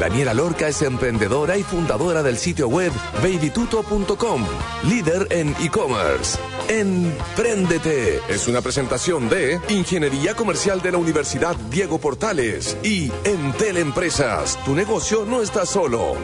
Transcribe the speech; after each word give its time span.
Daniela 0.00 0.34
Lorca 0.34 0.68
es 0.68 0.82
emprendedora 0.82 1.56
y 1.56 1.62
fundadora 1.62 2.22
del 2.22 2.36
sitio 2.36 2.68
web 2.68 2.92
babytuto.com, 3.22 4.44
líder 4.88 5.26
en 5.30 5.54
e-commerce. 5.60 6.38
Empréndete 6.68 8.20
es 8.28 8.48
una 8.48 8.60
presentación 8.60 9.28
de 9.28 9.60
Ingeniería 9.68 10.34
Comercial 10.34 10.82
de 10.82 10.92
la 10.92 10.98
Universidad 10.98 11.56
Diego 11.70 11.98
Portales 11.98 12.76
y 12.82 13.10
Entel 13.24 13.78
Empresas. 13.78 14.58
Tu 14.64 14.74
negocio 14.74 15.24
no 15.24 15.40
está 15.42 15.64
solo. 15.64 16.16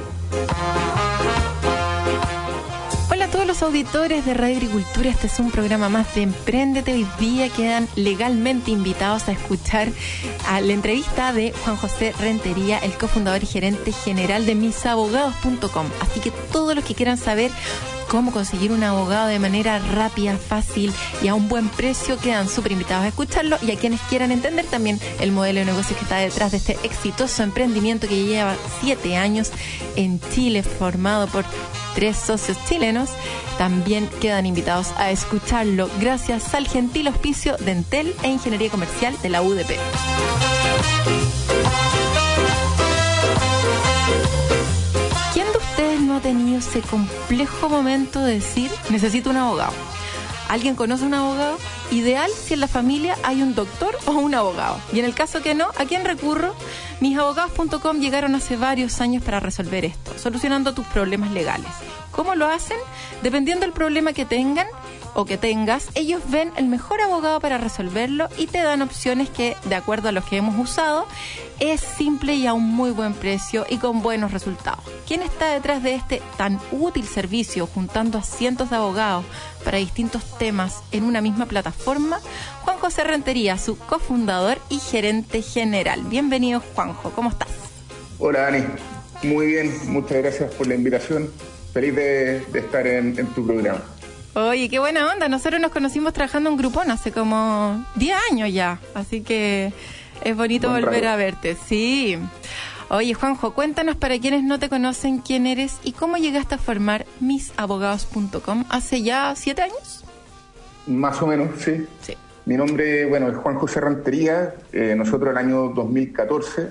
Los 3.52 3.62
auditores 3.62 4.24
de 4.24 4.33
Radio 4.33 4.56
Agricultura, 4.56 5.11
este 5.11 5.27
es 5.27 5.38
un 5.38 5.51
programa 5.51 5.91
más 5.91 6.15
de 6.15 6.23
Emprendete. 6.23 6.95
Hoy 6.95 7.06
día 7.20 7.51
quedan 7.51 7.87
legalmente 7.97 8.70
invitados 8.70 9.29
a 9.29 9.33
escuchar 9.33 9.88
a 10.48 10.62
la 10.62 10.73
entrevista 10.73 11.34
de 11.34 11.52
Juan 11.62 11.77
José 11.77 12.15
Rentería, 12.19 12.79
el 12.79 12.95
cofundador 12.95 13.43
y 13.43 13.46
gerente 13.46 13.93
general 13.93 14.46
de 14.46 14.55
misabogados.com. 14.55 15.87
Así 16.01 16.20
que 16.20 16.30
todos 16.51 16.74
los 16.74 16.83
que 16.83 16.95
quieran 16.95 17.19
saber 17.19 17.51
cómo 18.09 18.33
conseguir 18.33 18.73
un 18.73 18.84
abogado 18.84 19.27
de 19.27 19.38
manera 19.38 19.79
rápida, 19.80 20.38
fácil 20.38 20.91
y 21.23 21.29
a 21.29 21.34
un 21.34 21.51
buen 21.51 21.69
precio, 21.69 22.19
quedan 22.19 22.48
súper 22.48 22.73
invitados 22.73 23.05
a 23.05 23.09
escucharlo 23.09 23.59
y 23.60 23.71
a 23.73 23.77
quienes 23.77 24.01
quieran 24.01 24.32
entender 24.32 24.65
también 24.65 24.98
el 25.21 25.30
modelo 25.30 25.59
de 25.59 25.66
negocio 25.66 25.95
que 25.95 26.05
está 26.05 26.16
detrás 26.16 26.52
de 26.52 26.57
este 26.57 26.79
exitoso 26.84 27.43
emprendimiento 27.43 28.09
que 28.09 28.24
lleva 28.24 28.57
siete 28.80 29.18
años 29.18 29.51
en 29.96 30.21
Chile, 30.32 30.62
formado 30.62 31.27
por 31.27 31.45
tres 31.95 32.16
socios 32.16 32.59
chilenos, 32.68 33.10
también 33.59 34.09
quedan 34.21 34.46
invitados 34.46 34.93
a 34.96 35.10
escucharlo 35.10 35.88
gracias 36.01 36.54
al 36.54 36.66
gentil 36.66 37.09
auspicio 37.09 37.57
de 37.59 37.73
Entel 37.73 38.15
e 38.23 38.29
Ingeniería 38.29 38.71
Comercial 38.71 39.16
de 39.23 39.29
la 39.29 39.43
UDP. 39.43 39.79
¿Quién 45.32 45.46
de 45.52 45.59
ustedes 45.59 46.01
no 46.01 46.16
ha 46.16 46.21
tenido 46.21 46.59
ese 46.59 46.80
complejo 46.80 47.68
momento 47.68 48.21
de 48.21 48.34
decir 48.34 48.71
necesito 48.90 49.30
un 49.30 49.37
abogado? 49.37 49.73
¿Alguien 50.53 50.77
conoce 50.77 51.07
un 51.07 51.15
abogado? 51.15 51.57
Ideal 51.91 52.31
si 52.31 52.53
en 52.53 52.61
la 52.61 52.69
familia 52.69 53.17
hay 53.23 53.41
un 53.41 53.55
doctor 53.55 53.97
o 54.05 54.11
un 54.11 54.35
abogado. 54.35 54.79
Y 54.93 54.99
en 54.99 55.07
el 55.07 55.15
caso 55.15 55.41
que 55.41 55.55
no, 55.55 55.69
¿a 55.79 55.87
quién 55.87 56.05
recurro? 56.05 56.55
Misabogados.com 57.01 58.01
llegaron 58.01 58.35
hace 58.35 58.59
varios 58.59 59.01
años 59.01 59.23
para 59.25 59.41
resolver 59.41 59.87
esto, 59.87 60.13
solucionando 60.19 60.75
tus 60.75 60.87
problemas 60.89 61.30
legales. 61.30 61.71
¿Cómo 62.11 62.35
lo 62.35 62.49
hacen? 62.49 62.77
Dependiendo 63.23 63.65
del 63.65 63.73
problema 63.73 64.12
que 64.12 64.27
tengan 64.27 64.67
o 65.15 65.25
que 65.25 65.39
tengas, 65.39 65.89
ellos 65.95 66.21
ven 66.28 66.53
el 66.59 66.67
mejor 66.67 67.00
abogado 67.00 67.41
para 67.41 67.56
resolverlo 67.56 68.28
y 68.37 68.47
te 68.47 68.61
dan 68.61 68.83
opciones 68.83 69.31
que, 69.31 69.56
de 69.65 69.75
acuerdo 69.75 70.11
a 70.11 70.12
los 70.12 70.27
que 70.27 70.37
hemos 70.37 70.59
usado, 70.59 71.06
es 71.71 71.81
simple 71.81 72.34
y 72.34 72.47
a 72.49 72.55
un 72.55 72.65
muy 72.65 72.91
buen 72.91 73.15
precio 73.15 73.65
y 73.69 73.77
con 73.78 74.03
buenos 74.03 74.32
resultados. 74.32 74.84
¿Quién 75.06 75.22
está 75.22 75.53
detrás 75.53 75.81
de 75.84 75.94
este 75.94 76.21
tan 76.37 76.59
útil 76.72 77.05
servicio, 77.05 77.69
juntando 77.69 78.19
a 78.19 78.22
cientos 78.22 78.71
de 78.71 78.77
abogados 78.77 79.25
para 79.65 79.78
distintos 79.78 80.25
temas 80.38 80.83
en 80.91 81.05
una 81.05 81.21
misma 81.21 81.47
plataforma? 81.47 82.19
Juan 82.62 82.78
José 82.78 83.05
Rentería, 83.05 83.59
su 83.59 83.78
cofundador 83.78 84.59
y 84.71 84.81
gerente 84.81 85.41
general. 85.41 86.03
Bienvenido, 86.03 86.60
Juanjo, 86.75 87.12
¿cómo 87.12 87.31
estás? 87.31 87.49
Hola, 88.19 88.49
Ani. 88.49 88.65
Muy 89.23 89.47
bien, 89.47 89.73
muchas 89.87 90.19
gracias 90.19 90.53
por 90.55 90.67
la 90.67 90.75
invitación. 90.75 91.31
Feliz 91.73 91.94
de, 91.94 92.41
de 92.41 92.59
estar 92.59 92.84
en, 92.89 93.17
en 93.17 93.27
tu 93.29 93.47
programa. 93.47 93.83
Oye, 94.34 94.69
qué 94.69 94.81
buena 94.81 95.12
onda. 95.12 95.29
Nosotros 95.29 95.61
nos 95.61 95.71
conocimos 95.71 96.12
trabajando 96.12 96.50
en 96.50 96.56
Grupón 96.56 96.91
hace 96.91 97.12
como 97.12 97.87
10 97.94 98.17
años 98.33 98.53
ya. 98.53 98.81
Así 98.94 99.21
que 99.21 99.73
es 100.25 100.37
bonito 100.37 100.71
Buen 100.71 100.84
volver 100.84 101.06
a 101.06 101.16
verte. 101.16 101.56
Sí. 101.66 102.19
Oye, 102.88 103.15
Juanjo, 103.15 103.55
cuéntanos 103.55 103.97
para 103.97 104.19
quienes 104.19 104.43
no 104.43 104.59
te 104.59 104.69
conocen 104.69 105.19
quién 105.19 105.47
eres 105.47 105.78
y 105.83 105.93
cómo 105.93 106.19
llegaste 106.19 106.56
a 106.56 106.59
formar 106.59 107.06
misabogados.com 107.21 108.65
hace 108.69 109.03
ya 109.03 109.32
7 109.34 109.62
años. 109.62 110.05
Más 110.87 111.22
o 111.22 111.27
menos, 111.27 111.49
sí. 111.59 111.87
Sí. 112.03 112.15
Mi 112.44 112.56
nombre, 112.56 113.06
bueno, 113.06 113.28
es 113.28 113.37
Juan 113.37 113.55
José 113.55 113.81
Rentería. 113.81 114.55
Eh, 114.72 114.94
nosotros 114.97 115.31
el 115.31 115.38
año 115.38 115.69
2014, 115.69 116.69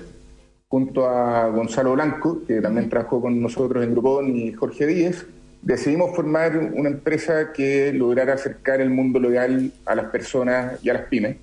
junto 0.68 1.08
a 1.08 1.48
Gonzalo 1.48 1.94
Blanco, 1.94 2.42
que 2.46 2.60
también 2.60 2.88
trabajó 2.90 3.20
con 3.20 3.40
nosotros 3.40 3.82
en 3.82 3.92
Grupón, 3.92 4.36
y 4.36 4.52
Jorge 4.52 4.86
Díez, 4.86 5.26
decidimos 5.62 6.14
formar 6.14 6.56
una 6.74 6.90
empresa 6.90 7.52
que 7.52 7.92
lograra 7.92 8.34
acercar 8.34 8.80
el 8.80 8.90
mundo 8.90 9.18
legal 9.18 9.72
a 9.86 9.94
las 9.94 10.06
personas 10.06 10.78
y 10.84 10.90
a 10.90 10.94
las 10.94 11.02
pymes. 11.06 11.36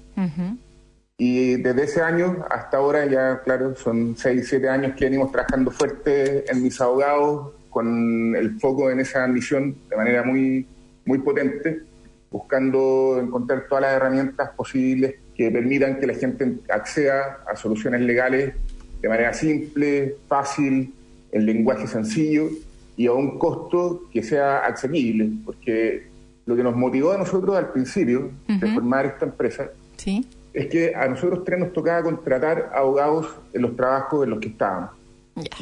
Y 1.22 1.58
desde 1.58 1.84
ese 1.84 2.02
año 2.02 2.46
hasta 2.50 2.78
ahora, 2.78 3.06
ya 3.06 3.42
claro, 3.42 3.76
son 3.76 4.16
6, 4.18 4.48
7 4.48 4.70
años 4.70 4.94
que 4.96 5.04
venimos 5.04 5.32
trabajando 5.34 5.70
fuerte 5.70 6.50
en 6.50 6.64
mis 6.64 6.80
abogados, 6.80 7.52
con 7.70 8.36
el 8.36 8.58
foco 8.60 8.90
en 8.90 9.02
esa 9.02 9.28
misión 9.28 9.76
de 9.90 9.98
manera 9.98 10.24
muy, 10.24 10.66
muy 11.06 11.20
potente, 11.20 11.82
buscando 12.32 13.20
encontrar 13.22 13.66
todas 13.68 13.82
las 13.82 13.94
herramientas 13.96 14.52
posibles 14.52 15.16
que 15.36 15.52
permitan 15.52 16.00
que 16.00 16.08
la 16.08 16.14
gente 16.14 16.60
acceda 16.70 17.44
a 17.46 17.56
soluciones 17.58 18.00
legales 18.00 18.54
de 19.02 19.10
manera 19.10 19.34
simple, 19.34 20.16
fácil, 20.28 20.94
en 21.34 21.46
lenguaje 21.46 21.86
sencillo 21.86 22.50
y 22.96 23.08
a 23.08 23.12
un 23.12 23.38
costo 23.38 24.04
que 24.12 24.24
sea 24.24 24.60
asequible, 24.60 25.30
porque 25.46 26.08
lo 26.46 26.56
que 26.56 26.64
nos 26.64 26.78
motivó 26.78 27.12
a 27.12 27.18
nosotros 27.18 27.58
al 27.58 27.74
principio 27.74 28.32
de 28.48 28.74
formar 28.74 29.06
esta 29.06 29.26
empresa 29.26 29.70
Sí. 30.00 30.26
Es 30.54 30.68
que 30.68 30.96
a 30.96 31.08
nosotros 31.08 31.44
tres 31.44 31.60
nos 31.60 31.74
tocaba 31.74 32.02
contratar 32.04 32.72
abogados 32.74 33.36
en 33.54 33.62
los 33.62 33.76
trabajos 33.76 34.24
en 34.24 34.32
los 34.32 34.40
que 34.40 34.50
estábamos. 34.50 34.92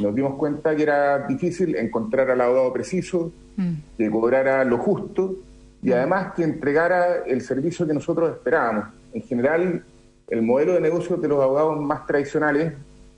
Nos 0.02 0.16
dimos 0.16 0.36
cuenta 0.36 0.75
que 0.75 0.84
era 0.84 1.20
difícil 1.28 1.75
encontrar 1.75 2.30
al 2.31 2.42
abogado 2.42 2.74
preciso, 2.74 3.31
Mm. 3.58 3.74
que 3.98 4.12
cobrara 4.12 4.64
lo 4.64 4.78
justo 4.78 5.34
y 5.81 5.92
además 5.92 6.34
que 6.36 6.44
entregara 6.44 7.24
el 7.25 7.42
servicio 7.42 7.88
que 7.88 7.94
nosotros 7.94 8.30
esperábamos. 8.31 8.86
En 9.14 9.24
general, 9.24 9.84
el 10.30 10.42
modelo 10.44 10.74
de 10.74 10.81
negocio 10.81 11.18
de 11.18 11.28
los 11.28 11.42
abogados 11.42 11.80
más 11.80 12.06
tradicionales, 12.06 12.74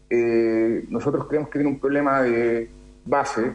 eh, 0.10 0.86
nosotros 0.90 1.26
creemos 1.28 1.50
que 1.50 1.60
tiene 1.60 1.70
un 1.74 1.80
problema 1.80 2.22
de 2.22 2.70
base, 3.06 3.52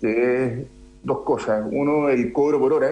que 0.00 0.44
es 0.44 0.66
dos 1.02 1.20
cosas. 1.20 1.64
Uno, 1.70 2.08
el 2.10 2.32
cobro 2.32 2.58
por 2.58 2.74
hora, 2.74 2.90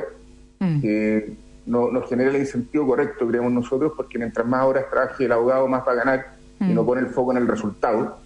Mm. 0.58 0.80
que 0.80 1.32
no, 1.66 1.90
nos 1.90 2.08
genera 2.08 2.30
el 2.30 2.36
incentivo 2.36 2.86
correcto, 2.86 3.26
creemos 3.28 3.52
nosotros, 3.52 3.92
porque 3.96 4.18
mientras 4.18 4.46
más 4.46 4.64
horas 4.64 4.86
trabaje 4.90 5.24
el 5.24 5.32
abogado, 5.32 5.68
más 5.68 5.86
va 5.86 5.92
a 5.92 5.96
ganar 5.96 6.26
y 6.60 6.64
Mm. 6.64 6.74
no 6.74 6.84
pone 6.84 7.00
el 7.02 7.08
foco 7.08 7.32
en 7.32 7.38
el 7.38 7.46
resultado, 7.48 8.18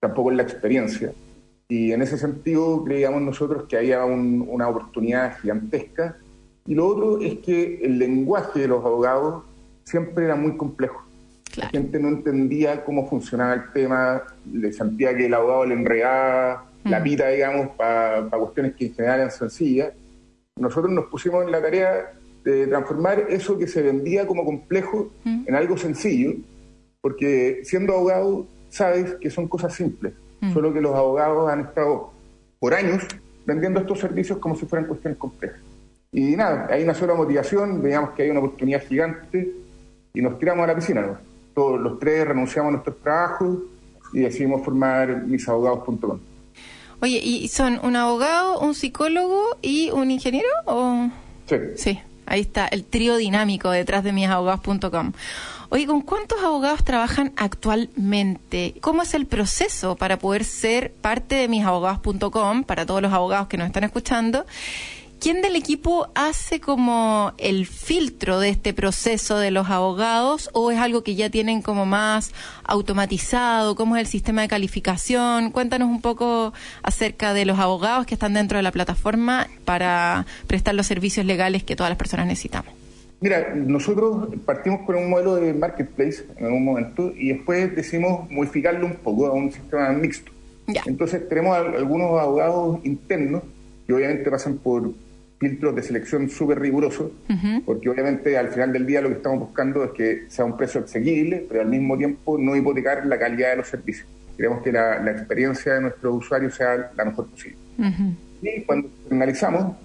tampoco 0.00 0.30
en 0.30 0.36
la 0.36 0.42
experiencia. 0.42 1.12
Y 1.68 1.92
en 1.92 2.02
ese 2.02 2.18
sentido 2.18 2.82
creíamos 2.84 3.22
nosotros 3.22 3.64
que 3.68 3.76
había 3.78 4.04
un- 4.04 4.46
una 4.48 4.68
oportunidad 4.68 5.38
gigantesca. 5.40 6.16
Y 6.66 6.74
lo 6.74 6.86
otro 6.86 7.20
es 7.20 7.38
que 7.38 7.80
el 7.82 7.98
lenguaje 7.98 8.60
de 8.60 8.68
los 8.68 8.84
abogados 8.84 9.44
siempre 9.84 10.24
era 10.24 10.36
muy 10.36 10.56
complejo. 10.56 11.02
La 11.50 11.54
Claro. 11.54 11.70
gente 11.70 11.98
no 12.00 12.08
entendía 12.08 12.84
cómo 12.84 13.08
funcionaba 13.08 13.54
el 13.54 13.72
tema, 13.72 14.22
le 14.52 14.72
sentía 14.72 15.14
que 15.16 15.26
el 15.26 15.34
abogado 15.34 15.66
le 15.66 15.74
enredaba 15.74 16.64
la 16.84 17.00
Mm. 17.00 17.02
pita, 17.02 17.28
digamos, 17.28 17.68
para 17.76 18.28
cuestiones 18.30 18.74
que 18.74 18.86
en 18.86 18.94
general 18.94 19.18
eran 19.20 19.30
sencillas. 19.30 19.92
Nosotros 20.56 20.92
nos 20.92 21.06
pusimos 21.06 21.44
en 21.44 21.52
la 21.52 21.60
tarea 21.62 22.12
de 22.44 22.66
transformar 22.66 23.26
eso 23.28 23.56
que 23.58 23.66
se 23.66 23.82
vendía 23.82 24.26
como 24.26 24.44
complejo 24.44 25.10
Mm. 25.24 25.44
en 25.46 25.54
algo 25.54 25.76
sencillo, 25.78 26.32
porque 27.00 27.60
siendo 27.64 27.94
abogado 27.94 28.46
sabes 28.68 29.14
que 29.20 29.30
son 29.30 29.48
cosas 29.48 29.74
simples, 29.74 30.12
Mm. 30.40 30.52
solo 30.52 30.72
que 30.72 30.80
los 30.80 30.94
abogados 30.94 31.50
han 31.50 31.60
estado 31.60 32.10
por 32.58 32.74
años 32.74 33.02
vendiendo 33.46 33.80
estos 33.80 33.98
servicios 34.00 34.38
como 34.38 34.54
si 34.56 34.66
fueran 34.66 34.86
cuestiones 34.88 35.18
complejas. 35.18 35.60
Y 36.12 36.36
nada, 36.36 36.68
hay 36.70 36.82
una 36.84 36.94
sola 36.94 37.14
motivación, 37.14 37.80
veíamos 37.82 38.10
que 38.10 38.22
hay 38.22 38.30
una 38.30 38.40
oportunidad 38.40 38.82
gigante 38.86 39.52
y 40.14 40.20
nos 40.20 40.38
tiramos 40.38 40.64
a 40.64 40.66
la 40.68 40.74
piscina. 40.74 41.00
¿no? 41.02 41.18
Todos 41.54 41.80
los 41.80 41.98
tres 41.98 42.26
renunciamos 42.26 42.68
a 42.68 42.72
nuestros 42.72 42.98
trabajos 43.00 43.58
y 44.12 44.20
decidimos 44.20 44.62
formar 44.64 45.24
misabogados.com. 45.26 46.18
Oye, 47.00 47.18
¿y 47.22 47.48
son 47.48 47.80
un 47.82 47.96
abogado, 47.96 48.60
un 48.60 48.74
psicólogo 48.74 49.56
y 49.60 49.90
un 49.90 50.10
ingeniero? 50.10 50.48
¿O? 50.66 51.08
Sí. 51.46 51.56
Sí, 51.76 51.98
ahí 52.32 52.40
está 52.40 52.66
el 52.66 52.84
trío 52.84 53.16
dinámico 53.16 53.70
detrás 53.70 54.02
de 54.04 54.12
misabogados.com. 54.12 55.12
Oye, 55.68 55.86
¿con 55.86 56.00
cuántos 56.00 56.42
abogados 56.42 56.82
trabajan 56.82 57.32
actualmente? 57.36 58.74
¿Cómo 58.80 59.02
es 59.02 59.12
el 59.14 59.26
proceso 59.26 59.96
para 59.96 60.18
poder 60.18 60.44
ser 60.44 60.92
parte 60.94 61.34
de 61.34 61.48
misabogados.com 61.48 62.64
para 62.64 62.86
todos 62.86 63.02
los 63.02 63.12
abogados 63.12 63.48
que 63.48 63.58
nos 63.58 63.66
están 63.66 63.84
escuchando? 63.84 64.46
¿Quién 65.22 65.40
del 65.40 65.54
equipo 65.54 66.08
hace 66.16 66.58
como 66.58 67.32
el 67.38 67.66
filtro 67.66 68.40
de 68.40 68.48
este 68.48 68.74
proceso 68.74 69.38
de 69.38 69.52
los 69.52 69.70
abogados 69.70 70.50
o 70.52 70.72
es 70.72 70.78
algo 70.80 71.04
que 71.04 71.14
ya 71.14 71.30
tienen 71.30 71.62
como 71.62 71.86
más 71.86 72.32
automatizado? 72.64 73.76
¿Cómo 73.76 73.96
es 73.96 74.00
el 74.00 74.08
sistema 74.08 74.42
de 74.42 74.48
calificación? 74.48 75.52
Cuéntanos 75.52 75.88
un 75.88 76.00
poco 76.02 76.52
acerca 76.82 77.34
de 77.34 77.44
los 77.44 77.60
abogados 77.60 78.04
que 78.04 78.14
están 78.14 78.34
dentro 78.34 78.58
de 78.58 78.64
la 78.64 78.72
plataforma 78.72 79.46
para 79.64 80.26
prestar 80.48 80.74
los 80.74 80.88
servicios 80.88 81.24
legales 81.24 81.62
que 81.62 81.76
todas 81.76 81.90
las 81.90 81.98
personas 81.98 82.26
necesitamos. 82.26 82.74
Mira, 83.20 83.54
nosotros 83.54 84.26
partimos 84.44 84.80
con 84.84 84.96
un 84.96 85.08
modelo 85.08 85.36
de 85.36 85.54
marketplace 85.54 86.26
en 86.36 86.46
algún 86.46 86.64
momento 86.64 87.12
y 87.16 87.28
después 87.28 87.76
decidimos 87.76 88.28
modificarlo 88.28 88.86
un 88.86 88.96
poco 88.96 89.28
a 89.28 89.32
un 89.32 89.52
sistema 89.52 89.90
mixto. 89.90 90.32
Entonces 90.84 91.28
tenemos 91.28 91.56
algunos 91.56 92.20
abogados 92.20 92.80
internos 92.82 93.42
que 93.86 93.94
obviamente 93.94 94.28
pasan 94.28 94.56
por 94.58 94.90
filtros 95.42 95.74
de 95.74 95.82
selección 95.82 96.30
súper 96.30 96.60
rigurosos, 96.60 97.10
porque 97.66 97.90
obviamente 97.90 98.38
al 98.38 98.48
final 98.48 98.72
del 98.72 98.86
día 98.86 99.00
lo 99.00 99.08
que 99.08 99.16
estamos 99.16 99.40
buscando 99.40 99.82
es 99.82 99.90
que 99.90 100.24
sea 100.28 100.44
un 100.44 100.56
precio 100.56 100.82
asequible, 100.84 101.44
pero 101.48 101.62
al 101.62 101.66
mismo 101.68 101.98
tiempo 101.98 102.38
no 102.38 102.54
hipotecar 102.54 103.04
la 103.06 103.18
calidad 103.18 103.50
de 103.50 103.56
los 103.56 103.66
servicios. 103.66 104.06
Queremos 104.36 104.62
que 104.62 104.70
la, 104.70 105.10
experiencia 105.10 105.74
de 105.74 105.80
nuestros 105.80 106.14
usuarios 106.14 106.54
sea 106.54 106.92
la 106.96 107.04
mejor 107.04 107.26
posible. 107.26 107.58
Y 108.40 108.62
cuando 108.62 108.88
analizamos, 109.10 109.76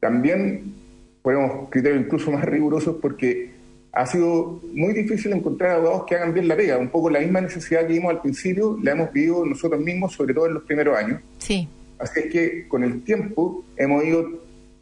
también 0.00 0.74
ponemos 1.22 1.68
criterios 1.70 2.04
incluso 2.04 2.32
más 2.32 2.44
rigurosos 2.44 2.96
porque 3.00 3.50
ha 3.92 4.06
sido 4.06 4.60
muy 4.72 4.92
difícil 4.92 5.32
encontrar 5.32 5.76
abogados 5.76 6.04
que 6.06 6.16
hagan 6.16 6.34
bien 6.34 6.48
la 6.48 6.56
pega. 6.56 6.76
Un 6.76 6.88
poco 6.88 7.08
la 7.08 7.20
misma 7.20 7.40
necesidad 7.40 7.86
que 7.86 7.92
vimos 7.92 8.10
al 8.10 8.20
principio 8.20 8.76
la 8.82 8.92
hemos 8.92 9.12
vivido 9.12 9.46
nosotros 9.46 9.80
mismos, 9.80 10.12
sobre 10.12 10.34
todo 10.34 10.48
en 10.48 10.54
los 10.54 10.64
primeros 10.64 10.98
años. 10.98 11.20
Sí. 11.38 11.68
Así 11.98 12.20
es 12.20 12.26
que 12.32 12.68
con 12.68 12.82
el 12.82 13.02
tiempo 13.04 13.64
hemos 13.76 14.04
ido 14.04 14.28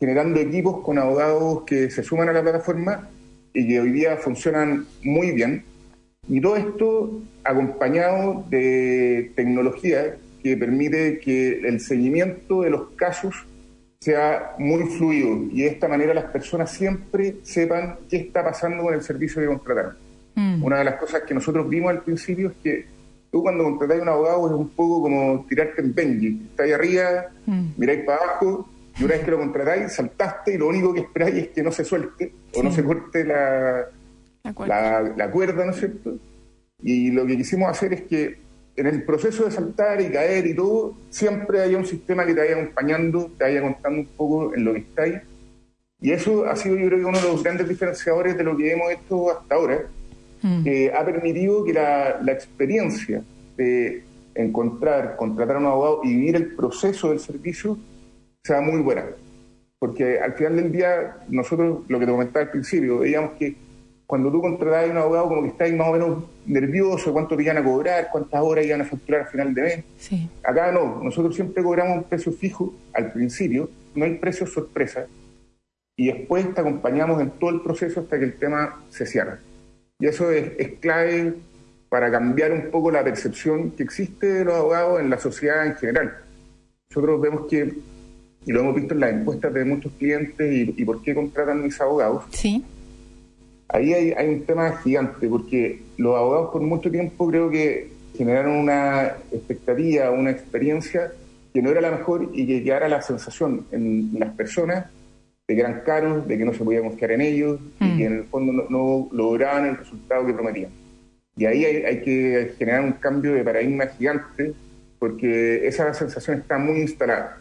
generando 0.03 0.41
equipos 0.41 0.81
con 0.81 0.99
abogados 0.99 1.63
que 1.65 1.89
se 1.89 2.03
suman 2.03 2.29
a 2.29 2.33
la 2.33 2.43
plataforma 2.43 3.09
y 3.55 3.69
que 3.69 3.79
hoy 3.79 3.93
día 3.93 4.17
funcionan 4.17 4.85
muy 5.05 5.31
bien. 5.31 5.63
Y 6.27 6.41
todo 6.41 6.57
esto 6.57 7.21
acompañado 7.45 8.45
de 8.51 9.31
tecnología 9.37 10.17
que 10.43 10.57
permite 10.57 11.21
que 11.21 11.61
el 11.61 11.79
seguimiento 11.79 12.63
de 12.63 12.71
los 12.71 12.91
casos 12.97 13.47
sea 14.01 14.57
muy 14.59 14.83
fluido 14.87 15.45
y 15.53 15.63
de 15.63 15.69
esta 15.69 15.87
manera 15.87 16.13
las 16.15 16.33
personas 16.33 16.73
siempre 16.73 17.37
sepan 17.45 17.99
qué 18.11 18.17
está 18.17 18.43
pasando 18.43 18.83
con 18.83 18.95
el 18.95 19.03
servicio 19.03 19.41
que 19.41 19.47
contrataron. 19.47 19.95
Mm. 20.35 20.65
Una 20.65 20.79
de 20.79 20.85
las 20.85 20.97
cosas 20.97 21.23
que 21.23 21.33
nosotros 21.33 21.69
vimos 21.69 21.91
al 21.91 22.03
principio 22.03 22.49
es 22.49 22.55
que 22.61 22.87
tú 23.31 23.41
cuando 23.41 23.63
contratáis 23.63 24.01
a 24.01 24.03
un 24.03 24.09
abogado 24.09 24.47
es 24.49 24.55
un 24.55 24.69
poco 24.71 25.03
como 25.03 25.47
tirarte 25.49 25.81
en 25.81 25.95
Benji. 25.95 26.43
Estáis 26.51 26.75
arriba, 26.75 27.27
mm. 27.47 27.67
miráis 27.77 28.05
para 28.05 28.19
abajo 28.19 28.69
y 29.03 29.05
una 29.05 29.15
vez 29.15 29.25
que 29.25 29.31
lo 29.33 29.39
contratáis 29.39 29.93
saltaste 29.93 30.55
y 30.55 30.59
lo 30.59 30.69
único 30.69 30.95
que 30.95 31.01
esperáis 31.01 31.35
es 31.35 31.49
que 31.49 31.63
no 31.63 31.73
se 31.73 31.85
suelte 31.85 32.33
o 32.55 32.63
no 32.63 32.71
se 32.71 32.85
corte 32.85 33.25
la, 33.25 33.89
la 34.45 35.31
cuerda, 35.31 35.65
¿no 35.65 35.73
es 35.73 35.79
cierto? 35.79 36.19
Y 36.81 37.11
lo 37.11 37.27
que 37.27 37.37
quisimos 37.37 37.69
hacer 37.69 37.93
es 37.95 38.03
que 38.03 38.39
en 38.77 38.87
el 38.87 39.03
proceso 39.03 39.45
de 39.45 39.51
saltar 39.51 40.01
y 40.01 40.11
caer 40.11 40.47
y 40.47 40.55
todo, 40.55 40.95
siempre 41.11 41.63
hay 41.63 41.75
un 41.75 41.85
sistema 41.85 42.25
que 42.25 42.33
te 42.33 42.41
vaya 42.41 42.53
acompañando, 42.55 43.31
te 43.37 43.45
vaya 43.45 43.61
contando 43.61 44.01
un 44.01 44.07
poco 44.07 44.55
en 44.55 44.65
lo 44.65 44.73
que 44.73 44.79
estáis. 44.81 45.21
Y 46.01 46.13
eso 46.13 46.47
ha 46.47 46.55
sido, 46.55 46.77
yo 46.77 46.87
creo 46.87 47.01
que 47.01 47.05
uno 47.05 47.21
de 47.21 47.29
los 47.29 47.43
grandes 47.43 47.69
diferenciadores 47.69 48.37
de 48.37 48.45
lo 48.45 48.57
que 48.57 48.73
hemos 48.73 48.91
hecho 48.93 49.31
hasta 49.37 49.55
ahora, 49.55 49.83
mm. 50.43 50.65
que 50.65 50.93
ha 50.93 51.05
permitido 51.05 51.65
que 51.65 51.73
la, 51.73 52.21
la, 52.23 52.33
experiencia 52.33 53.23
de 53.57 54.05
encontrar, 54.35 55.17
contratar 55.17 55.57
a 55.57 55.59
un 55.59 55.67
abogado 55.67 56.01
y 56.05 56.15
vivir 56.15 56.37
el 56.37 56.55
proceso 56.55 57.11
del 57.11 57.19
servicio 57.19 57.79
sea 58.45 58.61
muy 58.61 58.81
buena. 58.81 59.07
Porque 59.79 60.21
al 60.21 60.35
final 60.35 60.57
del 60.57 60.73
día, 60.73 61.17
nosotros, 61.29 61.81
lo 61.89 61.99
que 61.99 62.07
te 62.07 62.13
comentaba 62.13 62.45
al 62.45 62.51
principio, 62.51 63.01
veíamos 63.01 63.33
que 63.33 63.57
cuando 64.07 64.31
tú 64.31 64.41
contratas 64.41 64.89
a 64.89 64.91
un 64.91 64.99
abogado 64.99 65.29
como 65.29 65.43
que 65.43 65.49
estás 65.49 65.73
más 65.73 65.89
o 65.89 65.93
menos 65.93 66.25
nervioso, 66.47 67.13
cuánto 67.13 67.37
te 67.37 67.43
iban 67.43 67.57
a 67.57 67.65
cobrar, 67.65 68.09
cuántas 68.13 68.41
horas 68.43 68.67
iban 68.67 68.83
a 68.83 68.85
facturar 68.85 69.23
al 69.23 69.29
final 69.29 69.55
de 69.55 69.63
mes. 69.63 69.85
Acá 70.45 70.71
no, 70.71 71.03
nosotros 71.03 71.35
siempre 71.35 71.63
cobramos 71.63 71.99
un 71.99 72.05
precio 72.05 72.31
fijo 72.33 72.75
al 72.93 73.13
principio, 73.13 73.71
no 73.95 74.05
hay 74.05 74.17
precio 74.17 74.47
sorpresa, 74.47 75.07
y 75.97 76.09
después 76.09 76.53
te 76.55 76.61
acompañamos 76.61 77.21
en 77.21 77.31
todo 77.31 77.51
el 77.51 77.63
proceso 77.63 78.01
hasta 78.01 78.19
que 78.19 78.25
el 78.25 78.35
tema 78.35 78.83
se 78.91 79.07
cierra. 79.07 79.39
Y 79.99 80.07
eso 80.07 80.31
es, 80.31 80.53
es 80.59 80.79
clave 80.81 81.35
para 81.89 82.11
cambiar 82.11 82.53
un 82.53 82.71
poco 82.71 82.91
la 82.91 83.05
percepción 83.05 83.71
que 83.73 83.83
existe 83.83 84.27
de 84.27 84.45
los 84.45 84.55
abogados 84.55 85.01
en 85.01 85.11
la 85.11 85.19
sociedad 85.19 85.67
en 85.67 85.75
general. 85.77 86.19
Nosotros 86.91 87.21
vemos 87.21 87.47
que, 87.49 87.73
y 88.45 88.53
lo 88.53 88.61
hemos 88.61 88.75
visto 88.75 88.95
en 88.95 89.01
las 89.01 89.13
encuestas 89.13 89.53
de 89.55 89.65
muchos 89.65 89.93
clientes 89.99 90.53
y, 90.53 90.75
y 90.77 90.85
por 90.85 91.03
qué 91.03 91.15
contratan 91.15 91.63
mis 91.63 91.81
abogados, 91.81 92.25
sí 92.31 92.65
ahí 93.73 93.93
hay, 93.95 94.29
un 94.29 94.45
tema 94.45 94.77
gigante, 94.79 95.27
porque 95.29 95.83
los 95.97 96.17
abogados 96.17 96.51
por 96.53 96.63
mucho 96.63 96.91
tiempo 96.91 97.29
creo 97.29 97.51
que 97.51 97.91
generaron 98.17 98.57
una 98.57 99.07
expectativa, 99.33 100.11
una 100.11 100.31
experiencia 100.31 101.13
que 101.53 101.63
no 101.63 101.71
era 101.71 101.81
la 101.81 101.91
mejor 101.91 102.31
y 102.33 102.47
que 102.47 102.63
quedara 102.63 102.89
la 102.89 103.03
sensación 103.03 103.67
en 103.73 104.11
las 104.19 104.35
personas 104.35 104.87
de 105.49 105.55
que 105.55 105.61
eran 105.61 105.83
caros, 105.85 106.29
de 106.29 106.39
que 106.39 106.45
no 106.45 106.53
se 106.53 106.65
podía 106.65 106.83
confiar 106.83 107.13
en 107.13 107.23
ellos 107.23 107.61
y 107.81 107.85
mm. 107.85 107.97
que 107.97 108.05
en 108.05 108.13
el 108.13 108.25
fondo 108.25 108.67
no, 108.69 109.09
lograban 109.13 109.67
el 109.67 109.77
resultado 109.77 110.27
que 110.27 110.35
prometían. 110.35 110.71
Y 111.37 111.47
ahí 111.47 111.65
hay, 111.65 112.03
que 112.03 112.55
generar 112.59 112.85
un 112.85 112.93
cambio 112.93 113.33
de 113.33 113.43
paradigma 113.43 113.87
gigante 113.87 114.53
porque 114.99 115.67
esa 115.67 115.93
sensación 115.95 116.39
está 116.39 116.59
muy 116.59 116.81
instalada. 116.83 117.39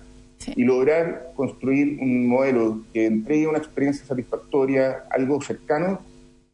Y 0.56 0.64
lograr 0.64 1.32
construir 1.36 2.00
un 2.02 2.28
modelo 2.28 2.82
que 2.94 3.06
entregue 3.06 3.48
una 3.48 3.58
experiencia 3.58 4.06
satisfactoria, 4.06 5.04
algo 5.10 5.42
cercano, 5.42 6.02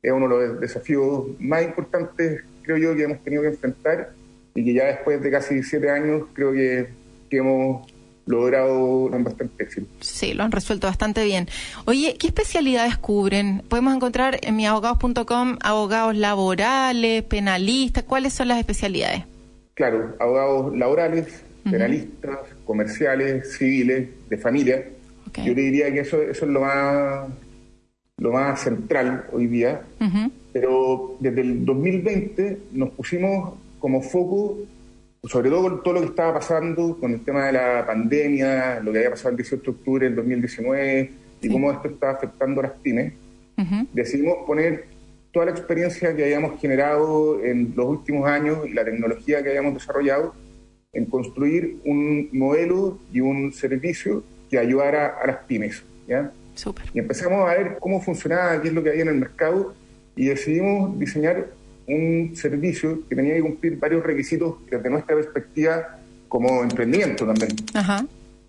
es 0.01 0.11
uno 0.11 0.27
de 0.27 0.47
los 0.47 0.59
desafíos 0.59 1.25
más 1.39 1.63
importantes, 1.63 2.43
creo 2.61 2.77
yo, 2.77 2.95
que 2.95 3.03
hemos 3.03 3.23
tenido 3.23 3.43
que 3.43 3.49
enfrentar 3.49 4.11
y 4.55 4.63
que 4.63 4.73
ya 4.73 4.85
después 4.85 5.21
de 5.21 5.31
casi 5.31 5.63
siete 5.63 5.89
años 5.89 6.23
creo 6.33 6.53
que, 6.53 6.89
hemos 7.29 7.85
logrado 8.25 9.09
bastante 9.09 9.63
éxito. 9.63 9.87
Sí, 9.99 10.33
lo 10.33 10.43
han 10.43 10.51
resuelto 10.51 10.87
bastante 10.87 11.23
bien. 11.23 11.47
Oye, 11.85 12.15
¿qué 12.19 12.27
especialidades 12.27 12.97
cubren? 12.97 13.63
Podemos 13.69 13.95
encontrar 13.95 14.39
en 14.41 14.55
miabogados.com 14.55 15.57
abogados 15.61 16.15
laborales, 16.15 17.23
penalistas, 17.23 18.03
¿cuáles 18.03 18.33
son 18.33 18.47
las 18.47 18.59
especialidades? 18.59 19.23
Claro, 19.75 20.15
abogados 20.19 20.75
laborales, 20.75 21.43
penalistas, 21.63 22.39
comerciales, 22.67 23.57
civiles, 23.57 24.09
de 24.29 24.37
familia. 24.37 24.85
Yo 25.37 25.55
te 25.55 25.61
diría 25.61 25.91
que 25.91 26.01
eso, 26.01 26.21
eso 26.21 26.45
es 26.45 26.51
lo 26.51 26.61
más 26.61 27.27
lo 28.19 28.31
más 28.31 28.61
central 28.61 29.25
hoy 29.31 29.45
día, 29.45 29.81
pero 30.51 31.17
desde 31.19 31.41
el 31.41 31.63
2020 31.63 32.57
nos 32.73 32.89
pusimos 32.89 33.53
como 33.79 34.01
foco, 34.01 34.57
sobre 35.23 35.51
todo 35.51 35.61
con 35.61 35.83
todo 35.83 35.93
lo 35.95 35.99
que 36.01 36.07
estaba 36.07 36.33
pasando 36.33 36.97
con 36.99 37.11
el 37.13 37.23
tema 37.23 37.45
de 37.45 37.51
la 37.51 37.85
pandemia, 37.85 38.79
lo 38.79 38.91
que 38.91 38.97
había 38.97 39.11
pasado 39.11 39.29
el 39.29 39.37
18 39.37 39.63
de 39.63 39.69
octubre 39.69 40.05
del 40.07 40.15
2019 40.15 41.11
y 41.41 41.49
cómo 41.49 41.71
esto 41.71 41.89
estaba 41.89 42.13
afectando 42.13 42.61
a 42.61 42.63
las 42.63 42.73
pymes, 42.81 43.13
decidimos 43.93 44.37
poner 44.47 44.85
toda 45.31 45.45
la 45.45 45.51
experiencia 45.51 46.15
que 46.15 46.23
habíamos 46.23 46.59
generado 46.59 47.43
en 47.43 47.73
los 47.75 47.85
últimos 47.85 48.27
años 48.27 48.67
y 48.67 48.73
la 48.73 48.83
tecnología 48.83 49.43
que 49.43 49.49
habíamos 49.49 49.75
desarrollado 49.75 50.33
en 50.93 51.05
construir 51.05 51.77
un 51.85 52.29
modelo 52.31 52.99
y 53.11 53.19
un 53.19 53.53
servicio 53.53 54.23
que 54.49 54.57
ayudara 54.57 55.17
a 55.21 55.27
las 55.27 55.37
pymes. 55.45 55.83
¿ya? 56.07 56.31
Y 56.93 56.99
empezamos 56.99 57.47
a 57.47 57.53
ver 57.53 57.77
cómo 57.79 58.01
funcionaba, 58.01 58.61
qué 58.61 58.69
es 58.69 58.73
lo 58.73 58.83
que 58.83 58.89
había 58.89 59.03
en 59.03 59.09
el 59.09 59.15
mercado 59.15 59.75
y 60.15 60.25
decidimos 60.25 60.97
diseñar 60.97 61.47
un 61.87 62.35
servicio 62.35 63.07
que 63.07 63.15
tenía 63.15 63.35
que 63.35 63.41
cumplir 63.41 63.77
varios 63.77 64.03
requisitos 64.03 64.55
desde 64.69 64.89
nuestra 64.89 65.15
perspectiva 65.15 65.99
como 66.27 66.63
emprendimiento 66.63 67.25
también. 67.25 67.51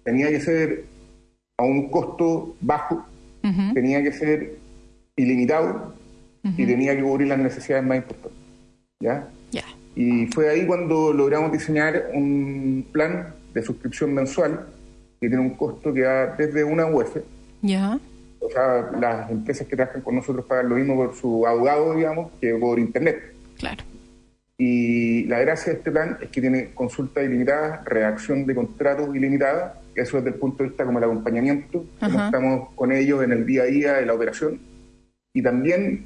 Tenía 0.03 0.29
que 0.29 0.41
ser 0.41 0.85
a 1.59 1.65
un 1.65 1.91
costo 1.91 2.57
bajo, 2.61 3.07
tenía 3.75 4.03
que 4.03 4.13
ser 4.13 4.57
ilimitado 5.17 5.95
y 6.57 6.67
tenía 6.67 6.97
que 6.97 7.03
cubrir 7.03 7.29
las 7.29 7.39
necesidades 7.39 7.85
más 7.85 7.99
importantes. 7.99 8.39
¿Ya? 9.01 9.29
Y 9.99 10.27
fue 10.29 10.49
ahí 10.49 10.65
cuando 10.65 11.13
logramos 11.13 11.51
diseñar 11.51 12.11
un 12.15 12.87
plan 12.93 13.35
de 13.53 13.63
suscripción 13.63 14.15
mensual 14.15 14.69
que 15.21 15.29
tiene 15.29 15.43
un 15.43 15.57
costo 15.57 15.93
que 15.93 16.03
va 16.03 16.37
desde 16.37 16.63
una 16.63 16.87
UF 16.87 17.17
ya. 17.63 17.99
O 18.39 18.49
sea, 18.49 18.93
las 18.97 19.29
empresas 19.29 19.67
que 19.67 19.75
trabajan 19.75 20.01
con 20.03 20.15
nosotros 20.15 20.45
pagan 20.47 20.69
lo 20.69 20.77
mismo 20.77 20.95
por 20.95 21.17
su 21.17 21.45
abogado, 21.45 21.97
digamos, 21.97 22.31
que 22.41 22.55
por 22.55 22.79
Internet. 22.79 23.35
Claro. 23.59 23.83
Y 24.57 25.25
la 25.25 25.41
gracia 25.41 25.73
de 25.73 25.79
este 25.79 25.91
plan 25.91 26.17
es 26.21 26.29
que 26.29 26.41
tiene 26.41 26.71
consulta 26.75 27.21
ilimitada, 27.21 27.83
redacción 27.85 28.47
de 28.47 28.55
contratos 28.55 29.13
ilimitada, 29.17 29.81
eso 29.97 30.19
desde 30.19 30.31
el 30.31 30.37
punto 30.37 30.63
de 30.63 30.69
vista 30.69 30.85
como 30.85 30.99
el 30.99 31.05
acompañamiento, 31.05 31.85
como 31.99 32.25
estamos 32.25 32.69
con 32.77 32.93
ellos 32.93 33.25
en 33.25 33.33
el 33.33 33.45
día 33.45 33.63
a 33.63 33.67
día 33.67 33.93
de 33.95 34.07
la 34.07 34.15
operación. 34.15 34.61
Y 35.35 35.43
también 35.43 36.05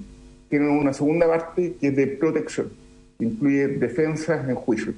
tiene 0.49 0.71
una 0.71 0.95
segunda 0.95 1.27
parte 1.27 1.75
que 1.79 1.89
es 1.89 1.97
de 1.97 2.07
protección, 2.07 2.73
incluye 3.25 3.69
defensas 3.69 4.49
en 4.49 4.55
juicio, 4.55 4.93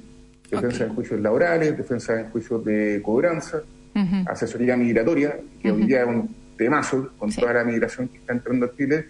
defensas 0.49 0.81
en 0.81 0.95
juicios 0.95 1.19
laborales, 1.19 1.77
defensas 1.77 2.19
en 2.19 2.29
juicios 2.31 2.63
de 2.65 3.01
cobranza, 3.03 3.61
asesoría 4.25 4.75
migratoria, 4.75 5.37
que 5.61 5.71
hoy 5.71 5.85
día 5.85 6.01
es 6.01 6.07
un 6.07 6.35
temazo 6.57 7.11
con 7.17 7.31
toda 7.31 7.53
la 7.53 7.63
migración 7.63 8.07
que 8.07 8.17
está 8.17 8.33
entrando 8.33 8.65
a 8.65 8.75
Chile. 8.75 9.05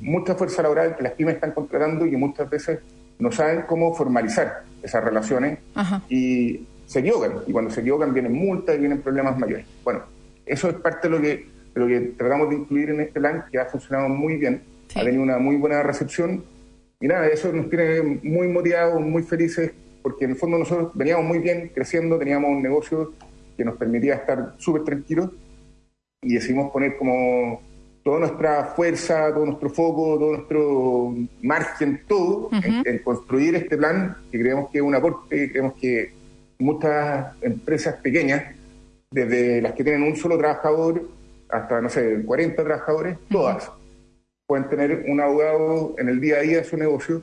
mucha 0.00 0.34
fuerza 0.34 0.62
laboral 0.62 0.96
que 0.96 1.02
las 1.02 1.12
pymes 1.12 1.36
están 1.36 1.52
contratando 1.52 2.06
y 2.06 2.10
que 2.10 2.16
muchas 2.16 2.48
veces 2.48 2.80
no 3.18 3.30
saben 3.32 3.62
cómo 3.62 3.94
formalizar 3.94 4.64
esas 4.82 5.02
relaciones 5.02 5.58
y 6.08 6.66
se 6.86 6.98
equivocan. 6.98 7.32
Y 7.46 7.52
cuando 7.52 7.70
se 7.70 7.80
equivocan 7.80 8.12
vienen 8.12 8.32
multas 8.32 8.76
y 8.76 8.78
vienen 8.78 9.00
problemas 9.00 9.38
mayores. 9.38 9.64
Bueno, 9.84 10.02
eso 10.44 10.68
es 10.68 10.74
parte 10.76 11.08
de 11.08 11.16
lo 11.16 11.22
que, 11.22 11.46
de 11.74 11.80
lo 11.80 11.86
que 11.86 12.00
tratamos 12.18 12.50
de 12.50 12.56
incluir 12.56 12.90
en 12.90 13.00
este 13.00 13.20
plan, 13.20 13.44
que 13.50 13.58
ha 13.58 13.66
funcionado 13.66 14.08
muy 14.08 14.36
bien, 14.36 14.62
ha 14.94 15.02
tenido 15.02 15.22
una 15.22 15.38
muy 15.38 15.56
buena 15.56 15.82
recepción. 15.82 16.44
Y 17.02 17.08
nada, 17.08 17.26
eso 17.26 17.52
nos 17.52 17.68
tiene 17.68 18.20
muy 18.22 18.46
motivados, 18.46 19.00
muy 19.00 19.24
felices, 19.24 19.72
porque 20.02 20.24
en 20.24 20.30
el 20.30 20.36
fondo 20.36 20.56
nosotros 20.56 20.92
veníamos 20.94 21.26
muy 21.26 21.40
bien 21.40 21.72
creciendo, 21.74 22.16
teníamos 22.16 22.50
un 22.50 22.62
negocio 22.62 23.12
que 23.56 23.64
nos 23.64 23.76
permitía 23.76 24.14
estar 24.14 24.54
súper 24.58 24.84
tranquilos 24.84 25.30
y 26.22 26.34
decidimos 26.34 26.70
poner 26.70 26.96
como 26.96 27.60
toda 28.04 28.20
nuestra 28.20 28.66
fuerza, 28.66 29.34
todo 29.34 29.46
nuestro 29.46 29.68
foco, 29.70 30.16
todo 30.16 30.30
nuestro 30.30 31.14
margen, 31.42 32.02
todo 32.06 32.50
en, 32.52 32.98
construir 33.00 33.56
este 33.56 33.76
plan 33.76 34.18
que 34.30 34.38
creemos 34.38 34.70
que 34.70 34.78
es 34.78 34.84
un 34.84 34.94
aporte, 34.94 35.50
creemos 35.50 35.72
que 35.74 36.12
muchas 36.60 37.34
empresas 37.42 37.96
pequeñas, 37.96 38.44
desde 39.10 39.60
las 39.60 39.72
que 39.72 39.82
tienen 39.82 40.04
un 40.04 40.14
solo 40.14 40.38
trabajador 40.38 41.08
hasta, 41.48 41.80
no 41.80 41.88
sé, 41.88 42.22
40 42.24 42.62
trabajadores, 42.62 43.18
todas 43.28 43.72
pueden 44.52 44.68
tener 44.68 45.06
un 45.08 45.18
abogado 45.18 45.94
en 45.96 46.10
el 46.10 46.20
día 46.20 46.36
a 46.36 46.40
día 46.40 46.58
de 46.58 46.64
su 46.64 46.76
negocio 46.76 47.22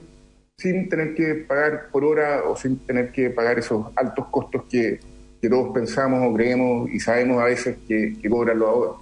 sin 0.57 0.89
tener 0.89 1.13
que 1.13 1.35
pagar 1.35 1.89
por 1.91 2.03
hora 2.03 2.41
o 2.43 2.55
sin 2.55 2.79
tener 2.79 3.11
que 3.11 3.29
pagar 3.29 3.59
esos 3.59 3.85
altos 3.95 4.25
costos 4.31 4.63
que, 4.67 4.99
todos 5.47 5.71
pensamos 5.71 6.27
o 6.27 6.33
creemos 6.33 6.89
y 6.89 6.99
sabemos 6.99 7.39
a 7.39 7.45
veces 7.45 7.77
que, 7.87 8.15
que 8.19 8.29
cobran 8.31 8.57
los 8.57 8.67
abogados. 8.67 8.97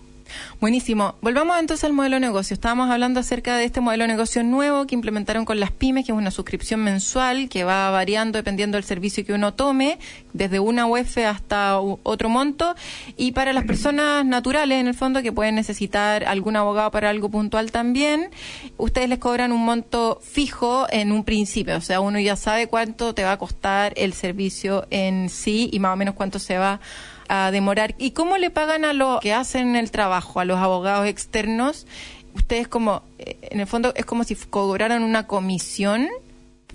Buenísimo. 0.60 1.16
Volvamos 1.22 1.58
entonces 1.60 1.84
al 1.84 1.94
modelo 1.94 2.16
de 2.16 2.22
negocio. 2.22 2.54
Estábamos 2.54 2.90
hablando 2.90 3.20
acerca 3.20 3.58
de 3.58 3.66
este 3.66 3.82
modelo 3.82 4.04
de 4.04 4.08
negocio 4.10 4.44
nuevo 4.44 4.88
que 4.88 4.96
implementaron 4.96 5.46
con 5.46 5.60
las 5.60 5.72
pymes, 5.72 6.06
que 6.06 6.12
es 6.12 6.18
una 6.18 6.32
suscripción 6.32 6.84
mensual 6.84 7.50
que 7.50 7.64
va 7.64 7.90
variando 7.92 8.38
dependiendo 8.38 8.78
del 8.78 8.84
servicio 8.84 9.26
que 9.26 9.34
uno 9.34 9.54
tome, 9.54 10.00
desde 10.34 10.60
una 10.60 10.86
UEF 10.86 11.18
hasta 11.20 11.80
otro 11.80 12.30
monto. 12.30 12.76
Y 13.16 13.32
para 13.32 13.54
las 13.54 13.66
personas 13.66 14.26
naturales, 14.26 14.80
en 14.80 14.88
el 14.88 14.94
fondo, 14.94 15.22
que 15.22 15.32
pueden 15.32 15.56
necesitar 15.56 16.24
algún 16.26 16.56
abogado 16.56 16.92
para 16.92 17.10
algo 17.10 17.30
puntual 17.30 17.72
también, 17.72 18.30
ustedes 18.78 19.10
les 19.10 19.20
cobran 19.20 19.52
un 19.52 19.64
monto 19.64 20.20
fijo 20.22 20.88
en 20.90 21.12
un 21.12 21.24
principio. 21.24 21.78
O 21.78 21.82
sea, 21.82 22.00
uno 22.00 22.20
ya 22.20 22.36
sabe 22.36 22.68
cuánto 22.68 23.14
te 23.14 23.24
va 23.24 23.34
a 23.34 23.38
costar 23.38 23.94
el 23.96 24.14
servicio 24.14 24.86
en 24.90 25.30
sí 25.30 25.70
y 25.72 25.80
más 25.80 25.94
o 25.94 25.96
menos 25.96 26.16
cuánto 26.16 26.40
se 26.40 26.58
va 26.58 26.74
a 26.74 26.80
a 27.30 27.52
demorar. 27.52 27.96
¿Y 27.98 28.12
cómo 28.12 28.38
le 28.38 28.50
pagan 28.50 28.86
a 28.86 28.94
los 28.94 29.20
que 29.20 29.34
hacen 29.34 29.76
el 29.76 29.92
trabajo, 29.92 30.40
a 30.40 30.46
los 30.46 30.58
abogados 30.58 31.08
externos? 31.08 31.88
Ustedes 32.34 32.68
como, 32.68 33.04
eh, 33.20 33.38
en 33.42 33.60
el 33.60 33.68
fondo, 33.68 33.94
es 33.96 34.06
como 34.06 34.24
si 34.24 34.36
cobraran 34.36 35.04
una 35.04 35.28
comisión 35.28 36.08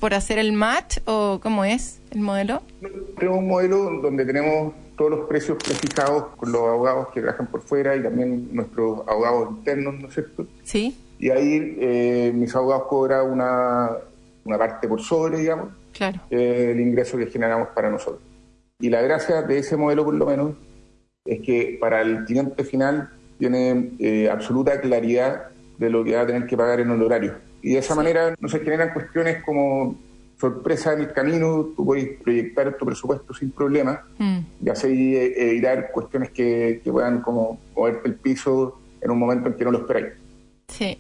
por 0.03 0.15
hacer 0.15 0.41
el 0.41 0.53
match 0.53 0.99
o 1.05 1.39
cómo 1.41 1.65
es 1.65 2.01
el 2.11 2.23
modelo? 2.23 2.61
Tenemos 3.17 3.39
un 3.39 3.47
modelo 3.47 4.01
donde 4.03 4.25
tenemos 4.25 4.75
todos 4.97 5.13
los 5.13 5.29
precios 5.29 5.59
prefijados 5.63 6.35
con 6.37 6.51
los 6.51 6.61
abogados 6.61 7.09
que 7.15 7.21
trabajan 7.21 7.47
por 7.47 7.63
fuera 7.63 7.95
y 7.95 8.03
también 8.03 8.49
nuestros 8.53 9.07
abogados 9.07 9.51
internos, 9.51 9.95
¿no 10.01 10.09
es 10.09 10.15
cierto? 10.15 10.45
Sí. 10.65 10.97
Y 11.21 11.31
ahí 11.31 11.77
eh, 11.79 12.33
mis 12.35 12.53
abogados 12.57 12.89
cobran 12.89 13.31
una, 13.31 13.91
una 14.45 14.59
parte 14.59 14.89
por 14.89 15.01
sobre, 15.01 15.39
digamos, 15.39 15.69
claro. 15.93 16.21
Eh, 16.31 16.71
el 16.73 16.81
ingreso 16.81 17.17
que 17.17 17.27
generamos 17.27 17.69
para 17.69 17.89
nosotros. 17.89 18.23
Y 18.83 18.91
la 18.91 19.01
gracia 19.01 19.43
de 19.43 19.59
ese 19.59 19.77
modelo, 19.77 20.05
por 20.05 20.15
lo 20.15 20.27
menos, 20.27 20.57
es 21.25 21.41
que 21.41 21.79
para 21.81 22.03
el 22.03 22.25
cliente 22.25 22.65
final 22.65 23.11
tiene 23.39 23.93
eh, 24.01 24.29
absoluta 24.29 24.81
claridad 24.81 25.51
de 25.79 25.89
lo 25.89 26.03
que 26.03 26.17
va 26.17 26.23
a 26.23 26.27
tener 26.27 26.47
que 26.47 26.57
pagar 26.57 26.81
en 26.81 26.91
horario. 26.91 27.37
Y 27.63 27.75
de 27.75 27.79
esa 27.79 27.95
manera 27.95 28.35
no 28.41 28.49
se 28.49 28.59
generan 28.59 28.93
cuestiones 28.93 29.41
como 29.45 29.97
sorpresa 30.37 30.95
en 30.95 31.03
el 31.03 31.13
camino, 31.13 31.71
tú 31.77 31.87
puedes 31.87 32.21
proyectar 32.21 32.77
tu 32.77 32.85
presupuesto 32.85 33.33
sin 33.33 33.53
problema 33.53 34.05
mm. 34.19 34.39
y 34.67 34.69
así 34.69 35.17
evitar 35.17 35.93
cuestiones 35.93 36.33
que, 36.33 36.81
que 36.83 36.91
puedan 36.91 37.21
como 37.21 37.61
moverte 37.77 38.09
el 38.09 38.17
piso 38.17 38.81
en 39.01 39.13
un 39.13 39.19
momento 39.21 39.49
en 39.49 39.55
que 39.55 39.65
no 39.65 39.71
lo 39.71 39.79
esperáis. 39.79 40.15
Sí. 40.77 40.99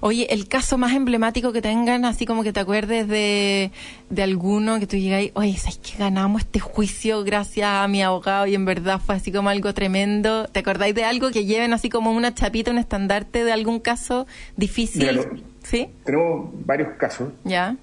Oye, 0.00 0.26
el 0.30 0.48
caso 0.48 0.78
más 0.78 0.92
emblemático 0.92 1.52
que 1.52 1.62
tengan, 1.62 2.04
así 2.04 2.26
como 2.26 2.42
que 2.42 2.52
te 2.52 2.60
acuerdes 2.60 3.06
de, 3.08 3.70
de 4.08 4.22
alguno 4.22 4.80
que 4.80 4.86
tú 4.86 4.96
llegáis, 4.96 5.30
oye, 5.34 5.56
¿sabes 5.56 5.78
que 5.78 5.98
ganamos 5.98 6.42
este 6.42 6.58
juicio 6.58 7.22
gracias 7.22 7.68
a 7.68 7.86
mi 7.86 8.02
abogado 8.02 8.46
y 8.46 8.54
en 8.54 8.64
verdad 8.64 9.00
fue 9.04 9.14
así 9.14 9.30
como 9.30 9.48
algo 9.48 9.72
tremendo? 9.74 10.46
¿Te 10.48 10.60
acordáis 10.60 10.94
de 10.94 11.04
algo 11.04 11.30
que 11.30 11.44
lleven 11.44 11.72
así 11.72 11.88
como 11.88 12.10
una 12.12 12.34
chapita, 12.34 12.70
un 12.70 12.78
estandarte 12.78 13.44
de 13.44 13.52
algún 13.52 13.78
caso 13.80 14.26
difícil? 14.56 15.20
¿Sí? 15.62 15.90
Tenemos 16.04 16.50
varios 16.64 16.90
casos. 16.96 17.32
Ya. 17.44 17.76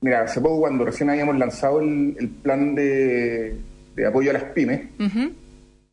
Mira, 0.00 0.22
hace 0.22 0.40
poco 0.40 0.60
cuando 0.60 0.84
recién 0.84 1.10
habíamos 1.10 1.38
lanzado 1.38 1.80
el, 1.80 2.30
plan 2.42 2.74
de, 2.74 3.56
apoyo 4.06 4.30
a 4.30 4.34
las 4.34 4.44
pymes, 4.44 4.82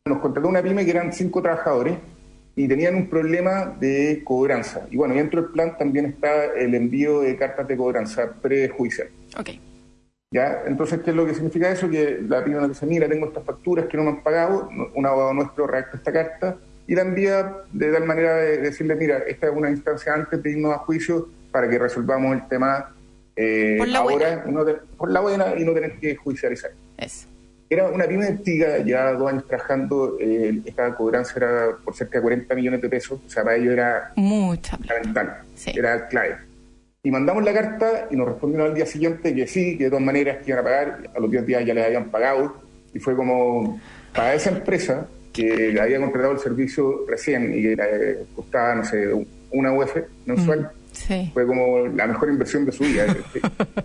nos 0.04 0.18
contrató 0.18 0.48
una 0.48 0.62
pyme 0.62 0.84
que 0.84 0.90
eran 0.90 1.12
cinco 1.12 1.40
trabajadores 1.40 1.96
y 2.56 2.68
tenían 2.68 2.94
un 2.94 3.08
problema 3.08 3.76
de 3.78 4.22
cobranza. 4.24 4.86
Y 4.90 4.96
bueno, 4.96 5.14
dentro 5.14 5.42
del 5.42 5.52
plan 5.52 5.76
también 5.78 6.06
está 6.06 6.46
el 6.46 6.74
envío 6.74 7.20
de 7.20 7.36
cartas 7.36 7.66
de 7.68 7.76
cobranza 7.76 8.32
prejudicial. 8.40 9.08
Ok. 9.38 9.50
¿Ya? 10.32 10.62
Entonces, 10.66 11.00
¿qué 11.04 11.10
es 11.10 11.16
lo 11.16 11.26
que 11.26 11.34
significa 11.34 11.70
eso? 11.70 11.88
Que 11.90 12.20
la 12.28 12.40
nos 12.42 12.68
dice, 12.68 12.86
mira, 12.86 13.08
tengo 13.08 13.26
estas 13.26 13.44
facturas 13.44 13.86
que 13.86 13.96
no 13.96 14.04
me 14.04 14.10
han 14.10 14.22
pagado, 14.22 14.68
un 14.94 15.06
abogado 15.06 15.34
nuestro 15.34 15.66
redacta 15.66 15.96
esta 15.96 16.12
carta 16.12 16.56
y 16.86 16.94
la 16.94 17.02
envía 17.02 17.56
de 17.72 17.92
tal 17.92 18.04
manera 18.04 18.36
de 18.36 18.58
decirle, 18.58 18.94
mira, 18.94 19.18
esta 19.18 19.48
es 19.48 19.52
una 19.54 19.70
instancia 19.70 20.14
antes 20.14 20.42
de 20.42 20.50
irnos 20.50 20.74
a 20.74 20.78
juicio 20.78 21.28
para 21.50 21.68
que 21.68 21.78
resolvamos 21.78 22.34
el 22.34 22.48
tema 22.48 22.94
eh, 23.36 23.76
por 23.78 23.88
la 23.88 23.98
ahora, 24.00 24.44
por 24.96 25.10
la 25.10 25.20
buena 25.20 25.54
y 25.56 25.64
no 25.64 25.72
tener 25.72 25.98
que 25.98 26.14
judicializar. 26.16 26.72
Eso. 26.96 27.26
Era 27.72 27.86
una 27.86 28.04
pyme 28.08 28.26
antigua, 28.26 28.78
ya 28.84 29.12
dos 29.12 29.30
años 29.30 29.46
trabajando, 29.46 30.16
eh, 30.18 30.60
esta 30.64 30.92
cobranza 30.96 31.34
era 31.36 31.76
por 31.84 31.94
cerca 31.94 32.18
de 32.18 32.22
40 32.22 32.52
millones 32.56 32.82
de 32.82 32.88
pesos, 32.88 33.20
o 33.24 33.30
sea, 33.30 33.44
para 33.44 33.54
ellos 33.54 33.72
era 33.74 34.12
Mucha 34.16 34.76
fundamental, 34.76 35.42
era 35.66 36.08
clave. 36.08 36.38
Y 37.04 37.12
mandamos 37.12 37.44
la 37.44 37.52
carta 37.52 38.08
y 38.10 38.16
nos 38.16 38.26
respondieron 38.26 38.66
al 38.66 38.74
día 38.74 38.86
siguiente 38.86 39.32
que 39.36 39.46
sí, 39.46 39.78
que 39.78 39.84
de 39.84 39.90
todas 39.90 40.04
maneras 40.04 40.38
que 40.38 40.50
iban 40.50 40.58
a 40.58 40.64
pagar, 40.64 41.10
a 41.14 41.20
los 41.20 41.30
10 41.30 41.46
días 41.46 41.64
ya 41.64 41.72
les 41.72 41.86
habían 41.86 42.10
pagado, 42.10 42.56
y 42.92 42.98
fue 42.98 43.14
como, 43.14 43.80
para 44.12 44.34
esa 44.34 44.50
empresa 44.50 45.06
que 45.32 45.80
había 45.80 46.00
contratado 46.00 46.32
el 46.32 46.40
servicio 46.40 47.06
recién 47.06 47.56
y 47.56 47.62
que 47.62 47.76
le 47.76 48.26
costaba, 48.34 48.74
no 48.74 48.84
sé, 48.84 49.10
una 49.52 49.72
UF 49.72 49.96
mensual, 50.26 50.72
fue 51.32 51.46
como 51.46 51.86
la 51.88 52.06
mejor 52.06 52.30
inversión 52.30 52.64
de 52.64 52.72
su 52.72 52.84
vida. 52.84 53.06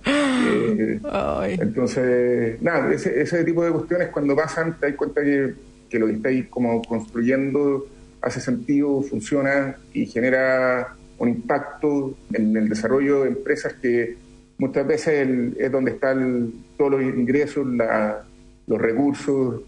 Eh, 0.05 0.99
entonces, 1.61 2.61
nada, 2.61 2.93
ese, 2.93 3.21
ese, 3.21 3.43
tipo 3.43 3.63
de 3.63 3.71
cuestiones 3.71 4.09
cuando 4.09 4.35
pasan 4.35 4.79
te 4.79 4.87
das 4.87 4.95
cuenta 4.95 5.23
que, 5.23 5.53
que 5.89 5.99
lo 5.99 6.07
que 6.07 6.13
estáis 6.13 6.47
como 6.47 6.81
construyendo 6.81 7.87
hace 8.21 8.41
sentido, 8.41 9.01
funciona 9.03 9.75
y 9.93 10.05
genera 10.07 10.95
un 11.19 11.29
impacto 11.29 12.17
en 12.33 12.57
el 12.57 12.67
desarrollo 12.67 13.23
de 13.23 13.29
empresas 13.29 13.73
que 13.73 14.17
muchas 14.57 14.87
veces 14.87 15.53
es 15.57 15.71
donde 15.71 15.91
están 15.91 16.51
todos 16.77 16.91
los 16.91 17.03
ingresos, 17.03 17.65
la, 17.67 18.23
los 18.67 18.81
recursos, 18.81 19.61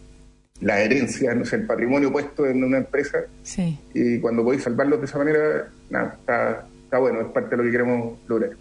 la 0.62 0.82
herencia, 0.82 1.36
no 1.36 1.46
sé, 1.46 1.58
el 1.58 1.68
patrimonio 1.68 2.12
puesto 2.12 2.46
en 2.48 2.63
una 2.63 2.77
empresa. 2.77 3.20
Y 3.94 4.20
cuando 4.20 4.44
podéis 4.44 4.63
salvarlos 4.63 5.00
de 5.00 5.06
esa 5.06 5.18
manera, 5.20 5.70
nada, 5.89 6.18
está, 6.20 6.68
está 6.88 7.00
bueno, 7.00 7.20
es 7.20 7.27
parte 7.27 7.50
de 7.50 7.58
lo 7.58 7.63
que 7.63 7.72
queremos 7.72 8.17
lograr. 8.29 8.51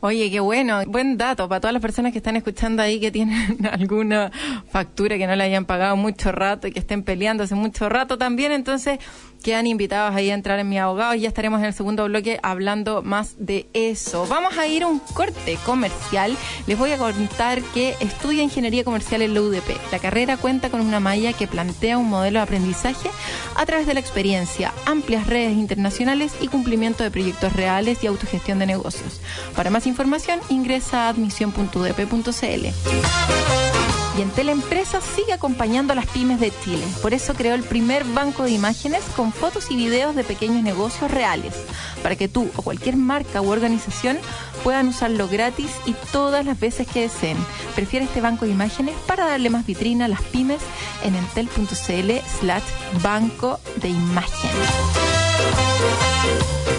Oye, 0.00 0.30
qué 0.30 0.40
bueno, 0.40 0.82
buen 0.86 1.16
dato 1.16 1.48
para 1.48 1.58
todas 1.58 1.72
las 1.72 1.80
personas 1.80 2.12
que 2.12 2.18
están 2.18 2.36
escuchando 2.36 2.82
ahí 2.82 3.00
que 3.00 3.10
tienen 3.10 3.66
alguna 3.72 4.30
factura 4.70 5.16
que 5.16 5.26
no 5.26 5.34
le 5.34 5.42
hayan 5.42 5.64
pagado 5.64 5.96
mucho 5.96 6.32
rato 6.32 6.68
y 6.68 6.72
que 6.72 6.80
estén 6.80 7.02
peleando 7.02 7.44
hace 7.44 7.54
mucho 7.54 7.88
rato 7.88 8.18
también. 8.18 8.52
Entonces, 8.52 8.98
quedan 9.46 9.68
invitados 9.68 10.16
ahí 10.16 10.32
a 10.32 10.34
entrar 10.34 10.58
en 10.58 10.68
mi 10.68 10.76
abogado 10.76 11.14
y 11.14 11.20
ya 11.20 11.28
estaremos 11.28 11.60
en 11.60 11.66
el 11.66 11.72
segundo 11.72 12.04
bloque 12.06 12.40
hablando 12.42 13.02
más 13.02 13.36
de 13.38 13.68
eso. 13.74 14.26
Vamos 14.26 14.58
a 14.58 14.66
ir 14.66 14.82
a 14.82 14.88
un 14.88 14.98
corte 14.98 15.56
comercial. 15.64 16.36
Les 16.66 16.76
voy 16.76 16.90
a 16.90 16.98
contar 16.98 17.62
que 17.72 17.94
estudia 18.00 18.42
ingeniería 18.42 18.82
comercial 18.82 19.22
en 19.22 19.34
la 19.34 19.42
UDP. 19.42 19.92
La 19.92 20.00
carrera 20.00 20.36
cuenta 20.36 20.68
con 20.68 20.80
una 20.80 20.98
malla 20.98 21.32
que 21.32 21.46
plantea 21.46 21.96
un 21.96 22.08
modelo 22.08 22.40
de 22.40 22.42
aprendizaje 22.42 23.08
a 23.54 23.64
través 23.64 23.86
de 23.86 23.94
la 23.94 24.00
experiencia, 24.00 24.72
amplias 24.84 25.28
redes 25.28 25.52
internacionales 25.52 26.32
y 26.40 26.48
cumplimiento 26.48 27.04
de 27.04 27.12
proyectos 27.12 27.52
reales 27.52 28.02
y 28.02 28.08
autogestión 28.08 28.58
de 28.58 28.66
negocios. 28.66 29.20
Para 29.54 29.70
más 29.70 29.86
información 29.86 30.40
ingresa 30.48 31.06
a 31.06 31.10
admisión.udp.cl. 31.10 34.05
Y 34.16 34.22
en 34.22 34.30
Teleempresa 34.30 35.00
sigue 35.00 35.34
acompañando 35.34 35.92
a 35.92 35.96
las 35.96 36.06
pymes 36.06 36.40
de 36.40 36.50
Chile. 36.64 36.84
Por 37.02 37.12
eso 37.12 37.34
creó 37.34 37.54
el 37.54 37.62
primer 37.62 38.04
banco 38.04 38.44
de 38.44 38.50
imágenes 38.50 39.02
con 39.14 39.30
fotos 39.30 39.70
y 39.70 39.76
videos 39.76 40.16
de 40.16 40.24
pequeños 40.24 40.62
negocios 40.62 41.10
reales, 41.10 41.54
para 42.02 42.16
que 42.16 42.26
tú 42.26 42.50
o 42.56 42.62
cualquier 42.62 42.96
marca 42.96 43.42
u 43.42 43.50
organización 43.50 44.16
puedan 44.64 44.88
usarlo 44.88 45.28
gratis 45.28 45.70
y 45.84 45.94
todas 46.12 46.46
las 46.46 46.58
veces 46.58 46.88
que 46.88 47.02
deseen. 47.02 47.36
Prefiere 47.74 48.06
este 48.06 48.22
banco 48.22 48.46
de 48.46 48.52
imágenes 48.52 48.94
para 49.06 49.26
darle 49.26 49.50
más 49.50 49.66
vitrina 49.66 50.06
a 50.06 50.08
las 50.08 50.22
pymes 50.22 50.62
en 51.04 51.14
entel.cl 51.14 52.10
slash 52.40 52.64
banco 53.02 53.60
de 53.82 53.90
imágenes. 53.90 54.68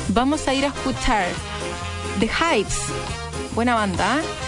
Vamos 0.10 0.48
a 0.48 0.56
ir 0.56 0.65
a 0.65 0.70
escuchar 0.70 1.27
The 2.20 2.27
Hypes. 2.27 2.77
Buena 3.53 3.75
banda. 3.75 4.17
¿eh? 4.17 4.48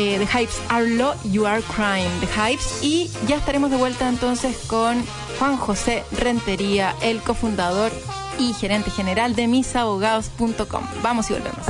The 0.00 0.26
Hypes 0.26 0.58
Are 0.70 0.88
Low, 0.88 1.12
You 1.24 1.46
Are 1.46 1.60
Crime. 1.62 2.08
The 2.20 2.26
Hypes. 2.26 2.82
Y 2.82 3.10
ya 3.26 3.36
estaremos 3.36 3.70
de 3.70 3.76
vuelta 3.76 4.08
entonces 4.08 4.56
con 4.66 5.04
Juan 5.38 5.56
José 5.58 6.04
Rentería, 6.12 6.94
el 7.02 7.20
cofundador 7.20 7.92
y 8.38 8.54
gerente 8.54 8.90
general 8.90 9.34
de 9.34 9.46
misabogados.com. 9.46 10.84
Vamos 11.02 11.30
y 11.30 11.34
volvemos. 11.34 11.66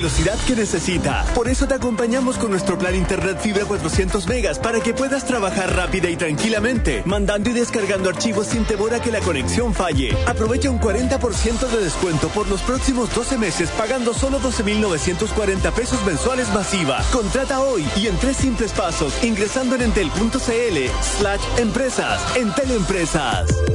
Velocidad 0.00 0.38
que 0.46 0.56
necesita. 0.56 1.26
Por 1.34 1.46
eso 1.46 1.68
te 1.68 1.74
acompañamos 1.74 2.38
con 2.38 2.50
nuestro 2.50 2.78
plan 2.78 2.94
Internet 2.94 3.38
Fibra 3.38 3.66
400 3.66 4.26
megas 4.28 4.58
para 4.58 4.80
que 4.80 4.94
puedas 4.94 5.26
trabajar 5.26 5.76
rápida 5.76 6.08
y 6.08 6.16
tranquilamente, 6.16 7.02
mandando 7.04 7.50
y 7.50 7.52
descargando 7.52 8.08
archivos 8.08 8.46
sin 8.46 8.64
temor 8.64 8.94
a 8.94 9.02
que 9.02 9.12
la 9.12 9.20
conexión 9.20 9.74
falle. 9.74 10.16
Aprovecha 10.26 10.70
un 10.70 10.80
40% 10.80 11.68
de 11.68 11.84
descuento 11.84 12.28
por 12.28 12.48
los 12.48 12.62
próximos 12.62 13.14
12 13.14 13.36
meses 13.36 13.68
pagando 13.72 14.14
solo 14.14 14.40
12.940 14.40 15.70
pesos 15.72 16.02
mensuales 16.06 16.48
masiva. 16.54 17.04
Contrata 17.12 17.60
hoy 17.60 17.86
y 17.94 18.06
en 18.06 18.16
tres 18.16 18.38
simples 18.38 18.72
pasos 18.72 19.12
ingresando 19.22 19.74
en 19.74 19.82
entel.cl 19.82 20.78
slash 21.02 21.42
empresas. 21.58 22.36
Entel 22.36 22.70
Empresas. 22.70 23.69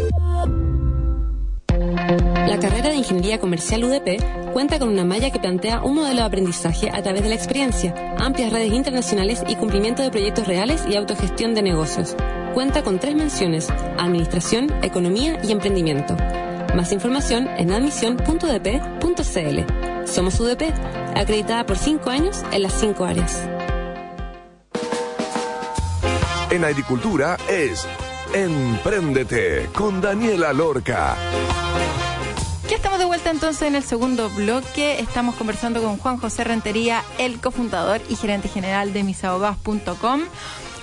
Carrera 2.86 3.02
de 3.02 3.08
Ingeniería 3.08 3.40
Comercial 3.40 3.84
UDP 3.84 4.54
cuenta 4.54 4.78
con 4.78 4.90
una 4.90 5.04
malla 5.04 5.32
que 5.32 5.40
plantea 5.40 5.82
un 5.82 5.96
modelo 5.96 6.18
de 6.18 6.28
aprendizaje 6.28 6.92
a 6.94 7.02
través 7.02 7.24
de 7.24 7.30
la 7.30 7.34
experiencia, 7.34 7.96
amplias 8.20 8.54
redes 8.54 8.72
internacionales 8.74 9.42
y 9.48 9.56
cumplimiento 9.56 10.04
de 10.04 10.12
proyectos 10.12 10.46
reales 10.46 10.84
y 10.88 10.96
autogestión 10.96 11.56
de 11.56 11.64
negocios. 11.64 12.16
Cuenta 12.54 12.84
con 12.84 13.00
tres 13.00 13.16
menciones, 13.16 13.70
Administración, 13.98 14.72
Economía 14.84 15.40
y 15.44 15.52
Emprendimiento. 15.52 16.16
Más 16.76 16.92
información 16.92 17.48
en 17.58 17.72
admisión.udp.cl. 17.72 20.08
Somos 20.08 20.40
UDP, 20.40 20.72
acreditada 21.16 21.66
por 21.66 21.80
cinco 21.80 22.12
años 22.12 22.44
en 22.52 22.62
las 22.62 22.74
cinco 22.74 23.06
áreas. 23.06 23.50
En 26.52 26.64
agricultura 26.64 27.36
es 27.50 27.88
Empréndete 28.32 29.70
con 29.74 30.02
Daniela 30.02 30.54
Lorca. 30.54 31.18
Ya 32.68 32.78
estamos 32.78 32.98
de 32.98 33.06
vuelta 33.06 33.30
entonces 33.30 33.62
en 33.68 33.76
el 33.76 33.84
segundo 33.84 34.28
bloque. 34.32 35.00
Estamos 35.00 35.36
conversando 35.36 35.84
con 35.84 35.98
Juan 35.98 36.18
José 36.18 36.44
Rentería, 36.44 37.04
el 37.20 37.40
cofundador 37.40 38.02
y 38.10 38.16
gerente 38.16 38.48
general 38.48 38.92
de 38.92 39.04
misabogados.com. 39.04 40.22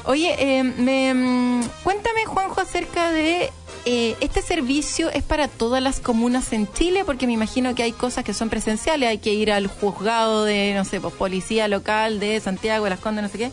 Oye, 0.04 0.36
eh, 0.38 0.62
me, 0.62 1.12
mm, 1.12 1.64
cuéntame, 1.82 2.24
Juanjo, 2.24 2.60
acerca 2.60 3.10
de 3.10 3.50
eh, 3.84 4.16
este 4.20 4.42
servicio 4.42 5.10
es 5.10 5.24
para 5.24 5.48
todas 5.48 5.82
las 5.82 5.98
comunas 5.98 6.52
en 6.52 6.72
Chile, 6.72 7.02
porque 7.04 7.26
me 7.26 7.32
imagino 7.32 7.74
que 7.74 7.82
hay 7.82 7.92
cosas 7.92 8.24
que 8.24 8.32
son 8.32 8.48
presenciales, 8.48 9.08
hay 9.08 9.18
que 9.18 9.32
ir 9.32 9.50
al 9.50 9.66
juzgado 9.66 10.44
de, 10.44 10.74
no 10.76 10.84
sé, 10.84 11.00
pues, 11.00 11.14
policía 11.14 11.66
local 11.66 12.20
de 12.20 12.38
Santiago, 12.38 12.84
de 12.84 12.90
Las 12.90 13.00
Condes, 13.00 13.24
no 13.24 13.28
sé 13.28 13.38
qué. 13.38 13.50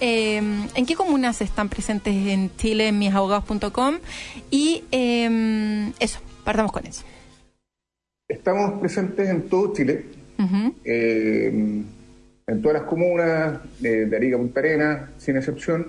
Eh, 0.00 0.38
¿En 0.74 0.86
qué 0.86 0.96
comunas 0.96 1.40
están 1.40 1.68
presentes 1.68 2.14
en 2.14 2.50
Chile 2.56 2.88
en 2.88 2.98
misabogados.com? 2.98 3.98
Y 4.50 4.82
eso, 6.00 6.18
partamos 6.42 6.72
con 6.72 6.84
eso. 6.84 7.04
Estamos 8.30 8.80
presentes 8.80 9.28
en 9.28 9.48
todo 9.48 9.72
Chile, 9.72 10.04
eh, 10.84 11.48
en 12.46 12.62
todas 12.62 12.80
las 12.80 12.88
comunas 12.88 13.58
de, 13.80 14.08
Arica 14.14 14.36
Punta 14.36 14.60
Arena, 14.60 15.10
sin 15.18 15.36
excepción. 15.36 15.88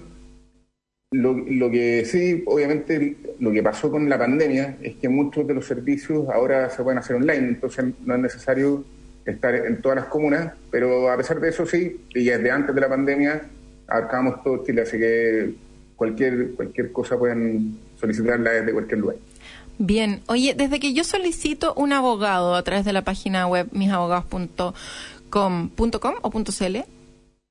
Lo, 1.12 1.69
que 1.69 2.04
sí, 2.04 2.41
obviamente, 2.47 3.15
lo 3.39 3.51
que 3.51 3.62
pasó 3.62 3.91
con 3.91 4.10
la 4.10 4.17
pandemia 4.17 4.77
es 4.82 4.95
que 4.95 5.08
muchos 5.08 5.45
de 5.45 5.54
los 5.54 5.67
servicios 5.67 6.30
ahora 6.30 6.71
se 6.71 6.82
pueden 6.82 6.97
hacer 6.97 7.17
online, 7.17 7.47
entonces 7.49 7.86
no 8.04 8.15
es 8.15 8.21
necesario 8.21 8.86
estar 9.23 9.54
en 9.54 9.80
todas 9.80 9.97
las 9.97 10.06
comunas, 10.06 10.54
pero 10.71 11.12
a 11.12 11.17
pesar 11.17 11.39
de 11.39 11.49
eso 11.49 11.67
sí, 11.67 12.01
y 12.15 12.23
desde 12.23 12.49
antes 12.49 12.73
de 12.73 12.82
la 12.82 12.89
pandemia 12.89 13.43
abarcamos 13.86 14.41
todo 14.43 14.63
Chile, 14.65 14.82
así 14.82 14.97
que 14.97 15.54
cualquier, 15.95 16.54
cualquier 16.54 16.91
cosa 16.91 17.19
pueden 17.19 17.77
solicitarla 17.97 18.49
desde 18.49 18.73
cualquier 18.73 18.99
lugar. 18.99 19.17
Bien, 19.83 20.21
oye, 20.27 20.53
desde 20.53 20.79
que 20.79 20.93
yo 20.93 21.03
solicito 21.03 21.73
un 21.75 21.91
abogado 21.91 22.53
a 22.53 22.61
través 22.61 22.85
de 22.85 22.93
la 22.93 23.03
página 23.03 23.47
web 23.47 23.67
misabogados.com 23.71 25.69
o 26.21 26.31
.cl, 26.31 26.85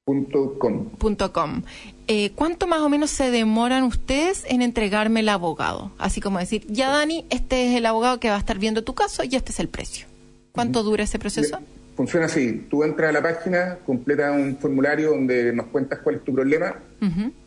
Punto 0.04 0.56
com. 0.56 0.84
Punto 0.90 1.32
com. 1.32 1.62
Eh, 2.06 2.30
¿Cuánto 2.36 2.68
más 2.68 2.82
o 2.82 2.88
menos 2.88 3.10
se 3.10 3.32
demoran 3.32 3.82
ustedes 3.82 4.44
en 4.48 4.62
entregarme 4.62 5.20
el 5.20 5.28
abogado? 5.28 5.90
Así 5.98 6.20
como 6.20 6.38
decir, 6.38 6.64
ya 6.68 6.90
Dani, 6.90 7.26
este 7.30 7.68
es 7.68 7.76
el 7.76 7.84
abogado 7.84 8.20
que 8.20 8.28
va 8.28 8.36
a 8.36 8.38
estar 8.38 8.60
viendo 8.60 8.84
tu 8.84 8.94
caso 8.94 9.24
y 9.24 9.34
este 9.34 9.50
es 9.50 9.58
el 9.58 9.68
precio. 9.68 10.06
¿Cuánto 10.52 10.84
dura 10.84 11.02
ese 11.02 11.18
proceso? 11.18 11.58
Funciona 11.96 12.26
así, 12.26 12.64
tú 12.70 12.84
entras 12.84 13.10
a 13.10 13.12
la 13.12 13.22
página, 13.22 13.78
completas 13.84 14.36
un 14.36 14.56
formulario 14.56 15.10
donde 15.10 15.52
nos 15.52 15.66
cuentas 15.66 15.98
cuál 15.98 16.14
es 16.14 16.24
tu 16.24 16.32
problema. 16.32 16.76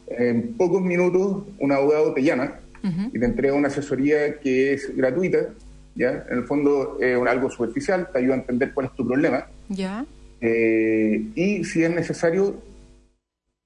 En 0.07 0.57
pocos 0.57 0.81
minutos 0.81 1.43
un 1.57 1.71
abogado 1.71 2.13
te 2.13 2.21
llama 2.21 2.59
y 2.83 3.19
te 3.19 3.25
entrega 3.25 3.53
una 3.53 3.69
asesoría 3.69 4.39
que 4.39 4.73
es 4.73 4.95
gratuita, 4.95 5.53
¿ya? 5.95 6.25
En 6.29 6.39
el 6.39 6.43
fondo 6.43 6.97
es 6.99 7.17
algo 7.17 7.49
superficial, 7.49 8.09
te 8.11 8.19
ayuda 8.19 8.35
a 8.35 8.37
entender 8.37 8.73
cuál 8.73 8.87
es 8.87 8.95
tu 8.95 9.07
problema. 9.07 9.47
Ya. 9.69 10.05
Eh, 10.41 11.25
y 11.35 11.63
si 11.63 11.83
es 11.83 11.89
necesario, 11.89 12.61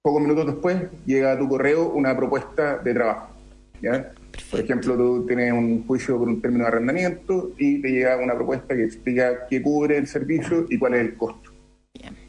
pocos 0.03 0.21
minutos 0.21 0.45
después 0.45 0.83
llega 1.05 1.31
a 1.31 1.39
tu 1.39 1.49
correo 1.49 1.89
una 1.89 2.15
propuesta 2.15 2.77
de 2.77 2.93
trabajo. 2.93 3.33
¿ya? 3.81 4.13
Por 4.51 4.59
ejemplo, 4.59 4.95
tú 4.95 5.25
tienes 5.25 5.51
un 5.51 5.85
juicio 5.87 6.17
por 6.17 6.27
un 6.27 6.41
término 6.41 6.65
de 6.65 6.67
arrendamiento 6.67 7.51
y 7.57 7.81
te 7.81 7.89
llega 7.89 8.17
una 8.17 8.35
propuesta 8.35 8.75
que 8.75 8.83
explica 8.83 9.47
qué 9.49 9.61
cubre 9.61 9.97
el 9.97 10.07
servicio 10.07 10.67
y 10.69 10.77
cuál 10.77 10.93
es 10.93 11.01
el 11.01 11.15
costo. 11.15 11.51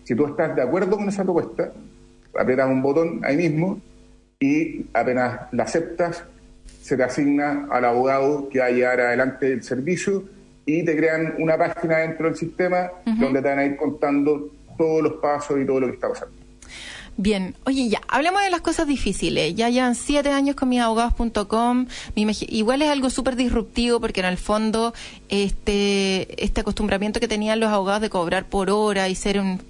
Si 0.04 0.14
tú 0.14 0.24
estás 0.24 0.56
de 0.56 0.62
acuerdo 0.62 0.96
con 0.96 1.08
esa 1.08 1.22
propuesta, 1.22 1.70
apretas 2.34 2.70
un 2.70 2.80
botón 2.80 3.20
ahí 3.24 3.36
mismo 3.36 3.78
y 4.40 4.86
apenas 4.94 5.52
la 5.52 5.64
aceptas, 5.64 6.24
se 6.88 6.96
te 6.96 7.02
asigna 7.02 7.66
al 7.70 7.84
abogado 7.84 8.48
que 8.48 8.60
va 8.60 8.66
a 8.66 8.70
llevar 8.70 8.98
adelante 8.98 9.52
el 9.52 9.62
servicio 9.62 10.24
y 10.64 10.82
te 10.86 10.96
crean 10.96 11.34
una 11.38 11.58
página 11.58 11.98
dentro 11.98 12.28
del 12.28 12.36
sistema 12.36 12.90
donde 13.04 13.42
te 13.42 13.48
van 13.48 13.58
a 13.58 13.64
ir 13.66 13.76
contando 13.76 14.50
todos 14.78 15.02
los 15.02 15.12
pasos 15.20 15.58
y 15.60 15.66
todo 15.66 15.80
lo 15.80 15.88
que 15.88 15.94
está 15.94 16.08
pasando. 16.08 16.34
Bien, 17.18 17.54
oye, 17.66 17.90
ya, 17.90 18.00
hablemos 18.08 18.42
de 18.42 18.48
las 18.48 18.62
cosas 18.62 18.86
difíciles. 18.86 19.54
Ya 19.54 19.68
llevan 19.68 19.96
siete 19.96 20.30
años 20.30 20.56
con 20.56 20.70
misabogados.com. 20.70 21.86
Igual 22.14 22.80
es 22.80 22.88
algo 22.88 23.10
súper 23.10 23.36
disruptivo 23.36 24.00
porque 24.00 24.20
en 24.20 24.26
el 24.26 24.38
fondo 24.38 24.94
este, 25.28 26.42
este 26.42 26.62
acostumbramiento 26.62 27.20
que 27.20 27.28
tenían 27.28 27.60
los 27.60 27.70
abogados 27.70 28.00
de 28.02 28.10
cobrar 28.10 28.46
por 28.46 28.70
hora 28.70 29.08
y 29.08 29.14
ser 29.14 29.40
un, 29.40 29.60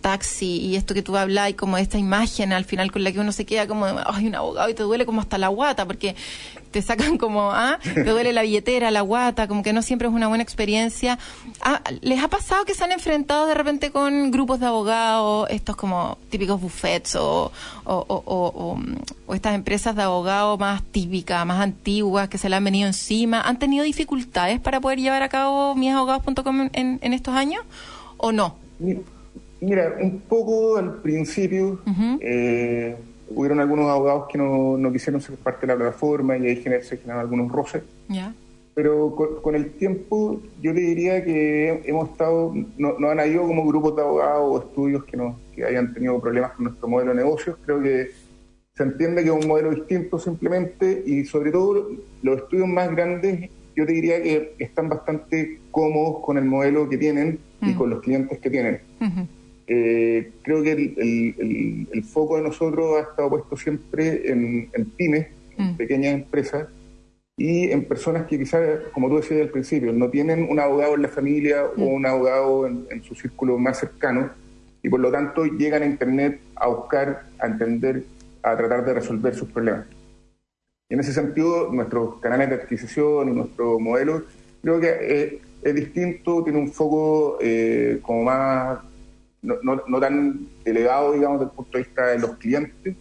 taxi 0.00 0.60
y 0.60 0.76
esto 0.76 0.94
que 0.94 1.02
tú 1.02 1.16
hablas 1.16 1.50
y 1.50 1.54
como 1.54 1.76
esta 1.76 1.98
imagen 1.98 2.52
al 2.52 2.64
final 2.64 2.92
con 2.92 3.02
la 3.02 3.12
que 3.12 3.18
uno 3.18 3.32
se 3.32 3.44
queda 3.44 3.66
como, 3.66 3.84
ay, 3.86 4.26
un 4.26 4.34
abogado 4.34 4.68
y 4.68 4.74
te 4.74 4.82
duele 4.82 5.04
como 5.06 5.20
hasta 5.20 5.38
la 5.38 5.48
guata 5.48 5.86
porque 5.86 6.14
te 6.70 6.82
sacan 6.82 7.18
como, 7.18 7.50
ah, 7.52 7.78
te 7.82 8.04
duele 8.04 8.32
la 8.32 8.42
billetera, 8.42 8.90
la 8.90 9.00
guata, 9.00 9.48
como 9.48 9.62
que 9.62 9.72
no 9.72 9.82
siempre 9.82 10.08
es 10.08 10.14
una 10.14 10.28
buena 10.28 10.42
experiencia. 10.42 11.18
Ah, 11.60 11.80
¿Les 12.02 12.22
ha 12.22 12.28
pasado 12.28 12.64
que 12.64 12.74
se 12.74 12.84
han 12.84 12.92
enfrentado 12.92 13.46
de 13.46 13.54
repente 13.54 13.90
con 13.90 14.30
grupos 14.30 14.60
de 14.60 14.66
abogados, 14.66 15.48
estos 15.50 15.76
como 15.76 16.18
típicos 16.30 16.60
buffets 16.60 17.16
o, 17.16 17.52
o, 17.84 18.04
o, 18.08 19.34
estas 19.34 19.54
empresas 19.54 19.96
de 19.96 20.02
abogados 20.02 20.58
más 20.58 20.82
típicas, 20.82 21.44
más 21.46 21.60
antiguas, 21.60 22.28
que 22.28 22.38
se 22.38 22.48
le 22.48 22.56
han 22.56 22.64
venido 22.64 22.86
encima? 22.86 23.40
¿Han 23.40 23.58
tenido 23.58 23.84
dificultades 23.84 24.60
para 24.60 24.80
poder 24.80 25.00
llevar 25.08 25.22
a 25.22 25.28
cabo 25.28 25.74
misabogados.com 25.74 26.68
en, 26.72 26.98
en 27.02 27.12
estos 27.12 27.34
años 27.34 27.62
o 28.16 28.32
no? 28.32 28.56
Mira, 29.60 29.94
un 30.00 30.20
poco 30.20 30.76
al 30.76 30.96
principio 30.96 31.80
hubieron 33.30 33.60
algunos 33.60 33.90
abogados 33.90 34.26
que 34.30 34.38
no, 34.38 34.76
no, 34.78 34.92
quisieron 34.92 35.20
ser 35.20 35.36
parte 35.36 35.66
de 35.66 35.72
la 35.72 35.76
plataforma 35.76 36.36
y 36.36 36.46
ahí 36.46 36.56
se 36.62 36.96
generaron 36.96 37.20
algunos 37.20 37.52
roces. 37.52 37.82
Pero 38.74 39.14
con, 39.42 39.56
el 39.56 39.72
tiempo 39.72 40.40
yo 40.62 40.72
le 40.72 40.80
diría 40.80 41.24
que 41.24 41.82
hemos 41.84 42.10
estado, 42.10 42.54
no, 42.76 42.96
no, 42.98 43.10
han 43.10 43.18
habido 43.18 43.42
como 43.42 43.66
grupos 43.66 43.96
de 43.96 44.02
abogados 44.02 44.44
o 44.44 44.58
estudios 44.68 45.04
que, 45.04 45.16
no, 45.16 45.36
que 45.52 45.64
hayan 45.64 45.92
tenido 45.92 46.20
problemas 46.20 46.52
con 46.52 46.66
nuestro 46.66 46.86
modelo 46.86 47.10
de 47.10 47.16
negocios. 47.16 47.56
Creo 47.64 47.82
que 47.82 48.10
se 48.76 48.82
entiende 48.84 49.24
que 49.24 49.30
es 49.30 49.34
un 49.34 49.48
modelo 49.48 49.70
distinto 49.70 50.20
simplemente 50.20 51.02
y 51.04 51.24
sobre 51.24 51.50
todo 51.50 51.88
los 52.22 52.38
estudios 52.38 52.68
más 52.68 52.88
grandes 52.92 53.50
yo 53.78 53.86
te 53.86 53.92
diría 53.92 54.20
que 54.20 54.54
están 54.58 54.88
bastante 54.88 55.60
cómodos 55.70 56.24
con 56.24 56.36
el 56.36 56.44
modelo 56.44 56.88
que 56.88 56.98
tienen 56.98 57.38
y 57.60 57.74
con 57.74 57.90
los 57.90 58.00
clientes 58.00 58.40
que 58.40 58.50
tienen. 58.50 58.80
Eh, 59.68 60.32
creo 60.42 60.64
que 60.64 60.72
el, 60.72 62.02
foco 62.02 62.38
de 62.38 62.42
nosotros 62.42 62.96
ha 62.96 63.02
estado 63.02 63.30
puesto 63.30 63.56
siempre 63.56 64.32
en, 64.32 64.68
pymes, 64.96 65.28
en 65.56 65.74
mm. 65.74 65.76
pequeñas 65.76 66.14
empresas 66.14 66.66
y 67.36 67.70
en 67.70 67.84
personas 67.84 68.26
que 68.26 68.36
quizás, 68.36 68.80
como 68.92 69.08
tú 69.08 69.18
decías 69.18 69.42
al 69.42 69.50
principio, 69.50 69.92
no 69.92 70.10
tienen 70.10 70.48
un 70.50 70.58
abogado 70.58 70.96
en 70.96 71.02
la 71.02 71.08
familia 71.08 71.66
o 71.76 71.78
mm. 71.78 71.94
un 71.94 72.04
abogado 72.04 72.66
en, 72.66 73.04
su 73.04 73.14
círculo 73.14 73.58
más 73.58 73.78
cercano 73.78 74.30
y 74.82 74.88
por 74.88 74.98
lo 74.98 75.12
tanto 75.12 75.44
llegan 75.44 75.84
a 75.84 75.86
Internet 75.86 76.40
a 76.56 76.66
buscar, 76.66 77.26
a 77.38 77.46
entender, 77.46 78.02
a 78.42 78.56
tratar 78.56 78.84
de 78.84 78.94
resolver 78.94 79.36
sus 79.36 79.48
problemas. 79.48 79.86
Y 80.88 80.94
en 80.94 81.00
ese 81.00 81.12
sentido, 81.12 81.70
nuestros 81.72 82.18
canales 82.20 82.48
de 82.48 82.54
adquisición 82.56 83.28
y 83.28 83.32
nuestro 83.32 83.78
modelo 83.78 84.22
creo 84.62 84.80
que 84.80 85.40
es, 85.62 85.74
distinto, 85.74 86.42
tiene 86.44 86.58
un 86.58 86.72
foco 86.72 87.36
eh, 87.40 87.98
como 88.00 88.24
más 88.24 88.78
no, 89.42 89.82
no, 89.86 90.00
tan 90.00 90.46
elevado, 90.64 91.12
digamos, 91.12 91.40
desde 91.40 91.50
el 91.50 91.56
punto 91.56 91.78
de 91.78 91.84
vista 91.84 92.06
de 92.06 92.18
los 92.18 92.36
clientes. 92.36 92.96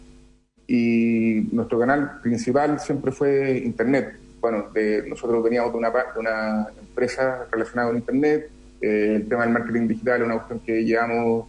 Y 0.67 1.47
nuestro 1.51 1.79
canal 1.79 2.19
principal 2.21 2.79
siempre 2.79 3.11
fue 3.11 3.59
Internet. 3.59 4.17
Bueno, 4.41 4.69
de, 4.73 5.05
nosotros 5.07 5.41
veníamos 5.43 5.71
de 5.71 5.77
una, 5.77 5.89
de 5.89 6.19
una 6.19 6.67
empresa 6.79 7.47
relacionada 7.49 7.89
con 7.89 7.97
Internet. 7.97 8.49
Eh, 8.81 9.13
el 9.15 9.29
tema 9.29 9.43
del 9.43 9.53
marketing 9.53 9.87
digital 9.87 10.21
es 10.21 10.25
una 10.25 10.35
cuestión 10.35 10.59
que 10.59 10.83
llevamos 10.83 11.47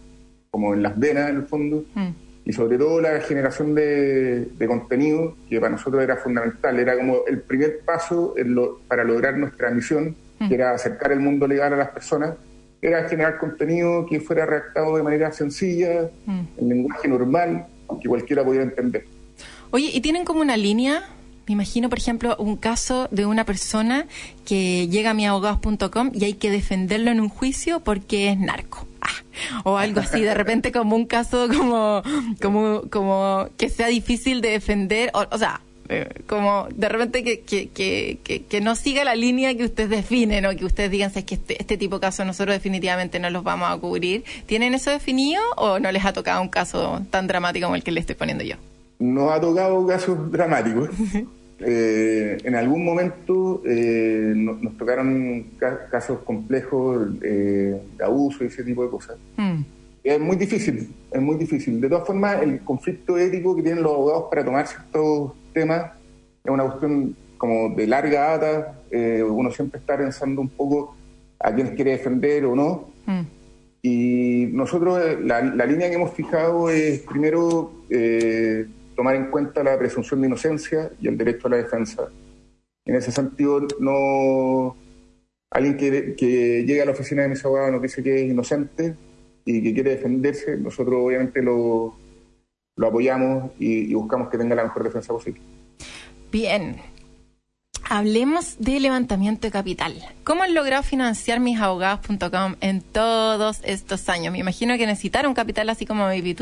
como 0.49 0.73
en 0.73 0.83
las 0.83 0.97
venas, 0.97 1.29
en 1.29 1.35
el 1.35 1.43
fondo. 1.43 1.83
Mm. 1.93 2.09
Y 2.49 2.53
sobre 2.53 2.79
todo 2.79 2.99
la 2.99 3.21
generación 3.21 3.75
de, 3.75 4.45
de, 4.45 4.67
contenido, 4.67 5.35
que 5.47 5.59
para 5.59 5.73
nosotros 5.73 6.01
era 6.01 6.17
fundamental. 6.17 6.79
Era 6.79 6.97
como 6.97 7.19
el 7.27 7.41
primer 7.41 7.81
paso 7.85 8.33
para 8.87 9.03
lograr 9.03 9.37
nuestra 9.37 9.69
misión, 9.69 10.15
que 10.39 10.45
mm. 10.45 10.53
era 10.53 10.71
acercar 10.71 11.11
el 11.11 11.19
mundo 11.19 11.47
legal 11.47 11.73
a 11.73 11.77
las 11.77 11.89
personas 11.89 12.33
era 12.81 13.07
generar 13.09 13.37
contenido 13.37 14.05
que 14.05 14.19
fuera 14.19 14.45
redactado 14.45 14.95
de 14.95 15.03
manera 15.03 15.31
sencilla, 15.31 16.09
mm. 16.25 16.39
en 16.57 16.69
lenguaje 16.69 17.07
normal, 17.07 17.67
que 18.01 18.07
cualquiera 18.07 18.43
pudiera 18.43 18.63
entender. 18.63 19.05
Oye, 19.71 19.89
¿y 19.93 20.01
tienen 20.01 20.25
como 20.25 20.41
una 20.41 20.57
línea? 20.57 21.03
Me 21.47 21.53
imagino, 21.53 21.89
por 21.89 21.97
ejemplo, 21.97 22.35
un 22.37 22.57
caso 22.57 23.07
de 23.11 23.25
una 23.25 23.43
persona 23.43 24.05
que 24.45 24.87
llega 24.87 25.11
a 25.11 25.13
miabogados.com 25.13 26.11
y 26.13 26.25
hay 26.25 26.33
que 26.35 26.51
defenderlo 26.51 27.11
en 27.11 27.19
un 27.19 27.29
juicio 27.29 27.81
porque 27.81 28.29
es 28.29 28.39
narco. 28.39 28.87
Ah, 29.01 29.09
o 29.63 29.77
algo 29.77 29.99
así, 29.99 30.21
de 30.21 30.33
repente 30.33 30.71
como 30.71 30.95
un 30.95 31.05
caso 31.05 31.47
como, 31.47 32.01
como, 32.41 32.83
como 32.89 33.49
que 33.57 33.69
sea 33.69 33.87
difícil 33.87 34.41
de 34.41 34.51
defender. 34.51 35.11
o 35.13 35.37
sea, 35.37 35.61
eh, 35.91 36.07
como 36.27 36.67
de 36.69 36.87
repente 36.87 37.23
que, 37.23 37.39
que, 37.41 38.19
que, 38.23 38.43
que, 38.43 38.61
no 38.61 38.75
siga 38.75 39.03
la 39.03 39.15
línea 39.15 39.57
que 39.57 39.65
ustedes 39.65 39.89
definen 39.89 40.45
o 40.45 40.55
que 40.55 40.63
ustedes 40.63 40.91
digan 40.91 41.11
es 41.15 41.23
que 41.23 41.33
este, 41.33 41.59
este 41.59 41.77
tipo 41.77 41.95
de 41.95 42.01
casos 42.01 42.27
nosotros 42.27 42.55
definitivamente 42.55 43.19
no 43.19 43.31
los 43.31 43.43
vamos 43.43 43.71
a 43.71 43.77
cubrir. 43.77 44.23
¿Tienen 44.45 44.75
eso 44.75 44.91
definido 44.91 45.41
o 45.57 45.79
no 45.79 45.91
les 45.91 46.05
ha 46.05 46.13
tocado 46.13 46.43
un 46.43 46.49
caso 46.49 47.01
tan 47.09 47.25
dramático 47.25 47.65
como 47.65 47.75
el 47.75 47.83
que 47.83 47.91
le 47.91 48.01
estoy 48.01 48.13
poniendo 48.13 48.43
yo? 48.43 48.57
No 48.99 49.31
ha 49.31 49.41
tocado 49.41 49.87
casos 49.87 50.31
dramáticos. 50.31 50.89
eh, 51.59 52.37
en 52.43 52.55
algún 52.55 52.83
momento 52.85 53.61
eh, 53.65 54.33
nos 54.35 54.77
tocaron 54.77 55.51
casos 55.91 56.19
complejos 56.19 57.09
eh, 57.21 57.81
de 57.97 58.03
abuso 58.03 58.43
y 58.43 58.47
ese 58.47 58.63
tipo 58.63 58.83
de 58.83 58.89
cosas. 58.89 59.17
Mm. 59.37 59.61
Es 60.03 60.19
muy 60.19 60.37
difícil, 60.37 60.89
es 61.11 61.21
muy 61.21 61.35
difícil. 61.35 61.81
De 61.81 61.89
todas 61.89 62.07
formas, 62.07 62.41
el 62.41 62.61
conflicto 62.61 63.17
ético 63.17 63.55
que 63.55 63.63
tienen 63.63 63.83
los 63.83 63.93
abogados 63.93 64.25
para 64.29 64.45
tomar 64.45 64.67
ciertos 64.67 65.33
tema 65.53 65.93
es 66.43 66.51
una 66.51 66.63
cuestión 66.63 67.15
como 67.37 67.75
de 67.75 67.87
larga 67.87 68.37
data, 68.37 68.79
eh, 68.91 69.23
uno 69.23 69.51
siempre 69.51 69.79
está 69.79 69.97
pensando 69.97 70.41
un 70.41 70.49
poco 70.49 70.95
a 71.39 71.53
quién 71.53 71.75
quiere 71.75 71.91
defender 71.91 72.45
o 72.45 72.55
no. 72.55 72.89
Mm. 73.05 73.21
Y 73.81 74.49
nosotros 74.51 74.99
eh, 75.01 75.17
la, 75.23 75.41
línea 75.41 75.89
que 75.89 75.95
hemos 75.95 76.11
fijado 76.11 76.69
es 76.69 76.99
primero 76.99 77.71
eh, 77.89 78.67
tomar 78.99 79.15
en 79.15 79.31
cuenta 79.31 79.63
la 79.63 79.79
presunción 79.79 80.19
de 80.19 80.27
inocencia 80.27 80.91
y 80.99 81.07
el 81.07 81.17
derecho 81.17 81.47
a 81.47 81.51
la 81.51 81.55
defensa. 81.55 82.09
En 82.83 82.95
ese 82.95 83.13
sentido, 83.13 83.65
no 83.79 84.75
alguien 85.49 85.77
que, 85.77 86.15
que 86.17 86.65
llegue 86.65 86.81
a 86.81 86.85
la 86.85 86.91
oficina 86.91 87.21
de 87.21 87.29
mis 87.29 87.45
abogados 87.45 87.71
nos 87.71 87.81
dice 87.81 88.03
que 88.03 88.25
es 88.25 88.29
inocente 88.29 88.97
y 89.45 89.63
que 89.63 89.73
quiere 89.73 89.91
defenderse, 89.91 90.57
nosotros 90.57 90.99
obviamente 91.01 91.41
lo, 91.41 91.95
lo 92.75 92.87
apoyamos 92.87 93.51
y, 93.57 93.93
buscamos 93.93 94.27
que 94.27 94.37
tenga 94.37 94.53
la 94.53 94.65
mejor 94.65 94.83
defensa 94.83 95.13
posible. 95.13 95.39
Bien, 96.29 96.75
Hablemos 97.91 98.57
de 98.59 98.79
levantamiento 98.79 99.47
de 99.47 99.51
capital. 99.51 99.95
¿Cómo 100.23 100.43
han 100.43 100.53
logrado 100.53 100.83
financiar 100.83 101.39
misabogados.com 101.39 102.55
en 102.61 102.81
todos 102.81 103.61
estos 103.63 104.07
años? 104.09 104.31
Me 104.31 104.37
imagino 104.37 104.77
que 104.77 104.85
necesitaron 104.85 105.33
capital 105.33 105.71
así 105.71 105.87
como 105.87 106.07
mi 106.07 106.35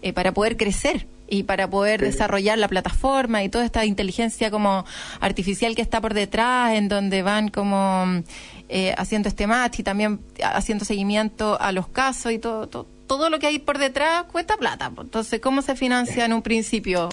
eh, 0.00 0.12
para 0.14 0.32
poder 0.32 0.56
crecer 0.56 1.06
y 1.28 1.42
para 1.42 1.68
poder 1.68 2.00
desarrollar 2.00 2.56
la 2.56 2.68
plataforma 2.68 3.44
y 3.44 3.50
toda 3.50 3.66
esta 3.66 3.84
inteligencia 3.84 4.50
como 4.50 4.86
artificial 5.20 5.74
que 5.74 5.82
está 5.82 6.00
por 6.00 6.14
detrás, 6.14 6.72
en 6.72 6.88
donde 6.88 7.20
van 7.20 7.48
como 7.48 8.22
eh, 8.70 8.94
haciendo 8.96 9.28
este 9.28 9.46
match 9.46 9.80
y 9.80 9.82
también 9.82 10.20
haciendo 10.42 10.86
seguimiento 10.86 11.60
a 11.60 11.72
los 11.72 11.86
casos 11.88 12.32
y 12.32 12.38
todo, 12.38 12.66
todo 12.66 12.86
todo 13.06 13.28
lo 13.28 13.38
que 13.38 13.46
hay 13.46 13.58
por 13.58 13.76
detrás 13.76 14.22
cuesta 14.22 14.56
plata. 14.56 14.90
Entonces, 14.98 15.38
¿cómo 15.38 15.60
se 15.60 15.76
financia 15.76 16.24
en 16.24 16.32
un 16.32 16.40
principio? 16.40 17.10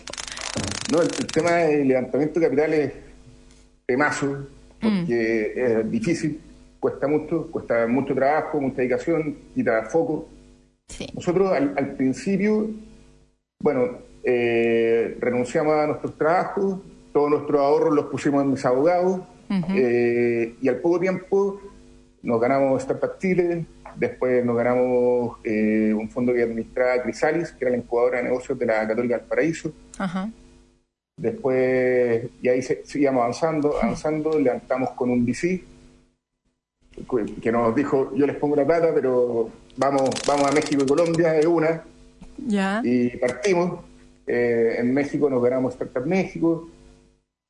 No, 0.94 1.02
el, 1.02 1.10
el 1.20 1.28
tema 1.28 1.52
del 1.52 1.90
levantamiento 1.90 2.40
de 2.40 2.46
capital 2.46 2.74
es 2.74 3.09
temazo, 3.90 4.48
porque 4.80 5.54
es 5.56 5.90
difícil, 5.90 6.40
cuesta 6.80 7.08
mucho, 7.08 7.50
cuesta 7.50 7.88
mucho 7.88 8.14
trabajo, 8.14 8.62
mucha 8.62 8.78
dedicación, 8.78 9.36
quita 9.56 9.84
foco. 9.86 10.30
Sí. 10.88 11.08
Nosotros 11.16 11.52
al, 11.52 11.74
al 11.76 11.96
principio, 11.96 12.70
bueno, 13.60 13.98
eh, 14.24 15.18
renunciamos 15.20 15.74
a 15.74 15.88
nuestros 15.88 16.16
trabajos, 16.20 16.78
todos 17.12 17.32
nuestros 17.32 17.60
ahorros 17.60 17.96
los 17.96 18.06
pusimos 18.06 18.44
en 18.44 18.52
mis 18.52 18.64
abogados, 18.64 19.22
eh, 19.74 20.54
y 20.62 20.68
al 20.68 20.76
poco 20.78 21.00
tiempo 21.00 21.60
nos 22.22 22.40
ganamos 22.40 22.80
Startup 22.84 23.18
Chile, 23.18 23.66
después 23.96 24.46
nos 24.46 24.56
ganamos 24.56 25.40
eh, 25.44 25.96
un 25.98 26.08
fondo 26.12 26.32
que 26.32 26.44
administraba 26.44 27.02
Crisalis, 27.02 27.52
que 27.54 27.66
era 27.66 27.72
la 27.72 27.78
incubadora 27.78 28.20
de 28.20 28.26
negocios 28.26 28.60
de 28.60 28.66
la 28.68 28.88
Católica 28.88 29.18
del 29.18 29.26
Paraíso. 29.26 29.74
Después, 31.20 32.24
y 32.42 32.48
ahí 32.48 32.62
se- 32.62 32.82
seguíamos 32.86 33.22
avanzando, 33.22 33.76
avanzando, 33.82 34.40
levantamos 34.40 34.92
con 34.92 35.10
un 35.10 35.26
VC 35.26 35.62
que- 37.42 37.52
nos 37.52 37.76
dijo, 37.76 38.12
yo 38.16 38.26
les 38.26 38.36
pongo 38.38 38.56
la 38.56 38.66
plata, 38.66 38.92
pero 38.94 39.50
vamos, 39.78 40.10
vamos 40.26 40.48
a 40.50 40.52
México 40.54 40.82
y 40.84 40.88
Colombia 40.88 41.34
de 41.34 41.46
una, 41.48 41.84
Ya. 42.48 42.82
y 42.84 43.10
partimos. 43.18 43.82
Eh, 44.28 44.76
en 44.80 44.94
México 44.94 45.30
nos 45.30 45.42
ganamos 45.44 45.74
Startup 45.74 46.06
México. 46.06 46.70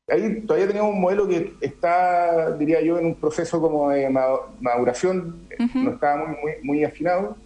Ahí 0.07 0.41
todavía 0.41 0.67
tenemos 0.67 0.91
un 0.93 1.01
modelo 1.01 1.27
que 1.27 1.53
está, 1.61 2.51
diría 2.57 2.81
yo, 2.81 2.97
en 2.97 3.05
un 3.07 3.15
proceso 3.15 3.61
como 3.61 3.89
de 3.91 4.09
ma- 4.09 4.39
maduración, 4.59 5.35
no 5.75 5.91
estaba 5.91 6.25
muy, 6.25 6.37
muy, 6.41 6.51
muy 6.63 6.83
afinado. 6.83 7.37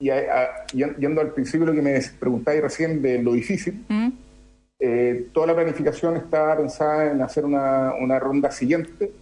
Y 0.00 0.10
a- 0.10 0.42
a- 0.42 0.66
yendo 0.72 1.20
al 1.20 1.32
principio 1.32 1.66
lo 1.66 1.72
que 1.72 1.82
me 1.82 1.98
preguntáis 2.20 2.62
recién 2.62 3.02
de 3.02 3.20
lo 3.20 3.32
difícil, 3.32 3.84
¿Mm? 3.88 4.10
Eh, 4.80 5.28
toda 5.32 5.48
la 5.48 5.54
planificación 5.54 6.16
estaba 6.16 6.56
pensada 6.56 7.10
en 7.10 7.20
hacer 7.22 7.44
una, 7.44 7.94
una 8.00 8.18
ronda 8.18 8.50
siguiente. 8.50 9.12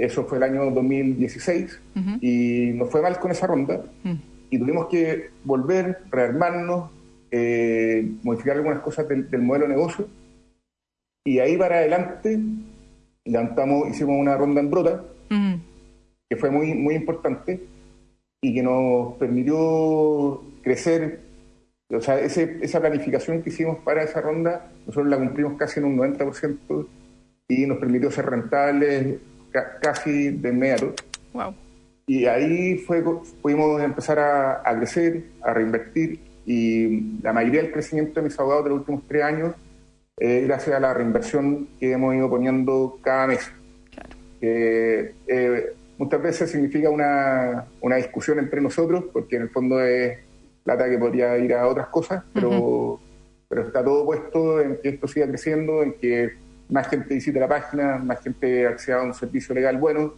Eso 0.00 0.24
fue 0.24 0.38
el 0.38 0.44
año 0.44 0.70
2016 0.72 1.80
y 2.20 2.72
nos 2.74 2.90
fue 2.90 3.00
mal 3.00 3.20
con 3.20 3.30
esa 3.30 3.46
ronda. 3.46 3.84
Y 4.50 4.58
tuvimos 4.58 4.88
que 4.88 5.30
volver, 5.44 6.00
rearmarnos, 6.10 6.90
eh, 7.30 8.10
modificar 8.24 8.56
algunas 8.56 8.80
cosas 8.80 9.06
del, 9.06 9.30
del 9.30 9.42
modelo 9.42 9.68
de 9.68 9.74
negocio. 9.74 10.08
Y 11.24 11.38
ahí 11.38 11.56
para 11.56 11.76
adelante 11.76 12.40
levantamos, 13.24 13.88
hicimos 13.88 14.18
una 14.18 14.36
ronda 14.36 14.60
en 14.60 14.70
brota 14.70 15.04
que 16.28 16.36
fue 16.36 16.50
muy, 16.50 16.74
muy 16.74 16.94
importante 16.94 17.62
y 18.42 18.54
que 18.54 18.62
nos 18.62 19.14
permitió 19.16 20.42
crecer. 20.62 21.27
O 21.90 22.00
sea, 22.00 22.20
ese, 22.20 22.58
esa 22.60 22.80
planificación 22.80 23.42
que 23.42 23.48
hicimos 23.50 23.78
para 23.78 24.02
esa 24.02 24.20
ronda, 24.20 24.70
nosotros 24.86 25.08
la 25.08 25.16
cumplimos 25.16 25.56
casi 25.58 25.80
en 25.80 25.86
un 25.86 25.96
90% 25.96 26.86
y 27.48 27.66
nos 27.66 27.78
permitió 27.78 28.10
ser 28.10 28.26
rentables 28.26 29.16
ca- 29.50 29.78
casi 29.80 30.30
de 30.30 30.48
inmediato. 30.50 30.92
Wow. 31.32 31.54
Y 32.06 32.26
ahí 32.26 32.78
fue, 32.78 33.02
pudimos 33.40 33.82
empezar 33.82 34.18
a, 34.18 34.62
a 34.68 34.76
crecer, 34.76 35.24
a 35.42 35.54
reinvertir 35.54 36.20
y 36.44 37.18
la 37.22 37.32
mayoría 37.32 37.62
del 37.62 37.72
crecimiento 37.72 38.20
de 38.20 38.24
mis 38.28 38.38
abogados 38.38 38.64
de 38.64 38.70
los 38.70 38.78
últimos 38.80 39.02
tres 39.08 39.22
años 39.22 39.54
es 40.18 40.46
gracias 40.46 40.74
a 40.76 40.80
la 40.80 40.92
reinversión 40.94 41.68
que 41.78 41.92
hemos 41.92 42.14
ido 42.14 42.28
poniendo 42.28 42.98
cada 43.02 43.26
mes 43.28 43.50
Claro. 43.92 44.10
que 44.40 45.14
eh, 45.26 45.72
muchas 45.98 46.22
veces 46.22 46.50
significa 46.50 46.90
una, 46.90 47.66
una 47.80 47.96
discusión 47.96 48.38
entre 48.38 48.60
nosotros, 48.60 49.04
porque 49.12 49.36
en 49.36 49.42
el 49.42 49.50
fondo 49.50 49.80
es 49.80 50.18
plata 50.68 50.90
que 50.90 50.98
podría 50.98 51.38
ir 51.38 51.54
a 51.54 51.66
otras 51.66 51.86
cosas, 51.86 52.22
pero, 52.34 53.00
pero 53.48 53.62
está 53.62 53.82
todo 53.82 54.04
puesto 54.04 54.60
en 54.60 54.78
que 54.82 54.90
esto 54.90 55.08
siga 55.08 55.26
creciendo, 55.26 55.82
en 55.82 55.94
que 55.94 56.36
más 56.68 56.88
gente 56.88 57.14
visite 57.14 57.40
la 57.40 57.48
página, 57.48 57.96
más 57.96 58.20
gente 58.22 58.66
acceda 58.66 59.00
a 59.00 59.02
un 59.02 59.14
servicio 59.14 59.54
legal 59.54 59.78
bueno, 59.78 60.12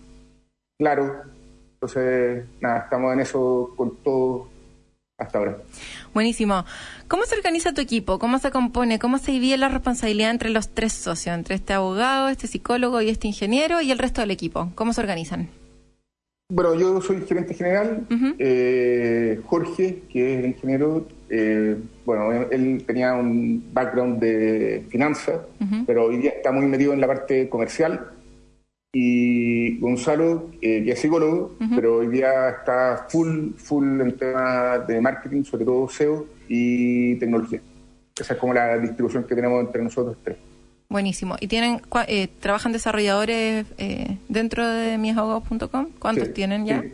claro. 0.76 1.22
Entonces, 1.74 2.46
nada, 2.60 2.80
estamos 2.80 3.12
en 3.12 3.20
eso 3.20 3.72
con 3.76 3.96
todo 4.02 4.48
hasta 5.18 5.38
ahora. 5.38 5.58
Buenísimo. 6.12 6.64
¿Cómo 7.06 7.26
se 7.26 7.36
organiza 7.36 7.72
tu 7.72 7.80
equipo? 7.80 8.18
¿Cómo 8.18 8.40
se 8.40 8.50
compone? 8.50 8.98
¿Cómo 8.98 9.18
se 9.18 9.30
divide 9.30 9.56
la 9.56 9.68
responsabilidad 9.68 10.32
entre 10.32 10.50
los 10.50 10.70
tres 10.70 10.92
socios? 10.92 11.36
Entre 11.36 11.54
este 11.54 11.74
abogado, 11.74 12.28
este 12.28 12.48
psicólogo 12.48 13.00
y 13.00 13.08
este 13.08 13.28
ingeniero 13.28 13.80
y 13.82 13.92
el 13.92 13.98
resto 13.98 14.20
del 14.20 14.32
equipo. 14.32 14.72
¿Cómo 14.74 14.92
se 14.92 15.00
organizan? 15.00 15.59
Bueno, 16.50 16.74
yo 16.74 17.00
soy 17.00 17.22
gerente 17.26 17.54
general. 17.54 18.06
Eh, 18.38 19.40
Jorge, 19.46 20.02
que 20.10 20.34
es 20.34 20.38
el 20.40 20.46
ingeniero, 20.46 21.06
eh, 21.28 21.76
bueno, 22.04 22.32
él 22.50 22.82
tenía 22.84 23.14
un 23.14 23.70
background 23.72 24.18
de 24.18 24.84
finanzas, 24.88 25.40
pero 25.86 26.06
hoy 26.06 26.16
día 26.18 26.30
está 26.30 26.50
muy 26.50 26.66
metido 26.66 26.92
en 26.92 27.00
la 27.00 27.06
parte 27.06 27.48
comercial. 27.48 28.10
Y 28.92 29.78
Gonzalo, 29.78 30.50
eh, 30.60 30.82
que 30.82 30.90
es 30.90 30.98
psicólogo, 30.98 31.54
pero 31.76 31.98
hoy 31.98 32.08
día 32.08 32.48
está 32.50 33.06
full, 33.08 33.52
full 33.56 34.00
en 34.00 34.16
temas 34.16 34.84
de 34.88 35.00
marketing, 35.00 35.44
sobre 35.44 35.64
todo 35.64 35.88
SEO 35.88 36.26
y 36.48 37.14
tecnología. 37.14 37.60
Esa 38.18 38.34
es 38.34 38.40
como 38.40 38.52
la 38.52 38.76
distribución 38.76 39.22
que 39.22 39.36
tenemos 39.36 39.64
entre 39.64 39.84
nosotros 39.84 40.16
tres. 40.24 40.49
Buenísimo. 40.94 41.36
¿Y 41.38 41.46
tienen 41.46 41.80
eh, 42.08 42.28
trabajan 42.40 42.72
desarrolladores 42.72 43.64
eh, 43.78 44.18
dentro 44.28 44.66
de 44.68 44.98
misabogados.com? 44.98 45.86
¿Cuántos 46.00 46.26
Sí, 46.28 46.34
tienen 46.34 46.66
ya? 46.66 46.82
sí. 46.82 46.92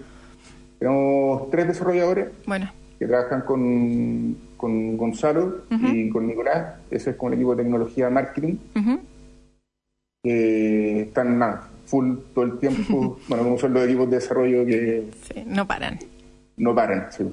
Tenemos 0.79 1.51
tres 1.51 1.69
desarrolladores 1.69 2.29
Bueno, 2.47 2.71
que 2.99 3.07
trabajan 3.07 3.41
con, 3.41 4.37
con 4.59 4.99
Gonzalo 4.99 5.63
y 5.71 6.11
con 6.11 6.27
Nicolás. 6.27 6.75
Ese 6.91 7.11
es 7.11 7.17
como 7.17 7.31
el 7.31 7.37
equipo 7.37 7.57
de 7.57 7.63
tecnología 7.63 8.11
marketing. 8.11 8.57
que 10.23 11.01
están 11.03 11.39
nada, 11.39 11.67
full 11.87 12.17
todo 12.35 12.45
el 12.45 12.59
tiempo. 12.59 13.19
bueno, 13.29 13.45
como 13.45 13.59
son 13.59 13.73
los 13.73 13.85
equipos 13.85 14.11
de 14.11 14.17
desarrollo 14.17 14.67
que 14.67 15.05
Sí, 15.33 15.43
no 15.47 15.67
paran. 15.67 15.99
no 16.59 16.75
paran. 16.75 17.07
sí. 17.11 17.25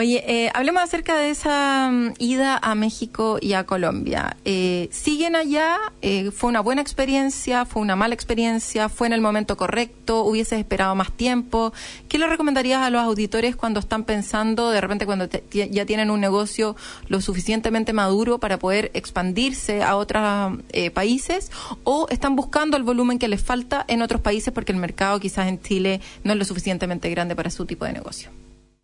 Oye, 0.00 0.24
eh, 0.26 0.50
hablemos 0.54 0.82
acerca 0.82 1.14
de 1.18 1.28
esa 1.28 1.90
mm, 1.92 2.14
ida 2.18 2.56
a 2.56 2.74
México 2.74 3.36
y 3.38 3.52
a 3.52 3.64
Colombia. 3.66 4.34
Eh, 4.46 4.88
¿Siguen 4.90 5.36
allá? 5.36 5.76
Eh, 6.00 6.30
¿Fue 6.30 6.48
una 6.48 6.60
buena 6.60 6.80
experiencia? 6.80 7.66
¿Fue 7.66 7.82
una 7.82 7.96
mala 7.96 8.14
experiencia? 8.14 8.88
¿Fue 8.88 9.08
en 9.08 9.12
el 9.12 9.20
momento 9.20 9.58
correcto? 9.58 10.22
¿Hubieses 10.24 10.58
esperado 10.58 10.94
más 10.94 11.12
tiempo? 11.12 11.74
¿Qué 12.08 12.16
le 12.18 12.26
recomendarías 12.28 12.80
a 12.80 12.88
los 12.88 13.02
auditores 13.02 13.56
cuando 13.56 13.78
están 13.78 14.04
pensando, 14.04 14.70
de 14.70 14.80
repente 14.80 15.04
cuando 15.04 15.28
te- 15.28 15.44
ya 15.70 15.84
tienen 15.84 16.10
un 16.10 16.20
negocio 16.20 16.76
lo 17.08 17.20
suficientemente 17.20 17.92
maduro 17.92 18.38
para 18.38 18.58
poder 18.58 18.90
expandirse 18.94 19.82
a 19.82 19.96
otros 19.96 20.58
eh, 20.72 20.90
países? 20.90 21.50
¿O 21.84 22.06
están 22.08 22.36
buscando 22.36 22.78
el 22.78 22.84
volumen 22.84 23.18
que 23.18 23.28
les 23.28 23.42
falta 23.42 23.84
en 23.86 24.00
otros 24.00 24.22
países 24.22 24.50
porque 24.54 24.72
el 24.72 24.78
mercado 24.78 25.20
quizás 25.20 25.46
en 25.48 25.60
Chile 25.60 26.00
no 26.24 26.32
es 26.32 26.38
lo 26.38 26.46
suficientemente 26.46 27.10
grande 27.10 27.36
para 27.36 27.50
su 27.50 27.66
tipo 27.66 27.84
de 27.84 27.92
negocio? 27.92 28.30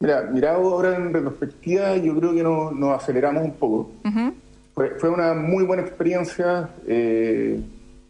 Mira, 0.01 0.23
mirado 0.31 0.63
ahora 0.75 0.97
en 0.97 1.13
retrospectiva, 1.13 1.97
yo 1.97 2.15
creo 2.19 2.35
que 2.35 2.43
nos, 2.43 2.73
nos 2.75 2.97
aceleramos 2.97 3.43
un 3.45 3.53
poco. 3.55 3.91
Ujú. 4.05 4.35
Fue, 4.75 4.91
fue 4.99 5.09
una 5.09 5.33
muy 5.35 5.65
buena 5.65 5.83
experiencia. 5.83 6.69
eh, 6.87 7.61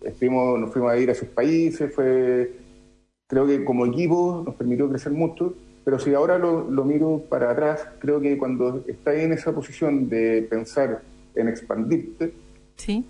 estuvimos- 0.03 0.59
nos 0.59 0.73
fuimos 0.73 0.91
a 0.91 0.99
ir 0.99 1.09
a 1.09 1.13
esos 1.13 1.29
países. 1.29 1.95
Fue, 1.95 2.51
creo 3.29 3.47
que 3.47 3.65
como 3.65 3.87
equipo 3.87 4.43
nos 4.45 4.55
permitió 4.57 4.89
crecer 4.89 5.13
mucho. 5.13 5.55
Pero 5.85 6.01
si 6.01 6.13
ahora 6.15 6.37
lo, 6.39 6.69
lo 6.69 6.85
miro 6.85 7.23
para 7.29 7.53
atrás, 7.53 7.87
creo 8.01 8.21
que 8.21 8.37
cuando 8.37 8.83
estás 8.89 9.15
en 9.15 9.33
esa 9.33 9.53
posición 9.55 10.09
de 10.09 10.45
pensar 10.51 11.03
en 11.37 11.47
expandirte, 11.49 12.33
Sí. 12.75 13.05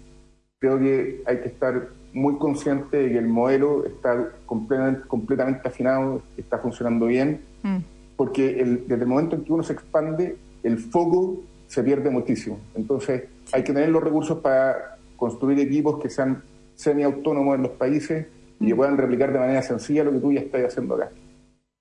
creo 0.59 0.79
que 0.79 1.23
hay 1.27 1.39
que 1.41 1.49
estar 1.49 1.89
muy 2.13 2.37
consciente 2.37 2.99
de 2.99 3.09
que 3.13 3.19
el 3.19 3.29
modelo 3.29 3.87
está 3.87 4.33
completamente, 4.45 5.09
completamente 5.09 5.67
afinado, 5.67 6.21
está 6.37 6.59
funcionando 6.59 7.07
bien, 7.07 7.41
Mm. 7.63 7.79
Porque 8.17 8.61
el- 8.61 8.87
desde 8.89 9.03
el 9.03 9.09
momento 9.09 9.37
en 9.37 9.45
que 9.45 9.53
uno 9.53 9.63
se 9.63 9.73
expande, 9.73 10.37
el 10.63 10.79
foco 10.79 11.43
se 11.67 11.83
pierde 11.83 12.11
muchísimo. 12.11 12.59
Entonces, 12.75 13.25
hay 13.53 13.63
que 13.63 13.73
tener 13.73 13.89
los 13.91 14.03
recursos 14.03 14.39
para 14.39 14.99
construir 15.17 15.59
equipos 15.61 16.01
que 16.01 16.09
sean 16.11 16.43
semiautónomos 16.75 17.57
en 17.57 17.63
los 17.63 17.73
países 17.73 18.27
y 18.61 18.67
que 18.69 18.75
puedan 18.75 18.97
replicar 18.97 19.33
de 19.33 19.39
manera 19.39 19.63
sencilla 19.63 20.05
lo 20.05 20.13
que 20.13 20.19
tú 20.19 20.33
ya 20.33 20.41
estás 20.41 20.65
haciendo 20.65 20.95
acá. 20.95 21.11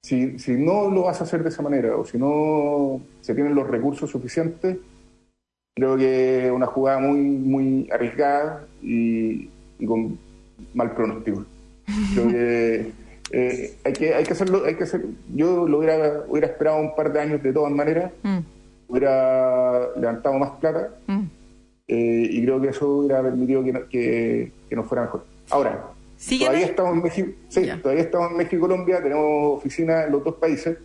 Si, 0.04 0.38
si 0.40 0.54
no 0.54 0.90
lo 0.92 1.04
vas 1.04 1.20
a 1.22 1.24
hacer 1.24 1.42
de 1.44 1.50
esa 1.50 1.62
manera 1.64 1.96
o 1.98 2.06
si 2.06 2.18
no 2.18 3.02
se 3.22 3.34
tienen 3.34 3.56
los 3.56 3.68
recursos 3.68 4.10
suficientes, 4.10 4.78
creo 5.76 5.98
que 5.98 6.46
es 6.48 6.52
una 6.52 6.68
jugada 6.68 7.00
muy, 7.00 7.20
muy 7.22 7.90
arriesgada 7.92 8.66
y, 8.82 9.50
y 9.80 9.86
con 9.86 10.18
mal 10.74 10.92
pronóstico. 10.94 11.46
Creo 12.14 12.28
que 12.30 12.92
eh, 13.32 13.76
hay 13.84 13.94
que 13.94 14.14
hay 14.14 14.24
que 14.24 14.34
hacerlo, 14.34 14.64
hay 14.66 14.76
que 14.76 14.84
hacer. 14.84 15.04
Yo 15.34 15.68
lo 15.68 15.80
hubiera, 15.80 16.24
hubiera 16.28 16.48
esperado 16.48 16.78
un 16.80 16.96
par 16.96 17.12
de 17.12 17.20
años 17.20 17.42
de 17.44 17.52
todas 17.54 17.72
maneras, 17.72 18.12
Mm. 18.24 18.40
hubiera 18.88 19.88
levantado 19.98 20.38
más 20.38 20.52
plata 20.60 20.90
Mm. 21.08 21.24
eh, 21.88 22.28
y 22.32 22.44
creo 22.44 22.62
que 22.62 22.70
eso 22.70 22.88
hubiera 22.98 23.22
permitido 23.22 23.64
que, 23.64 23.74
no- 23.74 23.88
que, 23.90 24.52
que 24.70 24.76
nos 24.76 24.86
fuera 24.88 25.04
mejor. 25.04 25.26
Ahora, 25.50 25.86
¿Siguen 26.18 26.48
todavía 26.48 26.66
estamos 26.68 26.94
en 26.96 27.04
México, 27.04 27.30
sí, 27.50 27.68
todavía 27.82 28.04
estamos 28.04 28.32
en 28.32 28.38
México 28.38 28.56
y 28.56 28.60
Colombia, 28.60 29.04
tenemos 29.04 29.58
oficinas 29.58 30.06
en 30.06 30.12
los 30.14 30.24
dos 30.24 30.36
países 30.36 30.78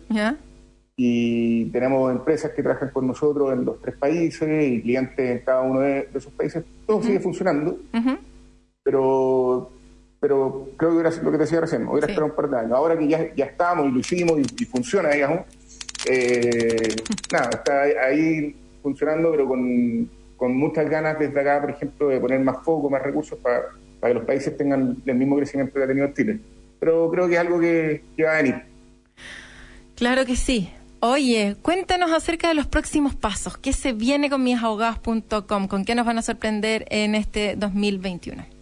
y 0.97 1.65
tenemos 1.65 2.11
empresas 2.11 2.51
que 2.51 2.61
trabajan 2.61 2.89
con 2.89 3.07
nosotros 3.07 3.53
en 3.53 3.65
los 3.65 3.81
tres 3.81 3.95
países 3.95 4.47
y 4.71 4.81
clientes 4.81 5.31
en 5.31 5.39
cada 5.45 5.61
uno 5.61 5.79
de, 5.79 6.07
esos 6.13 6.31
países. 6.33 6.63
Todo 6.85 7.01
sigue 7.01 7.19
funcionando, 7.19 7.77
pero 8.83 9.69
pero 10.21 10.69
creo 10.77 10.91
que 10.91 10.99
era 10.99 11.09
lo 11.09 11.31
que 11.31 11.37
te 11.37 11.43
decía 11.43 11.61
recién, 11.61 11.87
hubiera 11.87 12.05
esperado 12.05 12.27
un 12.27 12.35
par 12.35 12.47
de 12.47 12.59
años. 12.59 12.73
Ahora 12.73 12.95
que 12.97 13.07
ya, 13.07 13.33
ya 13.35 13.45
estamos 13.45 13.87
y 13.87 13.91
lo 13.91 13.99
hicimos 13.99 14.39
y, 14.39 14.65
funciona, 14.65 15.09
digamos, 15.09 15.41
eh, 16.07 16.95
nada, 17.33 17.49
está 17.49 17.81
ahí 18.05 18.55
funcionando, 18.83 19.31
pero 19.31 19.47
con, 19.47 20.07
con, 20.37 20.55
muchas 20.55 20.87
ganas 20.87 21.17
desde 21.17 21.41
acá, 21.41 21.59
por 21.59 21.71
ejemplo, 21.71 22.09
de 22.09 22.19
poner 22.19 22.39
más 22.39 22.63
foco, 22.63 22.87
más 22.87 23.01
recursos 23.01 23.39
para, 23.39 23.63
para 23.99 24.13
que 24.13 24.19
los 24.19 24.27
países 24.27 24.55
tengan 24.55 25.01
el 25.03 25.15
mismo 25.15 25.35
crecimiento 25.37 25.73
que 25.73 25.83
ha 25.83 25.87
tenido 25.87 26.13
Chile. 26.13 26.39
Pero 26.79 27.09
creo 27.09 27.27
que 27.27 27.33
es 27.33 27.39
algo 27.39 27.59
que, 27.59 28.03
que 28.15 28.23
va 28.23 28.33
a 28.33 28.41
venir. 28.43 28.61
Claro 29.95 30.23
que 30.25 30.35
sí. 30.35 30.71
Oye, 30.99 31.55
cuéntanos 31.63 32.11
acerca 32.11 32.47
de 32.47 32.53
los 32.53 32.67
próximos 32.67 33.15
pasos. 33.15 33.57
¿Qué 33.57 33.73
se 33.73 33.93
viene 33.93 34.29
con 34.29 34.43
misabogados.com? 34.43 35.67
¿Con 35.67 35.83
qué 35.83 35.95
nos 35.95 36.05
van 36.05 36.19
a 36.19 36.21
sorprender 36.21 36.85
en 36.89 37.15
este 37.15 37.55
2021? 37.55 38.60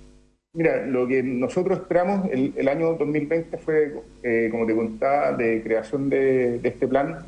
Mira, 0.53 0.85
lo 0.85 1.07
que 1.07 1.21
nosotros 1.21 1.79
esperamos 1.79 2.27
el, 2.31 2.67
año 2.67 2.95
2020 2.95 3.57
fue, 3.59 3.93
eh, 4.23 4.47
como 4.49 4.65
te 4.65 4.75
contaba, 4.75 5.33
de 5.33 5.61
creación 5.61 6.09
de, 6.09 6.59
este 6.63 6.87
plan 6.87 7.19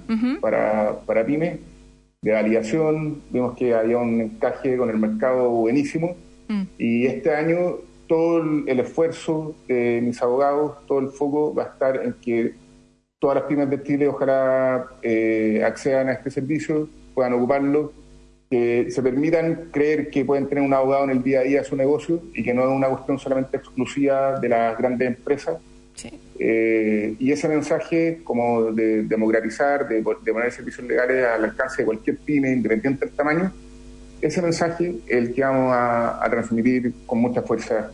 para, 0.41 0.99
para 1.05 1.25
pymes, 1.25 1.59
de 2.21 2.31
validación. 2.31 3.21
Vimos 3.29 3.55
que 3.55 3.75
había 3.75 3.99
un 3.99 4.21
encaje 4.21 4.75
con 4.75 4.89
el 4.89 4.97
mercado 4.97 5.49
buenísimo. 5.49 6.15
Mm. 6.47 6.63
Y 6.79 7.05
este 7.05 7.33
año 7.35 7.77
todo 8.11 8.41
el, 8.67 8.79
esfuerzo 8.79 9.55
de 9.69 10.01
mis 10.03 10.21
abogados, 10.21 10.85
todo 10.85 10.99
el 10.99 11.07
foco 11.07 11.53
va 11.55 11.63
a 11.63 11.67
estar 11.67 12.03
en 12.03 12.13
que 12.21 12.55
todas 13.19 13.35
las 13.35 13.45
pymes 13.45 13.69
de 13.69 13.83
Chile 13.83 14.07
ojalá 14.09 14.85
eh, 15.01 15.63
accedan 15.63 16.09
a 16.09 16.11
este 16.11 16.29
servicio, 16.29 16.89
puedan 17.13 17.31
ocuparlo, 17.31 17.93
que 18.51 18.91
se 18.91 19.01
permitan 19.01 19.69
creer 19.71 20.09
que 20.09 20.25
pueden 20.25 20.45
tener 20.45 20.61
un 20.61 20.73
abogado 20.73 21.05
en 21.05 21.11
el 21.11 21.23
día 21.23 21.39
a 21.39 21.43
día 21.43 21.59
de 21.59 21.63
su 21.63 21.77
negocio 21.77 22.21
y 22.33 22.43
que 22.43 22.53
no 22.53 22.63
es 22.63 22.67
una 22.67 22.89
cuestión 22.89 23.17
solamente 23.17 23.55
exclusiva 23.55 24.37
de 24.41 24.49
las 24.49 24.77
grandes 24.77 25.07
empresas. 25.07 25.57
Eh, 26.37 27.15
y 27.17 27.31
ese 27.31 27.47
mensaje 27.47 28.19
como 28.25 28.73
de 28.73 29.03
democratizar, 29.03 29.87
de, 29.87 30.01
poner 30.01 30.51
servicios 30.51 30.85
legales 30.85 31.25
al 31.25 31.45
alcance 31.45 31.83
de 31.83 31.85
cualquier 31.85 32.17
pyme, 32.17 32.51
independiente 32.51 33.05
del 33.05 33.15
tamaño, 33.15 33.53
ese 34.21 34.41
mensaje 34.41 34.95
es 35.07 35.17
el 35.17 35.33
que 35.33 35.43
vamos 35.43 35.71
a, 35.71 36.25
a 36.25 36.29
transmitir 36.29 36.93
con 37.05 37.19
mucha 37.19 37.43
fuerza. 37.43 37.89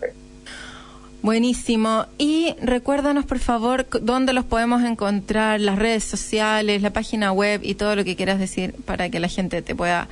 Buenísimo. 1.21 2.07
Y 2.17 2.55
recuérdanos, 2.63 3.25
por 3.25 3.37
favor, 3.37 3.85
dónde 4.01 4.33
los 4.33 4.45
podemos 4.45 4.83
encontrar, 4.83 5.59
las 5.59 5.77
redes 5.77 6.03
sociales, 6.03 6.81
la 6.81 6.93
página 6.93 7.31
web 7.31 7.59
y 7.63 7.75
todo 7.75 7.95
lo 7.95 8.03
que 8.03 8.15
quieras 8.15 8.39
decir 8.39 8.73
para 8.85 9.09
que 9.09 9.19
la 9.19 9.27
gente 9.27 9.61
te 9.61 9.75
pueda 9.75 10.07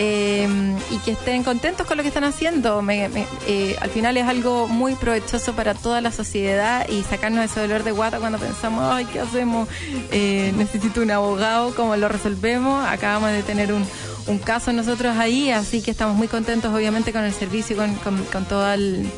Em, 0.00 0.76
y 0.92 0.98
que 1.04 1.10
estén 1.10 1.42
contentos 1.42 1.84
con 1.84 1.96
lo 1.96 2.04
que 2.04 2.08
están 2.08 2.22
haciendo. 2.22 2.80
Eh, 2.88 3.76
al 3.80 3.90
final 3.90 4.16
es 4.16 4.28
algo 4.28 4.68
muy 4.68 4.94
provechoso 4.94 5.54
para 5.54 5.74
toda 5.74 6.00
la 6.00 6.12
sociedad 6.12 6.88
y 6.88 7.02
sacarnos 7.02 7.44
ese 7.44 7.58
dolor 7.58 7.82
de 7.82 7.90
guata 7.90 8.20
cuando 8.20 8.38
pensamos, 8.38 8.84
ay, 8.94 9.06
¿qué 9.06 9.18
hacemos? 9.18 9.68
Eh, 10.12 10.52
necesito 10.56 11.02
un 11.02 11.10
abogado, 11.10 11.74
¿cómo 11.74 11.96
lo 11.96 12.08
resolvemos? 12.08 12.86
Acabamos 12.86 13.32
de 13.32 13.42
tener 13.42 13.72
un, 13.72 13.84
caso 14.36 14.74
nosotros 14.74 15.16
ahí, 15.16 15.50
así 15.50 15.80
que 15.80 15.90
estamos 15.90 16.14
muy 16.14 16.28
contentos 16.28 16.74
obviamente 16.74 17.10
con 17.14 17.24
el 17.24 17.32
servicio 17.32 17.74
y 17.74 17.94
con 18.30 18.44
todo 18.44 18.70
el 18.70 19.10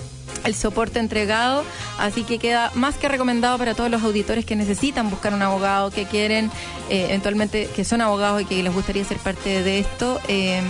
el 0.45 0.55
soporte 0.55 0.99
entregado, 0.99 1.65
así 1.99 2.25
que 2.25 2.39
queda 2.39 2.71
más 2.75 2.97
que 2.97 3.09
recomendado 3.09 3.59
para 3.59 3.75
todos 3.75 3.91
los 3.91 4.03
auditores 4.03 4.45
que 4.45 4.57
necesitan 4.57 5.11
buscar 5.11 5.35
un 5.35 5.43
abogado, 5.43 5.91
que 5.91 6.07
quieren 6.07 6.51
eh, 6.89 7.07
eventualmente, 7.09 7.69
que 7.75 7.85
son 7.85 8.01
abogados 8.01 8.43
y 8.43 8.45
que 8.45 8.63
les 8.63 8.73
gustaría 8.73 9.05
ser 9.05 9.19
parte 9.19 9.63
de 9.63 9.81
esto, 9.81 10.21
eh, 10.29 10.63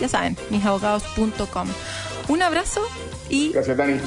ya 0.00 0.08
saben, 0.08 0.36
misabogados.com. 0.50 1.68
Un 2.28 2.42
abrazo 2.42 2.82
y 3.28 3.52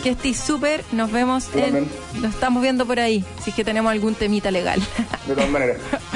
que 0.04 0.10
estés 0.10 0.38
súper, 0.38 0.84
nos 0.91 1.12
vemos, 1.12 1.48
en, 1.56 1.88
nos 2.21 2.34
estamos 2.34 2.62
viendo 2.62 2.86
por 2.86 3.00
ahí, 3.00 3.26
si 3.43 3.50
es 3.50 3.56
que 3.56 3.63
tenemos 3.63 3.91
algún 3.91 4.15
temita 4.15 4.52
legal. 4.52 4.82
De 5.28 5.34
todas 5.34 5.50
maneras. 5.50 5.78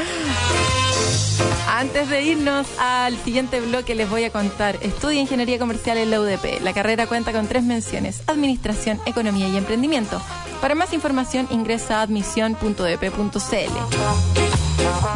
Antes 1.79 2.09
de 2.09 2.21
irnos 2.23 2.67
al 2.77 3.15
siguiente 3.15 3.61
bloque 3.61 3.95
les 3.95 4.09
voy 4.09 4.25
a 4.25 4.31
contar. 4.31 4.77
Estudia 4.81 5.21
Ingeniería 5.21 5.57
Comercial 5.57 5.97
en 5.97 6.11
la 6.11 6.19
UDP. 6.19 6.59
La 6.61 6.73
carrera 6.73 7.07
cuenta 7.07 7.31
con 7.31 7.47
tres 7.47 7.63
menciones, 7.63 8.21
Administración, 8.27 8.99
Economía 9.05 9.47
y 9.47 9.55
Emprendimiento. 9.55 10.21
Para 10.59 10.75
más 10.75 10.91
información 10.91 11.47
ingresa 11.51 11.99
a 11.99 12.01
admisión.udp.cl. 12.01 14.48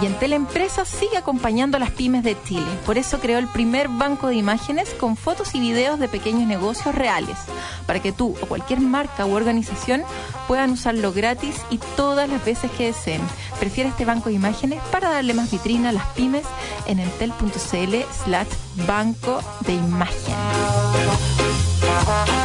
Y 0.01 0.05
en 0.05 0.17
Teleempresas 0.19 0.87
sigue 0.87 1.17
acompañando 1.17 1.77
a 1.77 1.79
las 1.79 1.91
pymes 1.91 2.23
de 2.23 2.37
Chile. 2.43 2.65
Por 2.85 2.97
eso 2.97 3.19
creó 3.19 3.37
el 3.37 3.47
primer 3.47 3.89
banco 3.89 4.27
de 4.27 4.35
imágenes 4.35 4.89
con 4.99 5.17
fotos 5.17 5.55
y 5.55 5.59
videos 5.59 5.99
de 5.99 6.07
pequeños 6.07 6.47
negocios 6.47 6.95
reales, 6.95 7.37
para 7.85 8.01
que 8.01 8.11
tú 8.11 8.35
o 8.41 8.45
cualquier 8.45 8.81
marca 8.81 9.25
u 9.25 9.33
organización 9.33 10.03
puedan 10.47 10.71
usarlo 10.71 11.13
gratis 11.13 11.55
y 11.69 11.77
todas 11.95 12.29
las 12.29 12.43
veces 12.43 12.71
que 12.71 12.87
deseen. 12.87 13.21
Prefiere 13.59 13.89
este 13.89 14.05
banco 14.05 14.29
de 14.29 14.35
imágenes 14.35 14.81
para 14.91 15.09
darle 15.09 15.33
más 15.33 15.51
vitrina 15.51 15.89
a 15.89 15.93
las 15.93 16.05
pymes 16.07 16.45
en 16.85 16.99
entel.cl 16.99 17.95
slash 18.23 18.47
banco 18.87 19.41
de 19.65 19.73
imagen. 19.73 21.72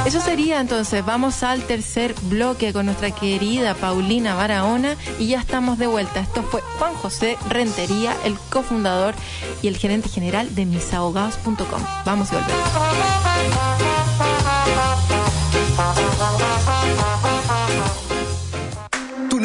Eso 0.06 0.20
sería 0.20 0.60
entonces, 0.60 1.04
vamos 1.04 1.42
al 1.42 1.62
tercer 1.62 2.14
bloque 2.22 2.72
con 2.72 2.86
nuestra 2.86 3.10
querida 3.10 3.74
Paulina 3.74 4.34
Barahona 4.34 4.96
y 5.18 5.28
ya 5.28 5.38
estamos 5.40 5.78
de 5.78 5.86
vuelta. 5.86 6.20
Esto 6.20 6.42
fue 6.42 6.62
Juan 6.78 6.94
José 6.94 7.36
Rentería, 7.48 8.16
el 8.24 8.38
cofundador 8.50 9.14
y 9.60 9.68
el 9.68 9.76
gerente 9.76 10.08
general 10.08 10.54
de 10.54 10.64
misabogados.com. 10.64 11.82
Vamos 12.04 12.28
y 12.32 12.36
volvemos. 12.36 12.58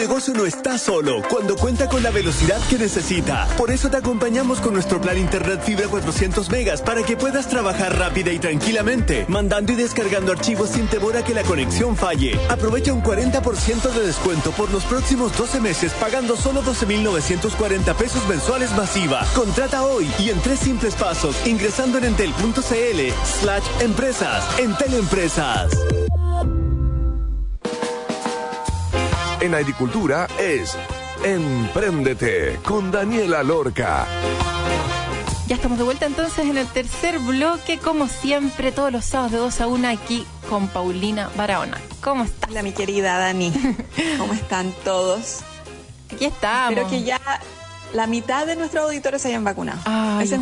Negocio 0.04 0.34
no 0.34 0.46
está 0.46 0.78
solo 0.78 1.22
cuando 1.30 1.56
cuenta 1.56 1.88
con 1.88 2.04
la 2.04 2.12
velocidad 2.12 2.60
que 2.70 2.78
necesita. 2.78 3.48
Por 3.56 3.72
eso 3.72 3.90
te 3.90 3.96
acompañamos 3.96 4.60
con 4.60 4.74
nuestro 4.74 5.00
plan 5.00 5.18
Internet 5.18 5.62
Fibra 5.64 5.88
400 5.88 6.50
megas 6.50 6.82
para 6.82 7.04
que 7.04 7.16
puedas 7.16 7.48
trabajar 7.48 7.98
rápida 7.98 8.34
y 8.34 8.38
tranquilamente, 8.38 9.26
mandando 9.30 9.72
y 9.72 9.78
descargando 9.78 10.34
archivos 10.34 10.72
sin 10.72 10.88
temor 10.88 11.16
a 11.16 11.24
que 11.24 11.34
la 11.34 11.44
conexión 11.44 11.96
falle. 11.96 12.38
Aprovecha 12.50 12.92
un 12.92 13.02
40% 13.02 13.94
de 13.94 14.06
descuento 14.06 14.52
por 14.52 14.70
los 14.72 14.84
próximos 14.84 15.38
12 15.38 15.62
meses 15.62 15.94
pagando 15.94 16.36
solo 16.36 16.62
12.940 16.64 17.96
pesos 17.96 18.28
mensuales 18.28 18.76
masiva. 18.76 19.26
Contrata 19.34 19.84
hoy 19.84 20.12
y 20.20 20.32
en 20.32 20.42
tres 20.42 20.60
simples 20.60 20.96
pasos 20.96 21.38
ingresando 21.48 21.98
en 22.00 22.04
entel.cl 22.04 22.60
slash 23.24 23.64
empresas. 23.80 24.60
Entel 24.60 24.96
Empresas. 24.96 25.72
En 29.44 29.56
agricultura 29.56 30.28
es 30.40 30.78
Empréndete 31.22 32.60
con 32.64 32.92
Daniela 32.92 33.44
Lorca. 33.44 34.08
Ya 35.48 35.56
estamos 35.56 35.78
de 35.78 35.84
vuelta 35.84 36.06
entonces 36.06 36.46
en 36.46 36.58
el 36.58 36.66
tercer 36.68 37.20
bloque, 37.20 37.78
como 37.78 38.08
siempre, 38.08 38.72
todos 38.72 38.92
los 38.94 39.04
sábados 39.04 39.32
de 39.34 39.38
2 39.40 39.62
a 39.62 39.68
1 39.68 39.88
aquí 39.90 40.26
con 40.50 40.70
Paulina 40.70 41.30
Barahona. 41.36 41.78
¿Cómo 42.02 42.24
estás? 42.24 42.50
Hola, 42.50 42.64
mi 42.64 42.72
querida 42.72 43.18
Dani. 43.18 43.52
¿Cómo 44.18 44.34
están 44.34 44.74
todos? 44.86 45.40
Aquí 46.14 46.26
estamos. 46.26 46.72
Espero 46.72 46.90
que 46.90 47.04
ya 47.04 47.20
la 47.94 48.08
mitad 48.08 48.48
de 48.48 48.56
nuestros 48.56 48.86
auditores 48.86 49.22
se 49.22 49.28
hayan 49.28 49.44
vacunado. 49.44 49.80
Ay, 49.84 50.26
Ese 50.26 50.38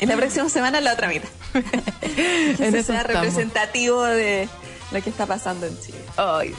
y 0.00 0.06
la 0.06 0.16
próxima 0.16 0.48
semana 0.48 0.80
la 0.80 0.94
otra 0.94 1.08
mitad. 1.08 1.28
que 2.56 2.68
eso 2.68 2.82
sea 2.82 3.04
representativo 3.04 4.02
de, 4.02 4.48
lo 4.94 5.02
que 5.02 5.10
está 5.10 5.26
pasando 5.26 5.66
en 5.66 5.78
Chile. 5.80 5.98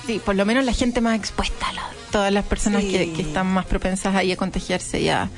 sí, 0.05 0.19
por 0.19 0.35
lo 0.35 0.45
menos 0.45 0.65
la 0.65 0.73
gente 0.73 1.01
más 1.01 1.17
expuesta, 1.17 1.67
todas 2.11 2.31
las 2.31 2.45
personas 2.45 2.83
que, 2.83 3.03
están 3.17 3.47
más 3.47 3.65
propensas 3.65 4.13
ahí 4.13 4.31
a 4.31 4.37
contagiarse 4.37 4.99
y 5.01 5.09
a, 5.09 5.29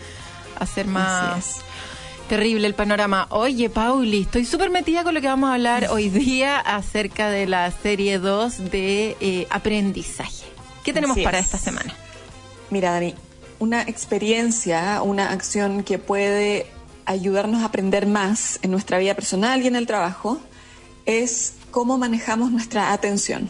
hacer 0.60 0.88
más 0.88 1.58
terrible 2.28 2.66
el 2.66 2.74
panorama. 2.74 3.28
Oye, 3.30 3.70
Pauli, 3.70 4.22
estoy 4.22 4.44
súper 4.46 4.72
metida 4.72 5.04
con 5.04 5.14
lo 5.14 5.22
que 5.22 5.28
vamos 5.28 5.52
a 5.52 5.54
hablar 5.54 5.88
hoy 5.92 6.10
día 6.10 6.60
acerca 6.60 7.30
de 7.30 7.46
la 7.46 7.70
serie 7.72 8.18
2 8.18 8.72
de 8.72 9.16
eh, 9.20 9.48
aprendizaje. 9.52 10.46
¿Qué 10.84 10.92
tenemos 10.92 11.20
para 11.20 11.38
esta 11.38 11.60
semana? 11.60 11.94
Mira, 12.72 12.92
Dani, 12.92 13.14
una 13.60 13.84
experiencia, 13.84 15.02
una 15.04 15.32
acción 15.32 15.84
que 15.84 16.00
puede 16.00 16.66
ayudarnos 17.06 17.62
a 17.62 17.66
aprender 17.66 18.08
más 18.08 18.58
en 18.64 18.72
nuestra 18.72 18.98
vida 18.98 19.14
personal 19.14 19.62
y 19.62 19.68
en 19.68 19.76
el 19.76 19.86
trabajo 19.86 20.40
es 21.06 21.54
cómo 21.78 22.00
manejamos 22.00 22.52
nuestra 22.52 22.92
atención. 22.92 23.48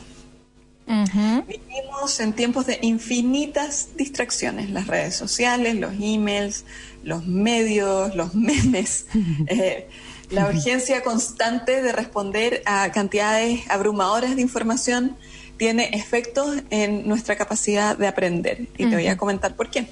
Vivimos 0.86 2.20
en 2.20 2.34
tiempos 2.34 2.66
de 2.66 2.78
infinitas 2.82 3.92
distracciones, 3.96 4.70
las 4.70 4.88
redes 4.88 5.16
sociales, 5.16 5.76
los 5.76 5.94
emails, 5.94 6.66
los 7.04 7.26
medios, 7.26 8.14
los 8.16 8.36
memes, 8.50 9.06
eh, 9.48 9.88
la 10.30 10.50
urgencia 10.50 11.04
constante 11.04 11.82
de 11.82 11.94
responder 11.94 12.64
a 12.66 12.92
cantidades 12.92 13.62
abrumadoras 13.70 14.36
de 14.36 14.42
información 14.42 15.16
tiene 15.56 15.92
efectos 15.94 16.64
en 16.70 17.08
nuestra 17.08 17.38
capacidad 17.38 17.98
de 17.98 18.08
aprender. 18.08 18.68
Y 18.78 18.90
te 18.90 18.96
voy 18.96 19.08
a 19.08 19.16
comentar 19.18 19.56
por 19.56 19.70
qué. 19.70 19.88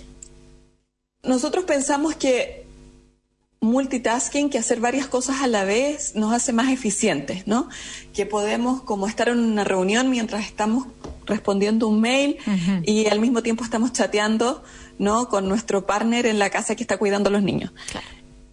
Nosotros 1.24 1.64
pensamos 1.64 2.16
que 2.18 2.64
multitasking, 3.62 4.49
que 4.49 4.58
hacer 4.58 4.80
varias 4.80 5.08
cosas 5.08 5.41
a 5.41 5.47
la 5.47 5.64
vez 5.64 6.16
nos 6.16 6.34
hace 6.34 6.53
más 6.53 6.72
eficientes, 6.72 7.47
¿no? 7.47 7.70
Que 8.14 8.26
podemos 8.26 8.82
como 8.82 9.08
estar 9.08 9.30
en 9.30 9.39
una 9.39 9.64
reunión 9.64 10.10
mientras 10.10 10.45
estamos 10.45 10.88
respondiendo 11.26 11.88
un 11.88 12.01
mail 12.01 12.38
y 12.84 13.08
al 13.08 13.20
mismo 13.20 13.41
tiempo 13.41 13.64
estamos 13.64 13.91
chateando, 13.91 14.64
¿no? 14.99 15.30
Con 15.30 15.47
nuestro 15.47 15.86
partner 15.86 16.26
en 16.26 16.39
la 16.39 16.49
casa 16.49 16.76
que 16.76 16.84
está 16.84 16.97
cuidando 16.97 17.30
a 17.30 17.32
los 17.32 17.43
niños. 17.43 17.72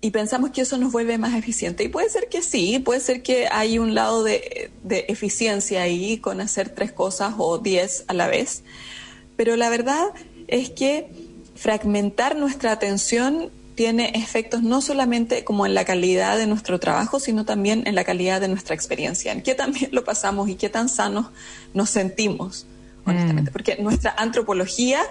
Y 0.00 0.10
pensamos 0.10 0.50
que 0.50 0.62
eso 0.62 0.78
nos 0.78 0.90
vuelve 0.90 1.16
más 1.16 1.34
eficiente. 1.34 1.84
Y 1.84 1.88
puede 1.88 2.08
ser 2.08 2.28
que 2.28 2.42
sí, 2.42 2.80
puede 2.80 2.98
ser 2.98 3.22
que 3.22 3.46
hay 3.48 3.78
un 3.78 3.94
lado 3.94 4.24
de, 4.24 4.72
de 4.82 5.04
eficiencia 5.08 5.82
ahí 5.82 6.18
con 6.18 6.40
hacer 6.40 6.70
tres 6.70 6.90
cosas 6.90 7.34
o 7.38 7.58
diez 7.58 8.04
a 8.08 8.14
la 8.14 8.26
vez. 8.26 8.64
Pero 9.36 9.56
la 9.56 9.70
verdad 9.70 10.06
es 10.48 10.70
que 10.70 11.08
fragmentar 11.54 12.36
nuestra 12.36 12.72
atención 12.72 13.50
tiene 13.74 14.12
efectos 14.14 14.62
no 14.62 14.80
solamente 14.80 15.44
como 15.44 15.66
en 15.66 15.74
la 15.74 15.84
calidad 15.84 16.36
de 16.36 16.46
nuestro 16.46 16.78
trabajo, 16.78 17.20
sino 17.20 17.44
también 17.44 17.84
en 17.86 17.94
la 17.94 18.04
calidad 18.04 18.40
de 18.40 18.48
nuestra 18.48 18.74
experiencia, 18.74 19.32
en 19.32 19.42
qué 19.42 19.54
también 19.54 19.90
lo 19.92 20.04
pasamos 20.04 20.48
y 20.48 20.56
qué 20.56 20.68
tan 20.68 20.88
sanos 20.88 21.26
nos 21.74 21.90
sentimos, 21.90 22.66
honestamente. 23.04 23.50
Mm. 23.50 23.52
Porque 23.52 23.76
nuestra 23.76 24.14
antropología, 24.16 25.02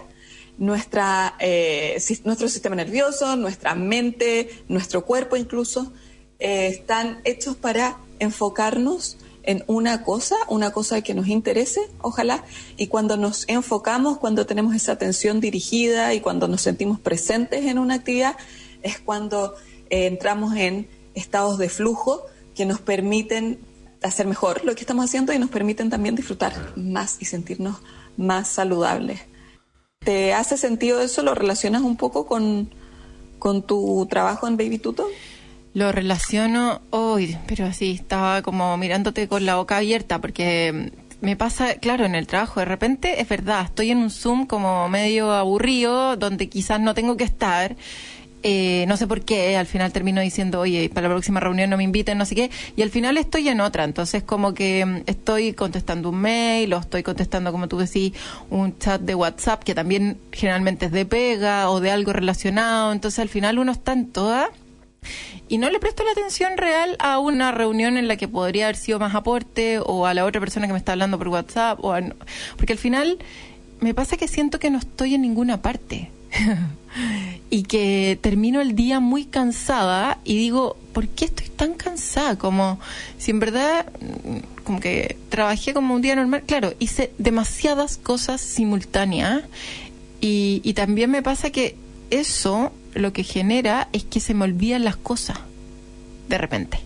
nuestra, 0.57 1.35
eh, 1.39 2.01
nuestro 2.23 2.47
sistema 2.47 2.75
nervioso, 2.75 3.35
nuestra 3.35 3.75
mente, 3.75 4.49
nuestro 4.67 5.05
cuerpo 5.05 5.35
incluso, 5.35 5.91
eh, 6.39 6.67
están 6.67 7.21
hechos 7.23 7.55
para 7.55 7.97
enfocarnos 8.19 9.17
en 9.43 9.63
una 9.67 10.03
cosa, 10.03 10.35
una 10.47 10.71
cosa 10.71 11.01
que 11.01 11.13
nos 11.13 11.27
interese, 11.27 11.81
ojalá, 12.01 12.43
y 12.77 12.87
cuando 12.87 13.17
nos 13.17 13.47
enfocamos, 13.47 14.17
cuando 14.17 14.45
tenemos 14.45 14.75
esa 14.75 14.93
atención 14.93 15.39
dirigida 15.39 16.13
y 16.13 16.21
cuando 16.21 16.47
nos 16.47 16.61
sentimos 16.61 16.99
presentes 16.99 17.65
en 17.65 17.79
una 17.79 17.95
actividad, 17.95 18.35
es 18.83 18.99
cuando 18.99 19.55
eh, 19.89 20.07
entramos 20.07 20.55
en 20.55 20.87
estados 21.13 21.57
de 21.57 21.69
flujo 21.69 22.25
que 22.55 22.65
nos 22.65 22.79
permiten 22.79 23.59
hacer 24.01 24.25
mejor 24.27 24.63
lo 24.65 24.73
que 24.75 24.81
estamos 24.81 25.05
haciendo 25.05 25.33
y 25.33 25.39
nos 25.39 25.49
permiten 25.49 25.89
también 25.89 26.15
disfrutar 26.15 26.53
más 26.75 27.17
y 27.19 27.25
sentirnos 27.25 27.77
más 28.17 28.47
saludables. 28.47 29.21
¿Te 29.99 30.33
hace 30.33 30.57
sentido 30.57 31.01
eso? 31.01 31.21
¿Lo 31.21 31.35
relacionas 31.35 31.83
un 31.83 31.95
poco 31.95 32.25
con, 32.25 32.73
con 33.37 33.61
tu 33.61 34.07
trabajo 34.09 34.47
en 34.47 34.57
Baby 34.57 34.79
Tuto? 34.79 35.07
Lo 35.73 35.91
relaciono 35.93 36.81
hoy, 36.89 37.37
pero 37.47 37.65
así 37.65 37.91
estaba 37.91 38.41
como 38.41 38.75
mirándote 38.77 39.29
con 39.29 39.45
la 39.45 39.55
boca 39.55 39.77
abierta 39.77 40.19
porque 40.19 40.91
me 41.21 41.37
pasa, 41.37 41.75
claro, 41.75 42.05
en 42.05 42.15
el 42.15 42.27
trabajo, 42.27 42.59
de 42.59 42.65
repente 42.65 43.21
es 43.21 43.29
verdad, 43.29 43.65
estoy 43.65 43.91
en 43.91 43.99
un 43.99 44.09
Zoom 44.09 44.47
como 44.47 44.89
medio 44.89 45.31
aburrido, 45.31 46.17
donde 46.17 46.49
quizás 46.49 46.81
no 46.81 46.93
tengo 46.93 47.15
que 47.15 47.23
estar. 47.23 47.77
Eh, 48.43 48.85
no 48.87 48.97
sé 48.97 49.05
por 49.05 49.21
qué, 49.21 49.55
al 49.55 49.67
final 49.67 49.91
termino 49.91 50.19
diciendo, 50.19 50.59
oye, 50.59 50.89
para 50.89 51.07
la 51.07 51.13
próxima 51.13 51.39
reunión 51.39 51.69
no 51.69 51.77
me 51.77 51.83
inviten, 51.83 52.17
no 52.17 52.25
sé 52.25 52.33
qué, 52.33 52.49
y 52.75 52.81
al 52.81 52.89
final 52.89 53.17
estoy 53.17 53.47
en 53.49 53.61
otra, 53.61 53.83
entonces 53.83 54.23
como 54.23 54.55
que 54.55 54.83
mm, 54.83 55.03
estoy 55.05 55.53
contestando 55.53 56.09
un 56.09 56.17
mail 56.17 56.73
o 56.73 56.79
estoy 56.79 57.03
contestando, 57.03 57.51
como 57.51 57.67
tú 57.67 57.77
decís, 57.77 58.13
un 58.49 58.77
chat 58.79 58.99
de 58.99 59.13
WhatsApp 59.13 59.63
que 59.63 59.75
también 59.75 60.17
generalmente 60.31 60.87
es 60.87 60.91
de 60.91 61.05
pega 61.05 61.69
o 61.69 61.81
de 61.81 61.91
algo 61.91 62.13
relacionado, 62.13 62.91
entonces 62.91 63.19
al 63.19 63.29
final 63.29 63.59
uno 63.59 63.71
está 63.71 63.93
en 63.93 64.07
toda 64.11 64.49
y 65.51 65.57
no 65.57 65.69
le 65.69 65.79
presto 65.79 66.05
la 66.05 66.11
atención 66.11 66.55
real 66.55 66.95
a 66.99 67.19
una 67.19 67.51
reunión 67.51 67.97
en 67.97 68.07
la 68.07 68.15
que 68.15 68.29
podría 68.29 68.67
haber 68.67 68.77
sido 68.77 68.99
más 68.99 69.15
aporte 69.15 69.79
o 69.83 70.05
a 70.05 70.13
la 70.13 70.23
otra 70.23 70.39
persona 70.39 70.65
que 70.65 70.71
me 70.71 70.79
está 70.79 70.93
hablando 70.93 71.17
por 71.17 71.27
WhatsApp 71.27 71.77
o 71.83 71.93
porque 72.55 72.71
al 72.71 72.79
final 72.79 73.19
me 73.81 73.93
pasa 73.93 74.15
que 74.15 74.29
siento 74.29 74.59
que 74.59 74.69
no 74.69 74.77
estoy 74.77 75.15
en 75.15 75.23
ninguna 75.23 75.61
parte 75.61 76.09
y 77.49 77.63
que 77.63 78.17
termino 78.21 78.61
el 78.61 78.75
día 78.75 79.01
muy 79.01 79.25
cansada 79.25 80.19
y 80.23 80.37
digo, 80.37 80.77
¿por 80.93 81.09
qué 81.09 81.25
estoy 81.25 81.49
tan 81.49 81.73
cansada? 81.73 82.37
Como 82.37 82.79
si 83.17 83.31
en 83.31 83.41
verdad 83.41 83.87
mm, 83.99 84.63
como 84.63 84.79
que 84.79 85.17
trabajé 85.27 85.73
como 85.73 85.95
un 85.95 86.01
día 86.01 86.15
normal, 86.15 86.43
claro, 86.47 86.73
hice 86.79 87.11
demasiadas 87.17 87.97
cosas 87.97 88.39
simultáneas 88.39 89.41
y, 90.21 90.61
y 90.63 90.75
también 90.75 91.11
me 91.11 91.21
pasa 91.21 91.49
que 91.49 91.75
eso 92.11 92.71
lo 92.93 93.13
que 93.13 93.23
genera 93.23 93.87
es 93.93 94.03
que 94.03 94.19
se 94.19 94.33
me 94.33 94.45
olvidan 94.45 94.83
las 94.83 94.95
cosas 94.95 95.39
de 96.29 96.37
repente. 96.37 96.79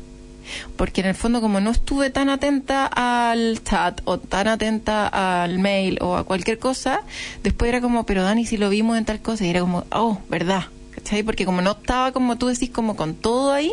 Porque 0.77 1.01
en 1.01 1.07
el 1.07 1.15
fondo 1.15 1.41
como 1.41 1.59
no 1.59 1.71
estuve 1.71 2.09
tan 2.09 2.29
atenta 2.29 2.85
al 2.85 3.63
chat 3.63 4.01
o 4.05 4.19
tan 4.19 4.47
atenta 4.47 5.07
al 5.43 5.59
mail 5.59 5.97
o 6.01 6.15
a 6.15 6.23
cualquier 6.23 6.59
cosa, 6.59 7.01
después 7.43 7.69
era 7.69 7.81
como, 7.81 8.05
pero 8.05 8.23
Dani, 8.23 8.45
si 8.45 8.57
lo 8.57 8.69
vimos 8.69 8.97
en 8.97 9.05
tal 9.05 9.21
cosa, 9.21 9.45
y 9.45 9.49
era 9.49 9.61
como, 9.61 9.85
oh, 9.91 10.19
verdad, 10.29 10.65
¿cachai? 10.93 11.23
Porque 11.23 11.45
como 11.45 11.61
no 11.61 11.71
estaba, 11.71 12.11
como 12.11 12.37
tú 12.37 12.47
decís, 12.47 12.69
como 12.69 12.95
con 12.95 13.15
todo 13.15 13.51
ahí, 13.51 13.71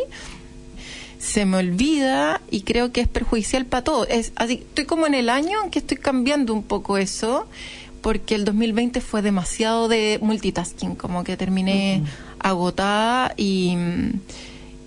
se 1.19 1.45
me 1.45 1.57
olvida 1.57 2.41
y 2.49 2.61
creo 2.61 2.91
que 2.91 3.01
es 3.01 3.07
perjudicial 3.07 3.65
para 3.65 3.83
todo. 3.83 4.07
Es 4.07 4.33
así, 4.35 4.65
estoy 4.67 4.85
como 4.85 5.05
en 5.05 5.13
el 5.13 5.29
año 5.29 5.63
en 5.63 5.69
que 5.69 5.79
estoy 5.79 5.97
cambiando 5.97 6.53
un 6.53 6.63
poco 6.63 6.97
eso 6.97 7.47
porque 8.03 8.35
el 8.35 8.45
2020 8.45 9.01
fue 9.01 9.23
demasiado 9.23 9.87
de 9.87 10.19
multitasking, 10.21 10.95
como 10.95 11.23
que 11.23 11.37
terminé 11.37 12.03
agotada 12.37 13.33
y, 13.37 13.75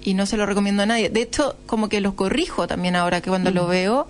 y 0.04 0.14
no 0.14 0.26
se 0.26 0.36
lo 0.36 0.46
recomiendo 0.46 0.84
a 0.84 0.86
nadie. 0.86 1.08
De 1.08 1.22
hecho, 1.22 1.56
como 1.66 1.88
que 1.88 2.00
lo 2.00 2.14
corrijo 2.14 2.68
también 2.68 2.94
ahora 2.94 3.22
que 3.22 3.30
cuando 3.30 3.50
lo 3.50 3.66
veo 3.66 4.06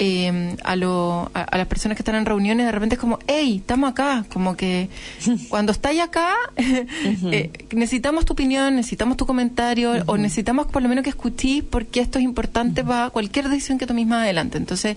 eh, 0.00 0.56
a, 0.62 0.76
lo, 0.76 1.30
a, 1.34 1.56
las 1.56 1.66
personas 1.66 1.96
que 1.96 2.02
están 2.02 2.14
en 2.14 2.24
reuniones, 2.24 2.66
de 2.66 2.72
repente 2.72 2.94
es 2.94 3.00
como, 3.00 3.18
hey, 3.26 3.58
estamos 3.58 3.90
acá, 3.90 4.24
como 4.32 4.56
que 4.56 4.88
cuando 5.48 5.72
estáis 5.72 6.00
acá, 6.00 6.34
eh, 6.56 7.50
necesitamos 7.72 8.24
tu 8.24 8.32
opinión, 8.32 8.76
necesitamos 8.76 9.16
tu 9.16 9.26
comentario, 9.26 9.92
o 10.06 10.16
necesitamos 10.16 10.66
por 10.68 10.82
lo 10.82 10.88
menos 10.88 11.02
que 11.02 11.10
escuchís, 11.10 11.64
porque 11.64 12.00
esto 12.00 12.18
es 12.18 12.24
importante 12.24 12.84
para 12.84 13.10
cualquier 13.10 13.48
decisión 13.48 13.78
que 13.78 13.86
tomes 13.86 14.06
más 14.06 14.22
adelante. 14.22 14.58
Entonces, 14.58 14.96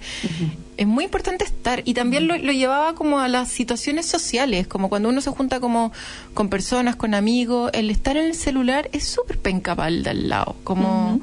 es 0.82 0.88
muy 0.88 1.04
importante 1.04 1.46
estar. 1.46 1.84
Y 1.86 1.94
también 1.94 2.28
lo, 2.28 2.36
lo, 2.38 2.52
llevaba 2.52 2.96
como 2.96 3.20
a 3.20 3.28
las 3.28 3.50
situaciones 3.50 4.08
sociales, 4.08 4.66
como 4.66 4.90
cuando 4.90 5.10
uno 5.10 5.22
se 5.22 5.30
junta 5.30 5.60
como 5.60 5.92
con 6.34 6.50
personas, 6.50 6.96
con 6.96 7.14
amigos, 7.14 7.70
el 7.74 7.92
estar 7.92 8.18
en 8.18 8.26
el 8.26 8.34
celular 8.34 8.90
es 8.92 9.04
súper 9.04 9.38
pencapal 9.38 10.02
de 10.04 10.10
al 10.10 10.30
lado, 10.30 10.56
como... 10.64 11.22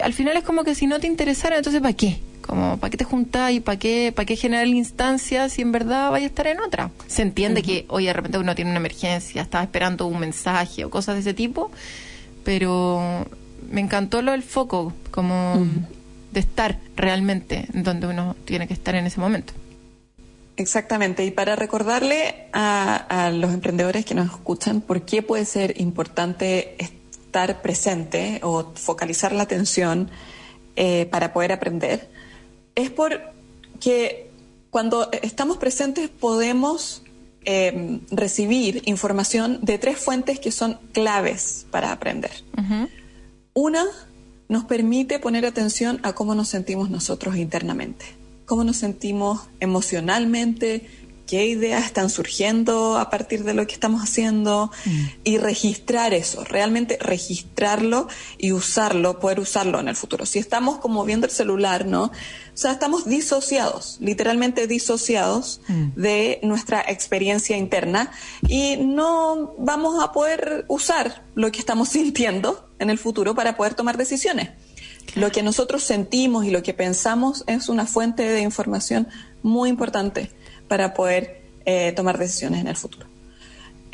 Al 0.00 0.12
final 0.12 0.36
es 0.36 0.42
como 0.42 0.64
que 0.64 0.74
si 0.74 0.86
no 0.86 0.98
te 0.98 1.06
interesara, 1.06 1.56
entonces 1.56 1.80
¿para 1.80 1.92
qué? 1.92 2.18
Como, 2.40 2.78
¿para 2.78 2.90
qué 2.90 2.96
te 2.96 3.04
juntás 3.04 3.52
y 3.52 3.60
para 3.60 3.78
qué, 3.78 4.12
para 4.16 4.26
qué 4.26 4.34
generar 4.34 4.66
instancias 4.66 5.52
si 5.52 5.62
en 5.62 5.70
verdad 5.70 6.10
vaya 6.10 6.24
a 6.24 6.28
estar 6.28 6.46
en 6.46 6.58
otra? 6.60 6.90
Se 7.06 7.20
entiende 7.20 7.62
que, 7.62 7.84
hoy 7.88 8.06
de 8.06 8.14
repente 8.14 8.38
uno 8.38 8.54
tiene 8.54 8.70
una 8.70 8.80
emergencia, 8.80 9.42
estaba 9.42 9.62
esperando 9.62 10.06
un 10.06 10.18
mensaje 10.18 10.86
o 10.86 10.90
cosas 10.90 11.16
de 11.16 11.20
ese 11.20 11.34
tipo, 11.34 11.70
pero 12.44 13.26
me 13.70 13.82
encantó 13.82 14.22
lo 14.22 14.32
del 14.32 14.42
foco, 14.42 14.94
como 15.10 15.64
de 16.34 16.40
estar 16.40 16.78
realmente 16.96 17.66
donde 17.72 18.08
uno 18.08 18.36
tiene 18.44 18.66
que 18.66 18.74
estar 18.74 18.94
en 18.96 19.06
ese 19.06 19.20
momento. 19.20 19.54
Exactamente, 20.56 21.24
y 21.24 21.30
para 21.30 21.56
recordarle 21.56 22.48
a, 22.52 23.32
los 23.34 23.52
emprendedores 23.52 24.04
que 24.04 24.14
nos 24.14 24.26
escuchan 24.26 24.80
por 24.80 25.02
qué 25.02 25.22
puede 25.22 25.44
ser 25.46 25.80
importante 25.80 26.76
estar 26.78 27.62
presente 27.62 28.40
o 28.42 28.72
focalizar 28.74 29.32
la 29.32 29.44
atención 29.44 30.10
eh, 30.76 31.06
para 31.10 31.32
poder 31.32 31.52
aprender, 31.52 32.08
es 32.74 32.90
porque 32.90 34.30
cuando 34.70 35.08
estamos 35.22 35.56
presentes 35.56 36.08
podemos 36.08 37.02
em, 37.44 38.00
recibir 38.10 38.82
información 38.86 39.58
de 39.62 39.78
tres 39.78 39.98
fuentes 39.98 40.38
que 40.38 40.52
son 40.52 40.78
claves 40.92 41.66
para 41.70 41.90
aprender. 41.90 42.30
Una 43.54 43.84
nos 44.48 44.64
permite 44.64 45.18
poner 45.18 45.46
atención 45.46 46.00
a 46.02 46.12
cómo 46.12 46.34
nos 46.34 46.48
sentimos 46.48 46.90
nosotros 46.90 47.36
internamente, 47.36 48.04
cómo 48.46 48.64
nos 48.64 48.76
sentimos 48.76 49.42
emocionalmente, 49.60 50.86
qué 51.26 51.46
ideas 51.46 51.84
están 51.84 52.10
surgiendo 52.10 52.98
a 52.98 53.10
partir 53.10 53.44
de 53.44 53.54
lo 53.54 53.66
que 53.66 53.74
estamos 53.74 54.02
haciendo 54.02 54.70
mm. 54.84 55.04
y 55.24 55.38
registrar 55.38 56.12
eso, 56.12 56.44
realmente 56.44 56.98
registrarlo 57.00 58.08
y 58.38 58.52
usarlo, 58.52 59.18
poder 59.18 59.40
usarlo 59.40 59.80
en 59.80 59.88
el 59.88 59.96
futuro. 59.96 60.26
Si 60.26 60.38
estamos 60.38 60.78
como 60.78 61.04
viendo 61.04 61.26
el 61.26 61.32
celular, 61.32 61.86
¿no? 61.86 62.04
O 62.04 62.56
sea, 62.56 62.72
estamos 62.72 63.06
disociados, 63.06 63.96
literalmente 64.00 64.66
disociados 64.66 65.60
mm. 65.68 66.00
de 66.00 66.40
nuestra 66.42 66.82
experiencia 66.82 67.56
interna 67.56 68.10
y 68.46 68.76
no 68.76 69.54
vamos 69.58 70.02
a 70.02 70.12
poder 70.12 70.64
usar 70.68 71.24
lo 71.34 71.50
que 71.50 71.58
estamos 71.58 71.88
sintiendo 71.90 72.68
en 72.78 72.90
el 72.90 72.98
futuro 72.98 73.34
para 73.34 73.56
poder 73.56 73.74
tomar 73.74 73.96
decisiones. 73.96 74.50
Lo 75.14 75.30
que 75.30 75.42
nosotros 75.42 75.84
sentimos 75.84 76.44
y 76.44 76.50
lo 76.50 76.62
que 76.62 76.74
pensamos 76.74 77.44
es 77.46 77.68
una 77.68 77.86
fuente 77.86 78.22
de 78.24 78.40
información 78.40 79.06
muy 79.42 79.68
importante 79.68 80.30
para 80.68 80.94
poder 80.94 81.42
eh, 81.64 81.92
tomar 81.92 82.18
decisiones 82.18 82.60
en 82.60 82.68
el 82.68 82.76
futuro. 82.76 83.06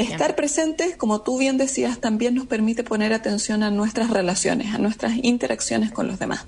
Estar 0.09 0.35
presentes, 0.35 0.97
como 0.97 1.21
tú 1.21 1.39
bien 1.39 1.59
decías, 1.59 2.01
también 2.01 2.35
nos 2.35 2.47
permite 2.47 2.83
poner 2.83 3.13
atención 3.13 3.63
a 3.63 3.71
nuestras 3.71 4.09
relaciones, 4.09 4.75
a 4.75 4.79
nuestras 4.79 5.13
interacciones 5.23 5.93
con 5.93 6.07
los 6.07 6.19
demás. 6.19 6.47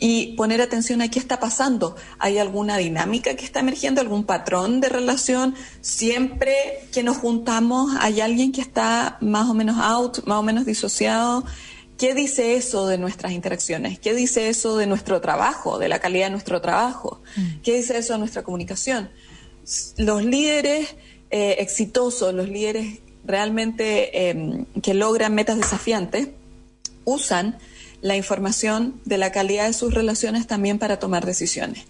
Y 0.00 0.34
poner 0.36 0.60
atención 0.60 1.00
a 1.00 1.08
qué 1.08 1.20
está 1.20 1.38
pasando. 1.38 1.94
¿Hay 2.18 2.38
alguna 2.38 2.76
dinámica 2.76 3.36
que 3.36 3.44
está 3.44 3.60
emergiendo, 3.60 4.00
algún 4.00 4.24
patrón 4.24 4.80
de 4.80 4.88
relación? 4.88 5.54
Siempre 5.80 6.56
que 6.92 7.04
nos 7.04 7.18
juntamos 7.18 7.94
hay 8.00 8.20
alguien 8.20 8.50
que 8.50 8.62
está 8.62 9.16
más 9.20 9.48
o 9.48 9.54
menos 9.54 9.76
out, 9.78 10.26
más 10.26 10.38
o 10.38 10.42
menos 10.42 10.66
disociado. 10.66 11.44
¿Qué 11.98 12.14
dice 12.14 12.56
eso 12.56 12.88
de 12.88 12.98
nuestras 12.98 13.32
interacciones? 13.32 13.98
¿Qué 13.98 14.12
dice 14.12 14.48
eso 14.48 14.76
de 14.76 14.86
nuestro 14.86 15.20
trabajo, 15.20 15.78
de 15.78 15.88
la 15.88 16.00
calidad 16.00 16.26
de 16.26 16.32
nuestro 16.32 16.60
trabajo? 16.60 17.22
Mm. 17.36 17.60
¿Qué 17.62 17.76
dice 17.76 17.96
eso 17.96 18.14
de 18.14 18.18
nuestra 18.18 18.42
comunicación? 18.42 19.08
Los 19.96 20.24
líderes 20.24 20.94
eh, 21.30 21.56
exitosos, 21.58 22.32
los 22.32 22.48
líderes 22.48 23.00
realmente 23.24 24.28
em, 24.28 24.64
que 24.82 24.94
logran 24.94 25.34
metas 25.34 25.56
desafiantes, 25.56 26.28
usan 27.04 27.58
la 28.00 28.16
información 28.16 29.00
de 29.04 29.18
la 29.18 29.32
calidad 29.32 29.66
de 29.66 29.72
sus 29.72 29.92
relaciones 29.92 30.46
también 30.46 30.78
para 30.78 30.98
tomar 30.98 31.26
decisiones 31.26 31.84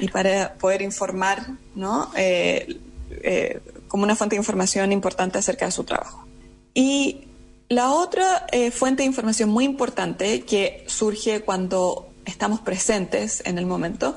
y 0.00 0.08
para 0.08 0.54
poder 0.54 0.80
informar, 0.80 1.58
¿no? 1.74 2.10
Eh, 2.16 2.78
eh, 3.10 3.60
como 3.88 4.04
una 4.04 4.16
fuente 4.16 4.36
de 4.36 4.40
información 4.40 4.92
importante 4.92 5.38
acerca 5.38 5.66
de 5.66 5.72
su 5.72 5.84
trabajo. 5.84 6.26
Y 6.72 7.24
la 7.68 7.90
otra 7.90 8.46
fuente 8.72 9.02
de 9.02 9.06
información 9.06 9.50
muy 9.50 9.64
importante 9.64 10.42
que 10.42 10.84
surge 10.86 11.40
cuando 11.40 12.08
estamos 12.24 12.60
presentes 12.60 13.42
en 13.44 13.58
el 13.58 13.66
momento 13.66 14.16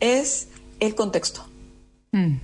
es 0.00 0.48
el 0.80 0.94
contexto. 0.96 1.51
Mm. 2.12 2.36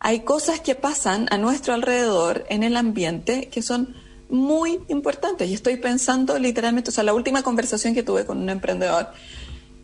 Hay 0.00 0.20
cosas 0.20 0.60
que 0.60 0.74
pasan 0.74 1.28
a 1.30 1.38
nuestro 1.38 1.74
alrededor 1.74 2.46
en 2.48 2.62
el 2.62 2.76
ambiente 2.76 3.48
que 3.48 3.62
son 3.62 3.94
muy 4.30 4.80
importantes. 4.88 5.48
Y 5.48 5.54
estoy 5.54 5.76
pensando 5.76 6.38
literalmente, 6.38 6.90
o 6.90 6.92
sea, 6.92 7.04
la 7.04 7.14
última 7.14 7.42
conversación 7.42 7.94
que 7.94 8.02
tuve 8.02 8.24
con 8.24 8.38
un 8.38 8.48
emprendedor 8.48 9.08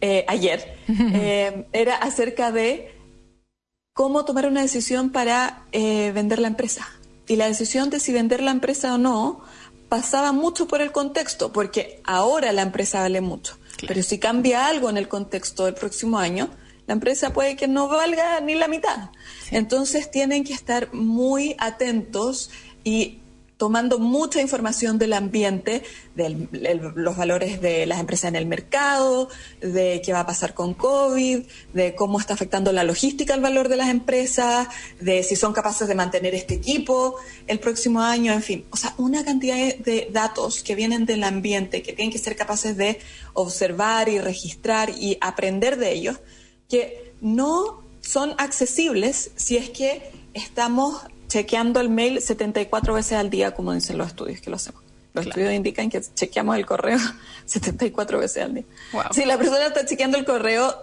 eh, 0.00 0.24
ayer 0.28 0.76
eh, 0.88 1.66
era 1.72 1.96
acerca 1.96 2.50
de 2.50 2.94
cómo 3.92 4.24
tomar 4.24 4.46
una 4.46 4.62
decisión 4.62 5.10
para 5.10 5.64
vender 5.72 6.38
la 6.38 6.48
empresa. 6.48 6.86
Y 7.28 7.36
la 7.36 7.46
decisión 7.46 7.90
de 7.90 7.98
si 7.98 8.12
vender 8.12 8.42
la 8.42 8.52
empresa 8.52 8.94
o 8.94 8.98
no 8.98 9.40
pasaba 9.88 10.32
mucho 10.32 10.66
por 10.66 10.80
el 10.80 10.92
contexto, 10.92 11.52
porque 11.52 12.00
ahora 12.04 12.52
la 12.52 12.62
empresa 12.62 13.00
vale 13.00 13.20
mucho. 13.20 13.58
Pero 13.86 14.02
si 14.02 14.18
cambia 14.18 14.66
algo 14.66 14.90
en 14.90 14.96
el 14.96 15.08
contexto 15.08 15.64
del 15.66 15.74
próximo 15.74 16.18
año, 16.18 16.50
la 16.86 16.94
empresa 16.94 17.32
puede 17.32 17.56
que 17.56 17.68
no 17.68 17.88
valga 17.88 18.40
ni 18.40 18.54
la 18.54 18.68
mitad. 18.68 19.10
Entonces 19.50 20.10
tienen 20.10 20.44
que 20.44 20.52
estar 20.52 20.92
muy 20.92 21.56
atentos 21.58 22.50
y 22.84 23.20
tomando 23.56 23.98
mucha 23.98 24.42
información 24.42 24.98
del 24.98 25.14
ambiente, 25.14 25.82
de 26.14 26.48
los 26.94 27.16
valores 27.16 27.60
de 27.62 27.86
las 27.86 28.00
empresas 28.00 28.28
en 28.28 28.36
el 28.36 28.46
mercado, 28.46 29.30
de 29.60 30.02
qué 30.04 30.12
va 30.12 30.20
a 30.20 30.26
pasar 30.26 30.52
con 30.52 30.74
COVID, 30.74 31.40
de 31.72 31.94
cómo 31.94 32.20
está 32.20 32.34
afectando 32.34 32.72
la 32.72 32.84
logística 32.84 33.32
al 33.32 33.40
valor 33.40 33.68
de 33.68 33.76
las 33.76 33.88
empresas, 33.88 34.68
de 35.00 35.22
si 35.22 35.36
son 35.36 35.54
capaces 35.54 35.88
de 35.88 35.94
mantener 35.94 36.34
este 36.34 36.54
equipo 36.54 37.16
el 37.46 37.58
próximo 37.58 38.02
año, 38.02 38.32
en 38.32 38.42
fin. 38.42 38.66
O 38.70 38.76
sea, 38.76 38.94
una 38.98 39.24
cantidad 39.24 39.56
de 39.56 40.08
datos 40.12 40.62
que 40.62 40.74
vienen 40.74 41.06
del 41.06 41.24
ambiente, 41.24 41.82
que 41.82 41.94
tienen 41.94 42.12
que 42.12 42.18
ser 42.18 42.36
capaces 42.36 42.76
de 42.76 42.98
observar 43.32 44.10
y 44.10 44.18
registrar 44.18 44.90
y 44.90 45.16
aprender 45.22 45.78
de 45.78 45.92
ellos, 45.92 46.18
que 46.68 47.12
no 47.20 47.82
son 48.00 48.34
accesibles 48.38 49.30
si 49.36 49.56
es 49.56 49.70
que 49.70 50.10
estamos 50.34 51.02
chequeando 51.28 51.80
el 51.80 51.88
mail 51.88 52.20
74 52.20 52.94
veces 52.94 53.12
al 53.14 53.30
día, 53.30 53.54
como 53.54 53.72
dicen 53.72 53.98
los 53.98 54.08
estudios 54.08 54.40
que 54.40 54.50
lo 54.50 54.56
hacemos. 54.56 54.82
Los 55.12 55.26
estudios 55.26 55.52
indican 55.52 55.88
que 55.88 56.00
chequeamos 56.00 56.56
el 56.56 56.66
correo 56.66 56.98
74 57.46 58.18
veces 58.18 58.44
al 58.44 58.54
día. 58.54 58.64
Si 59.12 59.24
la 59.24 59.38
persona 59.38 59.66
está 59.66 59.86
chequeando 59.86 60.18
el 60.18 60.24
correo 60.24 60.74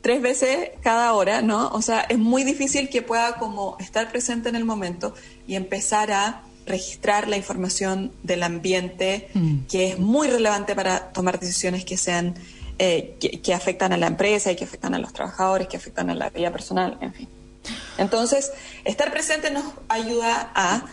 tres 0.00 0.22
veces 0.22 0.70
cada 0.82 1.12
hora, 1.12 1.42
¿no? 1.42 1.68
O 1.68 1.82
sea, 1.82 2.00
es 2.00 2.18
muy 2.18 2.44
difícil 2.44 2.88
que 2.88 3.02
pueda 3.02 3.36
como 3.36 3.76
estar 3.78 4.10
presente 4.10 4.48
en 4.48 4.56
el 4.56 4.64
momento 4.64 5.14
y 5.46 5.54
empezar 5.54 6.10
a 6.10 6.42
registrar 6.66 7.28
la 7.28 7.36
información 7.36 8.12
del 8.22 8.42
ambiente 8.42 9.28
mm. 9.34 9.66
que 9.68 9.90
es 9.90 9.98
muy 9.98 10.28
relevante 10.28 10.74
para 10.74 11.12
tomar 11.12 11.40
decisiones 11.40 11.84
que 11.84 11.96
sean 11.96 12.34
eh, 12.82 13.18
que 13.42 13.52
afectan 13.52 13.92
a 13.92 13.98
la 13.98 14.06
empresa 14.06 14.50
y 14.50 14.56
que 14.56 14.64
afectan 14.64 14.94
a 14.94 14.98
los 14.98 15.12
trabajadores, 15.12 15.68
que 15.68 15.76
afectan 15.76 16.08
a 16.08 16.14
la 16.14 16.30
vida 16.30 16.50
personal, 16.50 16.96
en 17.02 17.12
fin. 17.12 17.28
Entonces, 17.98 18.52
estar 18.84 19.10
presente 19.12 19.50
nos 19.50 19.64
ayuda 19.90 20.50
a, 20.54 20.86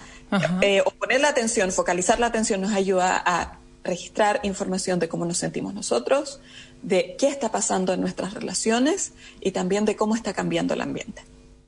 eh, 0.62 0.82
o 0.86 0.92
poner 0.92 1.22
la 1.22 1.30
atención, 1.30 1.72
focalizar 1.72 2.20
la 2.20 2.28
atención 2.28 2.60
nos 2.60 2.74
ayuda 2.74 3.22
a 3.26 3.60
registrar 3.86 4.42
información 4.44 5.00
de 5.00 5.08
cómo 5.08 5.24
nos 5.26 5.38
sentimos 5.38 5.74
nosotros, 5.74 6.42
de 6.82 7.16
qué 7.18 7.30
está 7.30 7.52
pasando 7.52 7.94
en 7.94 8.02
nuestras 8.02 8.34
relaciones 8.34 9.14
y 9.40 9.52
también 9.52 9.86
de 9.86 9.96
cómo 9.96 10.14
está 10.14 10.34
cambiando 10.34 10.74
el 10.74 10.82
ambiente. 10.82 11.24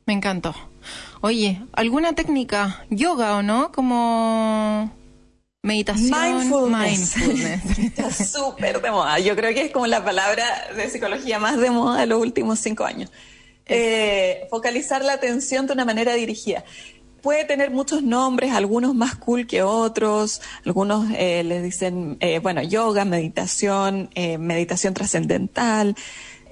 Me 0.06 0.14
encantó. 0.14 0.54
Oye, 1.22 1.62
¿alguna 1.72 2.14
técnica, 2.14 2.86
yoga 2.90 3.38
o 3.38 3.42
no? 3.42 3.72
Como 3.72 4.92
meditación, 5.62 6.38
mindfulness. 6.38 7.18
Está 7.78 8.12
súper 8.12 8.82
de 8.82 8.92
moda. 8.92 9.20
Yo 9.20 9.36
creo 9.36 9.54
que 9.54 9.62
es 9.62 9.72
como 9.72 9.88
la 9.88 10.04
palabra 10.04 10.46
de 10.76 10.90
psicología 10.90 11.40
más 11.40 11.60
de 11.60 11.70
moda 11.70 12.02
de 12.02 12.08
los 12.08 12.22
últimos 12.22 12.60
cinco 12.60 12.86
años. 12.86 13.12
Eh, 13.66 14.48
focalizar 14.50 15.04
la 15.04 15.14
atención 15.14 15.68
de 15.68 15.74
una 15.74 15.86
manera 15.86 16.14
dirigida. 16.14 16.64
Puede 17.22 17.44
tener 17.44 17.72
muchos 17.72 18.02
nombres, 18.02 18.54
algunos 18.54 18.96
más 18.96 19.16
cool 19.16 19.46
que 19.46 19.62
otros, 19.62 20.42
algunos 20.66 21.08
eh, 21.18 21.44
les 21.44 21.62
dicen, 21.62 22.16
eh, 22.22 22.40
bueno, 22.40 22.64
yoga, 22.64 23.04
meditación, 23.04 24.10
meditación 24.16 24.94
trascendental, 24.94 25.98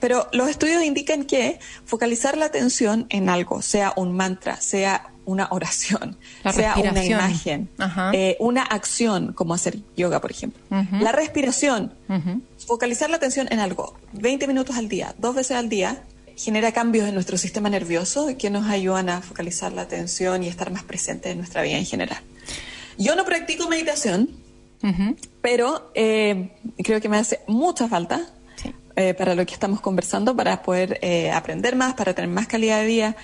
pero 0.01 0.27
los 0.33 0.49
estudios 0.49 0.83
indican 0.83 1.23
que 1.23 1.59
focalizar 1.85 2.37
la 2.37 2.47
atención 2.47 3.07
en 3.09 3.29
algo, 3.29 3.61
sea 3.61 3.93
un 3.95 4.11
mantra, 4.11 4.59
sea 4.59 5.13
una 5.27 5.47
oración, 5.51 6.17
sea 6.51 6.75
una 6.77 7.05
imagen, 7.05 7.69
una 8.39 8.63
acción, 8.63 9.33
como 9.33 9.53
hacer 9.53 9.77
yoga, 9.95 10.19
por 10.19 10.31
ejemplo. 10.31 10.59
La 10.99 11.11
respiración, 11.11 11.93
focalizar 12.65 13.11
la 13.11 13.17
atención 13.17 13.47
en 13.51 13.59
algo, 13.59 13.95
20 14.13 14.47
minutos 14.47 14.75
al 14.77 14.89
día, 14.89 15.13
dos 15.19 15.35
veces 15.35 15.57
al 15.57 15.69
día, 15.69 16.01
genera 16.37 16.71
cambios 16.71 17.07
en 17.07 17.15
nuestro 17.15 17.37
sistema 17.37 17.69
nervioso 17.69 18.29
que 18.37 18.49
nos 18.49 18.67
ayudan 18.67 19.09
a 19.09 19.21
focalizar 19.21 19.73
la 19.73 19.81
atención 19.81 20.43
y 20.43 20.47
estar 20.47 20.71
más 20.71 20.83
presentes 20.83 21.31
en 21.31 21.39
nuestra 21.39 21.63
vida 21.63 21.77
en 21.77 21.85
general. 21.85 22.21
Yo 22.97 23.15
no 23.15 23.25
practico 23.25 23.67
meditación, 23.67 24.29
pero 25.41 25.91
eh, 25.95 26.51
creo 26.83 27.01
que 27.01 27.09
me 27.09 27.17
hace 27.17 27.41
mucha 27.47 27.87
falta 27.87 28.21
eh, 28.95 29.13
para 29.13 29.35
lo 29.35 29.45
que 29.45 29.53
estamos 29.53 29.79
conversando, 29.79 30.35
para 30.35 30.63
poder 30.63 30.99
eh, 31.03 31.31
aprender 31.31 31.75
más, 31.75 31.93
para 31.93 32.15
tener 32.15 32.31
más 32.31 32.47
calidad 32.47 32.81
de 32.81 32.87
vida. 32.87 33.15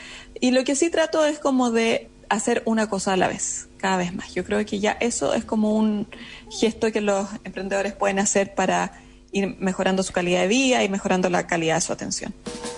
Y 0.44 0.52
lo 0.52 0.66
que 0.66 0.76
sí 0.76 0.90
trato 0.90 1.26
es 1.26 1.40
como 1.40 1.72
de 1.72 2.10
hacer 2.28 2.64
una 2.66 2.90
cosa 2.90 3.14
a 3.14 3.16
la 3.16 3.30
vez, 3.30 3.70
cada 3.78 3.96
vez 3.96 4.14
más. 4.14 4.34
Yo 4.36 4.44
creo 4.44 4.66
que 4.66 4.82
ya 4.82 4.92
eso 5.00 5.34
es 5.34 5.46
como 5.46 5.74
un 5.74 6.06
gesto 6.52 6.92
que 6.92 7.00
los 7.00 7.30
emprendedores 7.46 7.94
pueden 7.94 8.20
hacer 8.20 8.54
para 8.54 8.92
ir 9.32 9.56
mejorando 9.60 10.04
su 10.04 10.12
calidad 10.12 10.42
de 10.42 10.48
vida 10.50 10.84
y 10.84 10.90
mejorando 10.90 11.30
la 11.30 11.48
calidad 11.48 11.76
de 11.76 11.82
su 11.82 11.94
atención. 11.94 12.34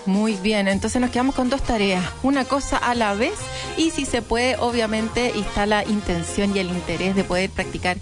Muy 0.06 0.34
bien, 0.34 0.68
entonces 0.68 1.00
nos 1.00 1.10
quedamos 1.10 1.34
con 1.34 1.50
dos 1.50 1.60
tareas, 1.60 2.04
una 2.22 2.44
cosa 2.44 2.76
a 2.76 2.94
la 2.94 3.14
vez 3.14 3.34
y 3.76 3.90
si 3.90 4.04
se 4.04 4.22
puede, 4.22 4.56
obviamente 4.58 5.36
está 5.36 5.66
la 5.66 5.84
intención 5.84 6.56
y 6.56 6.60
el 6.60 6.68
interés 6.68 7.16
de 7.16 7.24
poder 7.24 7.50
practicar 7.50 7.96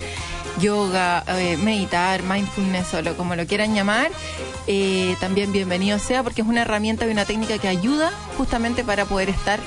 yoga, 0.60 1.24
eh, 1.28 1.56
meditar, 1.56 2.22
mindfulness 2.22 2.94
o 2.94 3.02
lo, 3.02 3.16
como 3.16 3.36
lo 3.36 3.46
quieran 3.46 3.74
llamar, 3.74 4.10
eh, 4.66 5.16
también 5.20 5.52
bienvenido 5.52 5.98
sea 5.98 6.22
porque 6.22 6.42
es 6.42 6.48
una 6.48 6.62
herramienta 6.62 7.06
y 7.06 7.10
una 7.10 7.24
técnica 7.24 7.58
que 7.58 7.68
ayuda 7.68 8.12
justamente 8.36 8.84
para 8.84 9.04
poder 9.04 9.28
estar 9.28 9.60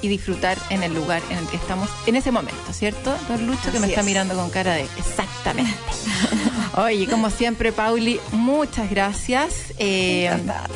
y 0.00 0.08
disfrutar 0.08 0.58
en 0.70 0.82
el 0.82 0.94
lugar 0.94 1.22
en 1.30 1.38
el 1.38 1.46
que 1.48 1.56
estamos 1.56 1.90
en 2.06 2.16
ese 2.16 2.30
momento, 2.30 2.72
¿cierto? 2.72 3.14
Don 3.28 3.46
Lucho 3.46 3.72
que 3.72 3.80
me 3.80 3.88
está 3.88 4.02
mirando 4.02 4.34
con 4.34 4.50
cara 4.50 4.74
de 4.74 4.84
exactamente. 4.96 5.72
Oye, 6.76 7.06
como 7.06 7.30
siempre, 7.30 7.72
Pauli, 7.72 8.20
muchas 8.32 8.90
gracias. 8.90 9.72
Eh, 9.78 10.30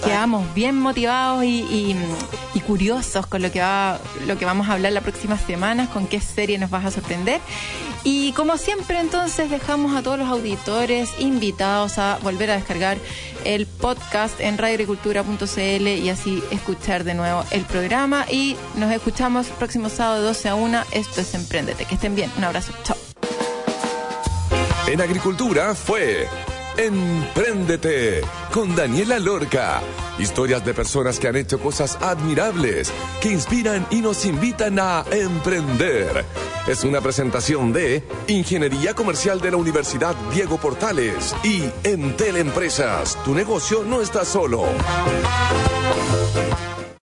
quedamos 0.05 0.53
bien 0.55 0.79
motivados 0.79 1.45
y, 1.45 1.97
curiosos 2.67 3.27
con 3.27 3.43
lo 3.43 3.51
que, 3.51 3.61
va, 3.61 3.99
lo 4.27 4.39
que 4.39 4.45
vamos 4.45 4.69
a 4.69 4.75
hablar 4.75 4.93
la 4.93 5.01
próxima 5.01 5.37
semana, 5.37 5.91
con 5.91 6.07
qué 6.07 6.21
serie 6.21 6.59
nos 6.59 6.71
vas 6.71 6.85
a 6.85 6.91
sorprender. 6.93 7.41
Y 8.05 8.33
como 8.33 8.57
siempre, 8.57 8.99
entonces, 8.99 9.51
dejamos 9.51 9.95
a 9.95 10.03
todos 10.03 10.19
los 10.19 10.29
auditores 10.29 11.11
invitados 11.19 11.99
a 11.99 12.19
volver 12.23 12.51
a 12.51 12.55
descargar 12.55 12.99
el 13.45 13.67
podcast 13.67 14.41
en 14.41 14.59
radioagricultura.cl 14.59 15.89
y 15.89 16.09
así 16.09 16.43
escuchar 16.51 17.05
de 17.05 17.15
nuevo 17.15 17.45
el 17.51 17.63
programa. 17.63 18.27
Y 18.31 18.57
nos 18.77 18.91
escuchamos 18.93 19.49
próximo 19.49 19.89
sábado 19.89 20.23
12 20.23 20.49
a 20.49 20.55
1. 20.55 20.83
Esto 20.93 21.21
es 21.21 21.35
Emprendete. 21.35 21.85
Que 21.85 21.95
estén 21.95 22.15
bien. 22.15 22.31
Un 22.37 22.45
abrazo. 22.45 22.73
Chao. 22.85 23.02
En 24.93 25.01
Agricultura 25.01 25.75
fue 25.75 26.29
Empréndete 26.77 28.21
con 28.53 28.77
Daniela 28.77 29.19
Lorca. 29.19 29.81
Historias 30.19 30.67
de 30.67 30.75
personas 30.75 31.19
que 31.19 31.29
han 31.29 31.37
hecho 31.37 31.59
cosas 31.59 31.97
admirables, 32.03 32.93
que 33.23 33.31
inspiran 33.31 33.87
y 33.91 34.03
nos 34.03 34.27
invitan 34.27 34.79
a 34.79 35.03
emprender. 35.11 36.27
Es 36.69 36.85
una 36.85 37.01
presentación 37.01 37.73
de 37.73 38.03
Ingeniería 38.27 38.93
Comercial 38.93 39.41
de 39.41 39.53
la 39.53 39.57
Universidad 39.57 40.15
Diego 40.31 40.59
Portales 40.59 41.35
y 41.43 41.65
Entel 41.85 42.37
Empresas. 42.37 43.17
Tu 43.25 43.35
negocio 43.35 43.85
no 43.85 44.03
está 44.03 44.27
solo. 44.27 44.67